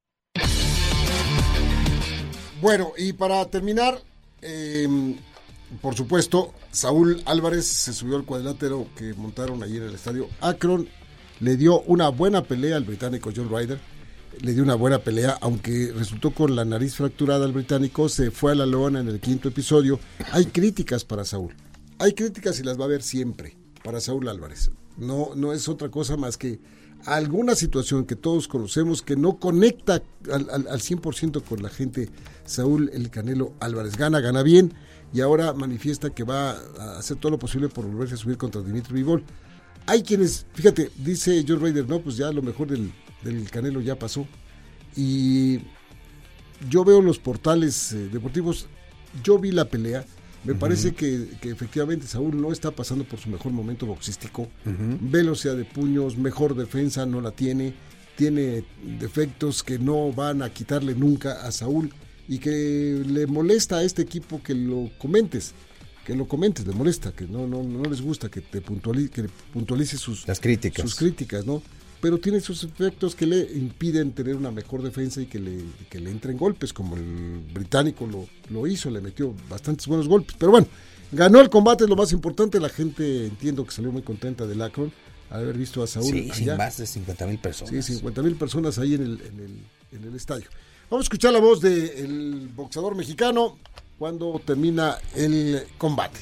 Bueno, 2.62 2.94
y 2.98 3.14
para 3.14 3.46
terminar, 3.46 4.02
eh, 4.42 5.16
por 5.82 5.96
supuesto, 5.96 6.54
Saúl 6.72 7.22
Álvarez 7.26 7.68
se 7.68 7.94
subió 7.94 8.16
al 8.16 8.26
cuadrilátero 8.26 8.88
que 8.96 9.14
montaron 9.14 9.62
allí 9.62 9.78
en 9.78 9.84
el 9.84 9.96
estadio 9.96 10.28
Akron. 10.42 10.88
Le 11.40 11.56
dio 11.56 11.82
una 11.82 12.10
buena 12.10 12.44
pelea 12.44 12.78
al 12.78 12.84
británico 12.84 13.32
John 13.36 13.50
Ryder. 13.50 13.80
Le 14.42 14.54
dio 14.54 14.64
una 14.64 14.76
buena 14.76 15.00
pelea, 15.00 15.38
aunque 15.42 15.92
resultó 15.96 16.32
con 16.32 16.56
la 16.56 16.66
nariz 16.66 16.96
fracturada 16.96 17.46
el 17.46 17.52
británico. 17.52 18.10
Se 18.10 18.32
fue 18.32 18.54
a 18.54 18.56
la 18.56 18.66
lona 18.66 19.02
en 19.02 19.08
el 19.08 19.20
quinto 19.20 19.50
episodio. 19.50 20.00
Hay 20.32 20.46
críticas 20.46 21.04
para 21.04 21.26
Saúl. 21.26 21.54
Hay 22.00 22.14
críticas 22.14 22.60
y 22.60 22.64
las 22.64 22.80
va 22.80 22.84
a 22.84 22.86
haber 22.86 23.04
siempre 23.04 23.56
para 23.84 24.00
Saúl 24.00 24.28
Álvarez. 24.30 24.72
No, 24.98 25.32
no 25.36 25.54
es 25.54 25.68
otra 25.68 25.90
cosa 25.90 26.18
más 26.18 26.38
que 26.38 26.60
alguna 27.06 27.56
situación 27.56 28.06
que 28.06 28.16
todos 28.16 28.48
conocemos 28.48 29.02
que 29.02 29.16
no 29.16 29.38
conecta 29.38 30.02
al, 30.32 30.50
al, 30.50 30.68
al 30.68 30.80
100% 30.80 31.44
con 31.44 31.62
la 31.62 31.70
gente. 31.70 32.10
Saúl 32.46 32.90
El 32.94 33.10
Canelo 33.10 33.54
Álvarez 33.60 33.98
gana, 33.98 34.20
gana 34.20 34.44
bien 34.44 34.74
y 35.14 35.22
ahora 35.22 35.54
manifiesta 35.54 36.10
que 36.10 36.24
va 36.24 36.52
a 36.52 36.98
hacer 36.98 37.18
todo 37.18 37.32
lo 37.32 37.40
posible 37.40 37.70
por 37.70 37.86
volverse 37.86 38.16
a 38.16 38.18
subir 38.18 38.38
contra 38.38 38.62
Dimitri 38.62 38.94
Vivol. 38.94 39.24
Hay 39.86 40.04
quienes, 40.04 40.46
fíjate, 40.54 40.92
dice 40.98 41.44
George 41.46 41.66
Ryder, 41.66 41.88
no, 41.88 42.02
pues 42.02 42.18
ya 42.18 42.32
lo 42.32 42.42
mejor 42.42 42.68
del, 42.68 42.92
del 43.24 43.50
Canelo 43.50 43.80
ya 43.80 43.98
pasó. 43.98 44.28
Y 44.96 45.60
yo 46.70 46.84
veo 46.84 47.02
los 47.02 47.20
portales 47.20 47.94
eh, 47.94 48.10
deportivos, 48.12 48.68
yo 49.24 49.40
vi 49.40 49.52
la 49.52 49.66
pelea, 49.66 50.06
me 50.44 50.54
parece 50.56 50.94
que, 50.94 51.28
que 51.42 51.50
efectivamente 51.50 52.08
Saúl 52.08 52.40
no 52.40 52.52
está 52.52 52.72
pasando 52.72 53.04
por 53.04 53.20
su 53.20 53.30
mejor 53.30 53.52
momento 53.52 53.86
boxístico. 53.86 54.48
Velocidad 55.02 55.56
de 55.56 55.66
puños, 55.66 56.18
mejor 56.18 56.56
defensa, 56.56 57.06
no 57.06 57.22
la 57.22 57.32
tiene. 57.32 57.74
tiene 58.16 58.64
defectos 59.00 59.64
que 59.64 59.78
no 59.78 60.12
van 60.12 60.42
a 60.42 60.50
quitarle 60.50 60.96
nunca 60.96 61.46
a 61.46 61.52
Saúl 61.52 61.94
y 62.28 62.40
que 62.40 63.04
le 63.06 63.28
molesta 63.28 63.78
a 63.78 63.84
este 63.84 64.02
equipo 64.02 64.42
que 64.42 64.54
lo 64.56 64.90
comentes 64.98 65.54
que 66.06 66.16
lo 66.16 66.26
comentes, 66.26 66.66
le 66.66 66.74
molesta, 66.74 67.12
que 67.12 67.28
no, 67.28 67.46
no, 67.48 67.64
no 67.64 67.84
les 67.84 68.02
gusta 68.02 68.30
que 68.30 68.40
te 68.40 68.62
puntualice, 68.62 69.10
que 69.10 69.24
puntualice 69.52 69.98
sus, 69.98 70.26
Las 70.26 70.40
críticas. 70.40 70.82
sus 70.82 70.96
críticas, 70.96 71.46
¿no? 71.46 71.62
Pero 72.00 72.20
tiene 72.20 72.40
sus 72.40 72.64
efectos 72.64 73.16
que 73.16 73.26
le 73.26 73.40
impiden 73.40 74.12
tener 74.12 74.36
una 74.36 74.52
mejor 74.52 74.84
defensa 74.84 75.22
y 75.22 75.26
que 75.26 75.40
le, 75.40 75.64
que 75.90 76.00
le 76.00 76.12
entren 76.12 76.38
golpes, 76.38 76.72
como 76.72 76.96
el 76.96 77.40
británico 77.54 78.06
lo, 78.06 78.28
lo 78.50 78.68
hizo, 78.68 78.92
le 78.92 79.02
metió 79.02 79.34
bastantes 79.50 79.88
buenos 79.88 80.08
golpes. 80.08 80.36
Pero 80.38 80.52
bueno, 80.52 80.68
ganó 81.12 81.42
el 81.42 81.50
combate, 81.50 81.86
es 81.86 81.90
lo 81.90 81.96
más 81.96 82.12
importante. 82.12 82.60
La 82.60 82.70
gente 82.70 83.26
entiendo 83.26 83.66
que 83.66 83.72
salió 83.72 83.92
muy 83.92 84.04
contenta 84.04 84.46
del 84.46 84.62
Akron 84.62 84.92
al 85.30 85.42
haber 85.42 85.58
visto 85.58 85.82
a 85.82 85.88
Saúl. 85.88 86.12
Sí, 86.12 86.30
allá. 86.32 86.56
más 86.56 86.78
de 86.78 86.86
50 86.86 87.26
mil 87.28 87.40
personas. 87.40 87.86
Sí, 87.86 87.94
50 87.94 88.22
mil 88.22 88.36
personas 88.36 88.78
ahí 88.78 88.94
en 88.94 89.02
el, 89.02 89.22
en, 89.22 89.40
el, 89.40 89.98
en 90.00 90.08
el 90.08 90.16
estadio. 90.16 90.48
Vamos 90.90 91.04
a 91.04 91.06
escuchar 91.06 91.34
la 91.34 91.40
voz 91.40 91.60
del 91.62 92.50
boxeador 92.56 92.96
mexicano 92.96 93.58
cuando 93.98 94.40
termina 94.46 94.98
el 95.16 95.64
combate. 95.78 96.20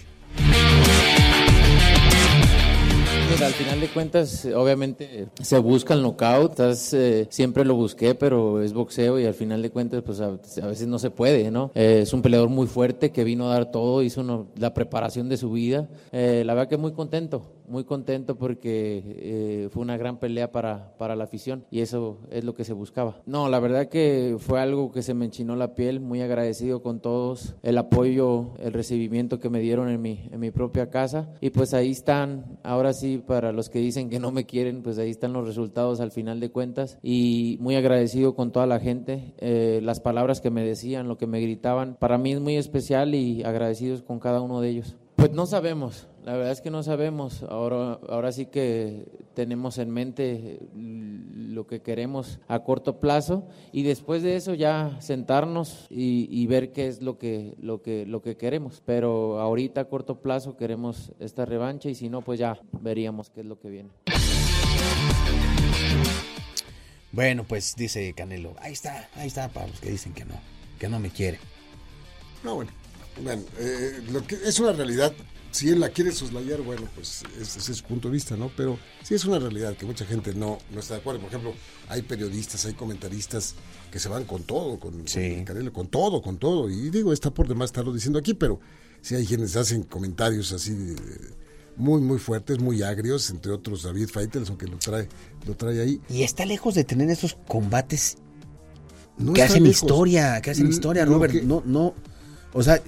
Al 3.42 3.52
final 3.52 3.80
de 3.82 3.88
cuentas, 3.90 4.46
obviamente 4.56 5.28
se 5.42 5.60
busca 5.60 5.94
el 5.94 6.02
knockout, 6.02 6.52
estás, 6.52 6.94
eh, 6.94 7.28
siempre 7.30 7.64
lo 7.66 7.76
busqué, 7.76 8.16
pero 8.16 8.62
es 8.62 8.74
boxeo 8.74 9.20
y 9.20 9.26
al 9.26 9.34
final 9.34 9.62
de 9.62 9.70
cuentas, 9.70 10.02
pues 10.04 10.20
a, 10.22 10.28
a 10.64 10.68
veces 10.68 10.88
no 10.88 10.98
se 11.00 11.12
puede, 11.12 11.52
¿no? 11.52 11.70
Eh, 11.76 12.00
es 12.04 12.14
un 12.14 12.22
peleador 12.22 12.50
muy 12.50 12.66
fuerte 12.66 13.12
que 13.12 13.24
vino 13.24 13.50
a 13.50 13.54
dar 13.54 13.72
todo, 13.72 14.02
hizo 14.04 14.22
uno- 14.22 14.48
la 14.58 14.74
preparación 14.74 15.28
de 15.30 15.38
su 15.38 15.52
vida. 15.52 15.88
Eh, 16.12 16.44
la 16.46 16.54
verdad 16.54 16.70
que 16.70 16.78
muy 16.78 16.94
contento, 16.94 17.44
muy 17.68 17.84
contento 17.84 18.36
porque 18.36 19.04
eh, 19.06 19.70
fue 19.72 19.82
una 19.84 19.98
gran 19.98 20.18
pelea 20.18 20.52
para, 20.52 20.96
para 20.98 21.16
la 21.16 21.26
afición 21.26 21.66
y 21.70 21.82
eso 21.82 22.20
es 22.32 22.44
lo 22.46 22.56
que 22.56 22.64
se 22.64 22.74
buscaba. 22.74 23.22
No, 23.26 23.50
la 23.50 23.60
verdad 23.60 23.88
que 23.90 24.38
fue 24.40 24.60
algo 24.62 24.92
que 24.92 25.02
se 25.04 25.14
me 25.14 25.26
enchinó 25.26 25.56
la 25.56 25.76
piel, 25.76 26.00
muy 26.00 26.22
agradecido 26.22 26.82
con 26.82 27.00
todos, 27.00 27.56
el 27.64 27.78
apoyo, 27.78 28.52
el 28.60 28.74
recibimiento 28.74 29.40
que 29.40 29.50
me 29.50 29.60
dieron 29.60 29.90
en 29.90 30.02
mi, 30.02 30.30
en 30.32 30.40
mi 30.40 30.52
propia 30.52 30.90
casa 30.90 31.30
y 31.42 31.50
pues 31.52 31.74
ahí 31.74 31.92
están, 31.92 32.58
ahora 32.64 32.94
sí, 32.94 33.22
para 33.26 33.52
los 33.52 33.70
que 33.70 33.80
dicen 33.80 34.10
que 34.10 34.20
no 34.20 34.32
me 34.32 34.46
quieren, 34.46 34.82
pues 34.82 34.98
ahí 34.98 35.10
están 35.10 35.34
los 35.34 35.48
resultados 35.48 36.00
al 36.00 36.12
final 36.12 36.40
de 36.40 36.52
cuentas 36.52 36.98
y 37.02 37.58
muy 37.60 37.76
agradecido 37.76 38.36
con 38.36 38.52
toda 38.52 38.66
la 38.66 38.80
gente, 38.80 39.34
eh, 39.38 39.80
las 39.84 40.00
palabras 40.00 40.42
que 40.42 40.52
me 40.52 40.64
decían, 40.64 41.08
lo 41.08 41.18
que 41.18 41.28
me 41.28 41.40
gritaban, 41.40 41.98
para 42.00 42.18
mí 42.18 42.34
es 42.34 42.40
muy 42.40 42.56
especial 42.58 43.16
y 43.16 43.44
agradecidos 43.44 44.02
con 44.02 44.20
cada 44.20 44.42
uno 44.42 44.62
de 44.62 44.70
ellos. 44.70 44.96
Pues 45.16 45.32
no 45.32 45.46
sabemos, 45.46 46.08
la 46.26 46.34
verdad 46.34 46.52
es 46.52 46.62
que 46.62 46.72
no 46.72 46.84
sabemos. 46.84 47.44
Ahora, 47.44 48.00
ahora 48.10 48.32
sí 48.32 48.48
que 48.48 49.06
tenemos 49.34 49.78
en 49.78 49.92
mente 49.92 50.60
lo 50.74 51.68
que 51.68 51.82
queremos 51.82 52.40
a 52.48 52.64
corto 52.64 53.00
plazo 53.00 53.48
y 53.72 53.84
después 53.84 54.24
de 54.24 54.36
eso 54.36 54.54
ya 54.54 54.98
sentarnos 55.00 55.88
y, 55.90 56.46
ver 56.48 56.74
qué 56.74 56.88
es 56.88 57.02
lo 57.02 57.18
que, 57.18 57.56
lo, 57.60 57.82
que, 57.82 58.06
lo 58.06 58.22
que 58.22 58.38
queremos. 58.38 58.82
Pero 58.86 59.40
ahorita 59.40 59.82
a 59.82 59.86
corto 59.86 60.22
plazo 60.22 60.58
queremos 60.58 61.12
esta 61.20 61.46
revancha 61.46 61.90
y 61.90 61.96
si 61.96 62.10
no, 62.10 62.22
pues 62.22 62.40
ya 62.40 62.60
veríamos 62.82 63.30
qué 63.30 63.42
es 63.42 63.46
lo 63.46 63.60
que 63.60 63.70
viene. 63.70 63.90
Bueno, 67.12 67.46
pues 67.48 67.76
dice 67.78 68.14
Canelo, 68.14 68.56
ahí 68.60 68.74
está, 68.74 69.08
ahí 69.16 69.28
está 69.28 69.48
para 69.48 69.68
los 69.68 69.80
que 69.80 69.90
dicen 69.90 70.14
que 70.14 70.26
no, 70.26 70.36
que 70.78 70.90
no 70.90 71.00
me 71.00 71.10
quiere. 71.10 71.40
No, 72.44 72.56
bueno, 72.56 72.72
bueno 73.24 73.44
eh, 73.60 74.02
lo 74.12 74.26
que 74.26 74.36
es 74.44 74.60
una 74.60 74.74
realidad. 74.74 75.14
Si 75.52 75.70
él 75.70 75.80
la 75.80 75.88
quiere 75.88 76.12
soslayar, 76.12 76.62
bueno, 76.64 76.82
pues 76.96 77.24
ese, 77.40 77.60
es 77.72 77.78
su 77.78 77.84
punto 77.86 78.10
de 78.10 78.14
vista, 78.14 78.36
¿no? 78.36 78.52
Pero 78.58 78.78
sí 79.04 79.16
es 79.16 79.24
una 79.24 79.40
realidad 79.40 79.78
que 79.78 79.86
mucha 79.86 80.06
gente 80.06 80.34
no, 80.36 80.58
no 80.74 80.82
está 80.82 80.96
de 80.96 81.00
acuerdo. 81.00 81.22
Por 81.22 81.30
ejemplo, 81.30 81.54
hay 81.88 82.02
periodistas, 82.02 82.66
hay 82.66 82.74
comentaristas 82.74 83.56
que 83.90 83.98
se 83.98 84.10
van 84.10 84.26
con 84.26 84.44
todo, 84.44 84.78
con, 84.82 85.06
con 85.06 85.46
Canelo, 85.46 85.72
con 85.72 85.88
todo, 85.88 86.22
con 86.22 86.38
todo. 86.40 86.70
Y 86.70 86.90
digo, 86.90 87.14
está 87.14 87.32
por 87.34 87.48
demás 87.48 87.68
estarlo 87.70 87.94
diciendo 87.94 88.20
aquí, 88.20 88.34
pero 88.34 88.60
sí 89.02 89.16
hay 89.16 89.26
quienes 89.26 89.56
hacen 89.56 89.84
comentarios 89.84 90.52
así 90.52 90.74
de- 90.74 90.96
muy, 91.78 92.02
muy 92.02 92.20
fuertes, 92.20 92.60
muy 92.60 92.82
agrios, 92.84 93.30
entre 93.30 93.54
otros 93.54 93.84
David 93.84 94.10
Faitelson, 94.10 94.58
que 94.58 94.68
lo 94.68 94.78
trae, 94.78 95.08
lo 95.48 95.56
trae 95.56 95.80
ahí. 95.82 96.02
Y 96.10 96.24
está 96.24 96.46
lejos 96.46 96.76
de 96.76 96.84
tener 96.84 97.10
esos 97.10 97.38
combates 97.48 98.18
No 99.18 99.32
que 99.32 99.42
hacen 99.44 99.64
lejos. 99.64 99.84
historia, 99.84 100.42
que 100.42 100.52
hacen 100.52 100.68
historia, 100.68 101.06
Robert. 101.06 101.32
que- 101.34 101.42
No, 101.44 101.64
no, 101.66 101.94
o 102.52 102.62
sea, 102.62 102.82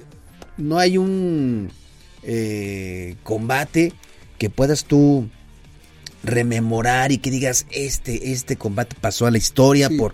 no 0.58 0.78
hay 0.80 0.97
un 0.97 1.70
eh, 2.24 3.16
combate 3.24 3.93
que 4.38 4.49
puedas 4.49 4.86
tú 4.86 5.30
rememorar 6.24 7.12
y 7.12 7.18
que 7.20 7.32
digas, 7.32 7.66
este, 7.72 8.32
este 8.32 8.55
combate 8.58 8.95
pasó 8.99 9.26
a 9.28 9.32
la 9.32 9.38
historia 9.38 9.89
por... 9.89 10.14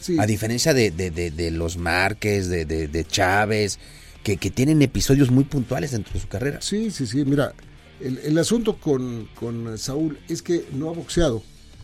sí. 0.00 0.16
A 0.18 0.26
diferencia 0.26 0.74
de, 0.74 0.90
de- 0.90 1.10
de- 1.10 1.30
de 1.30 1.50
los 1.50 1.76
Márquez, 1.76 2.48
de, 2.48 3.06
Chávez, 3.08 3.78
que, 4.24 4.36
que 4.36 4.50
tienen 4.50 4.82
episodios 4.82 5.30
muy 5.30 5.44
puntuales 5.44 5.92
dentro 5.92 6.12
de 6.14 6.20
su 6.20 6.28
carrera. 6.28 6.60
Sí, 6.60 6.90
sí, 6.90 7.06
sí. 7.06 7.24
Mira, 7.24 7.54
el, 8.00 8.18
el 8.18 8.38
asunto 8.38 8.76
con, 8.78 9.28
con 9.34 9.78
Saúl 9.78 10.18
es 10.28 10.42
que 10.42 10.64
no 10.72 10.90
ha 10.90 10.92
boxeado 10.92 11.42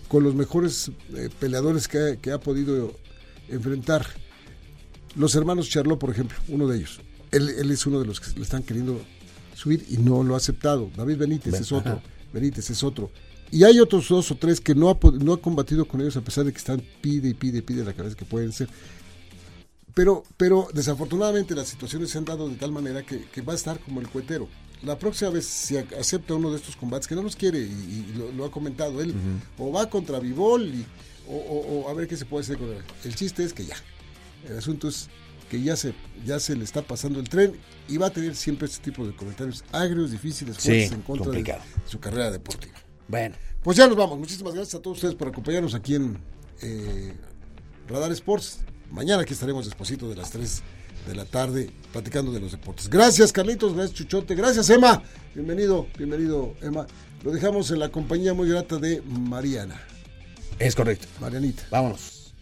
con 0.09 0.25
los 0.25 0.35
mejores 0.35 0.91
eh, 1.15 1.29
peleadores 1.39 1.87
que 1.87 2.19
que 2.21 2.33
ha 2.33 2.41
podido 2.41 2.97
enfrentar. 3.49 4.07
Los 5.15 5.35
hermanos 5.35 5.69
Charlot, 5.69 5.99
por 5.99 6.11
ejemplo, 6.11 6.37
uno 6.49 6.67
de 6.67 6.79
ellos. 6.79 7.01
Él, 7.33 7.49
él 7.49 7.71
es 7.71 7.87
uno 7.87 8.01
de 8.01 8.07
los 8.07 8.21
que 8.21 8.31
le 8.37 8.43
están 8.43 8.63
queriendo 8.63 9.01
subir 9.55 9.85
y 9.91 9.97
no 9.99 10.23
lo 10.23 10.35
ha 10.35 10.39
aceptado. 10.39 10.91
David 10.97 11.17
Benítez 11.19 11.53
Ben- 11.53 11.63
es 11.63 11.73
otro. 11.73 11.93
ajá. 11.93 12.03
Benítez 12.33 12.71
es 12.71 12.83
otro. 12.83 13.11
Y 13.51 13.65
hay 13.65 13.81
otros 13.81 14.09
dos 14.09 14.31
o 14.31 14.37
tres 14.37 14.61
que 14.61 14.75
no 14.75 14.91
ha, 14.91 14.99
no 15.21 15.33
ha 15.33 15.41
combatido 15.41 15.87
con 15.87 16.01
ellos 16.01 16.17
a 16.17 16.21
pesar 16.21 16.45
de 16.45 16.53
que 16.53 16.59
están 16.59 16.83
pide 17.01 17.29
y 17.31 17.35
pide 17.35 17.59
y 17.59 17.63
pide 17.63 17.85
la 17.85 17.95
cabeza 17.95 18.15
que 18.17 18.25
pueden 18.27 18.53
ser. 18.53 18.69
Pero, 19.95 20.23
pero 20.37 20.69
desafortunadamente 20.75 21.55
las 21.55 21.69
situaciones 21.69 22.11
se 22.11 22.19
han 22.19 22.25
dado 22.25 22.49
de 22.49 22.57
tal 22.57 22.71
manera 22.73 23.03
que, 23.05 23.25
que 23.33 23.41
va 23.43 23.55
a 23.55 23.57
estar 23.57 23.81
como 23.81 24.01
el 24.01 24.09
cuetero. 24.09 24.49
La 24.85 24.97
próxima 24.97 25.31
vez, 25.31 25.45
si 25.47 25.75
ac- 25.75 25.99
acepta 25.99 26.35
uno 26.35 26.51
de 26.53 26.57
estos 26.59 26.77
combates, 26.77 27.09
que 27.09 27.17
no 27.17 27.23
los 27.23 27.35
quiere, 27.35 27.59
y, 27.59 27.63
y 28.15 28.15
lo, 28.17 28.31
lo 28.31 28.45
ha 28.45 28.51
comentado 28.51 29.01
él, 29.03 29.13
o 29.59 29.73
va 29.73 29.91
contra 29.91 30.21
Vivol, 30.21 30.67
y, 30.69 30.85
o, 31.27 31.35
o- 31.35 31.81
o 31.81 31.89
a 31.89 31.95
ver 31.95 32.07
qué 32.07 32.17
se 32.17 32.27
puede 32.27 32.45
hacer 32.45 32.59
con 32.59 32.69
él. 32.69 32.83
El 33.03 33.15
chiste 33.17 33.43
es 33.43 33.53
que 33.53 33.65
ya. 33.65 33.75
El 34.49 34.59
asunto 34.59 34.87
es 34.87 35.09
que 35.51 35.63
ya 35.63 35.77
se, 35.77 35.95
ya 36.25 36.39
se 36.41 36.57
le 36.57 36.65
está 36.65 36.83
pasando 36.83 37.21
el 37.21 37.29
tren 37.29 37.53
y 37.89 37.97
va 37.97 38.09
a 38.09 38.11
tener 38.11 38.37
siempre 38.37 38.67
este 38.67 38.83
tipo 38.83 39.07
de 39.07 39.15
comentarios 39.15 39.65
agrios, 39.73 40.11
difíciles, 40.11 40.57
Sí, 40.57 40.69
fuertes 40.69 40.93
en 40.93 41.03
contra 41.03 41.33
de 41.33 41.59
su 41.87 41.99
carrera 42.01 42.31
deportiva. 42.31 42.75
Bueno. 43.09 43.35
Pues 43.63 43.77
ya 43.77 43.87
nos 43.87 43.97
vamos. 43.97 44.19
Muchísimas 44.19 44.55
gracias 44.55 44.77
a 44.77 44.83
todos 44.83 44.99
ustedes 44.99 45.15
por 45.15 45.29
acompañarnos 45.29 45.75
aquí 45.75 45.95
en 45.95 46.19
eh, 46.63 47.13
Radar 47.89 48.13
Sports. 48.13 48.61
Mañana 48.91 49.23
aquí 49.23 49.35
estaremos 49.35 49.67
despuesito 49.67 50.09
de 50.09 50.17
las 50.17 50.31
3 50.31 50.63
de 51.07 51.15
la 51.15 51.25
tarde 51.25 51.71
platicando 51.93 52.33
de 52.33 52.41
los 52.41 52.53
deportes. 52.53 52.89
Gracias 52.89 53.33
Carlitos, 53.33 53.75
gracias 53.75 53.95
Chuchote, 53.99 54.35
gracias 54.35 54.71
Emma. 54.71 55.03
Bienvenido, 55.35 55.87
bienvenido 55.97 56.55
Emma. 56.63 56.87
Lo 57.23 57.33
dejamos 57.33 57.71
en 57.71 57.81
la 57.81 57.89
compañía 57.89 58.33
muy 58.33 58.49
grata 58.49 58.79
de 58.79 59.03
Mariana. 59.03 59.81
Es 60.59 60.75
correcto. 60.75 61.07
Marianita. 61.21 61.65
Vámonos. 61.71 62.33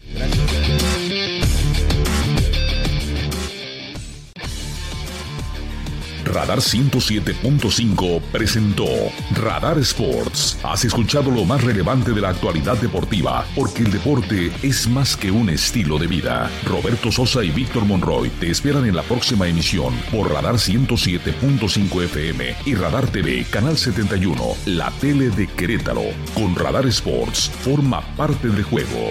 Radar 6.27 6.59
107.5 6.59 8.21
presentó 8.31 8.85
Radar 9.31 9.77
Sports. 9.79 10.59
Has 10.63 10.83
escuchado 10.85 11.31
lo 11.31 11.45
más 11.45 11.63
relevante 11.63 12.11
de 12.11 12.21
la 12.21 12.29
actualidad 12.29 12.77
deportiva, 12.77 13.45
porque 13.55 13.83
el 13.83 13.91
deporte 13.91 14.51
es 14.61 14.87
más 14.87 15.15
que 15.15 15.31
un 15.31 15.49
estilo 15.49 15.97
de 15.97 16.07
vida. 16.07 16.51
Roberto 16.65 17.11
Sosa 17.11 17.43
y 17.43 17.51
Víctor 17.51 17.85
Monroy 17.85 18.29
te 18.29 18.49
esperan 18.51 18.85
en 18.85 18.95
la 18.95 19.03
próxima 19.03 19.47
emisión 19.47 19.93
por 20.11 20.31
Radar 20.31 20.55
107.5 20.55 22.03
FM 22.03 22.55
y 22.65 22.75
Radar 22.75 23.07
TV, 23.07 23.45
Canal 23.49 23.77
71, 23.77 24.43
la 24.65 24.91
tele 24.99 25.29
de 25.29 25.47
Querétaro. 25.47 26.03
Con 26.33 26.55
Radar 26.55 26.85
Sports, 26.87 27.49
forma 27.61 28.01
parte 28.15 28.49
del 28.49 28.63
juego. 28.63 29.09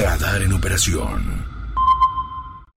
Radar 0.00 0.42
en 0.42 0.52
operación. 0.52 1.39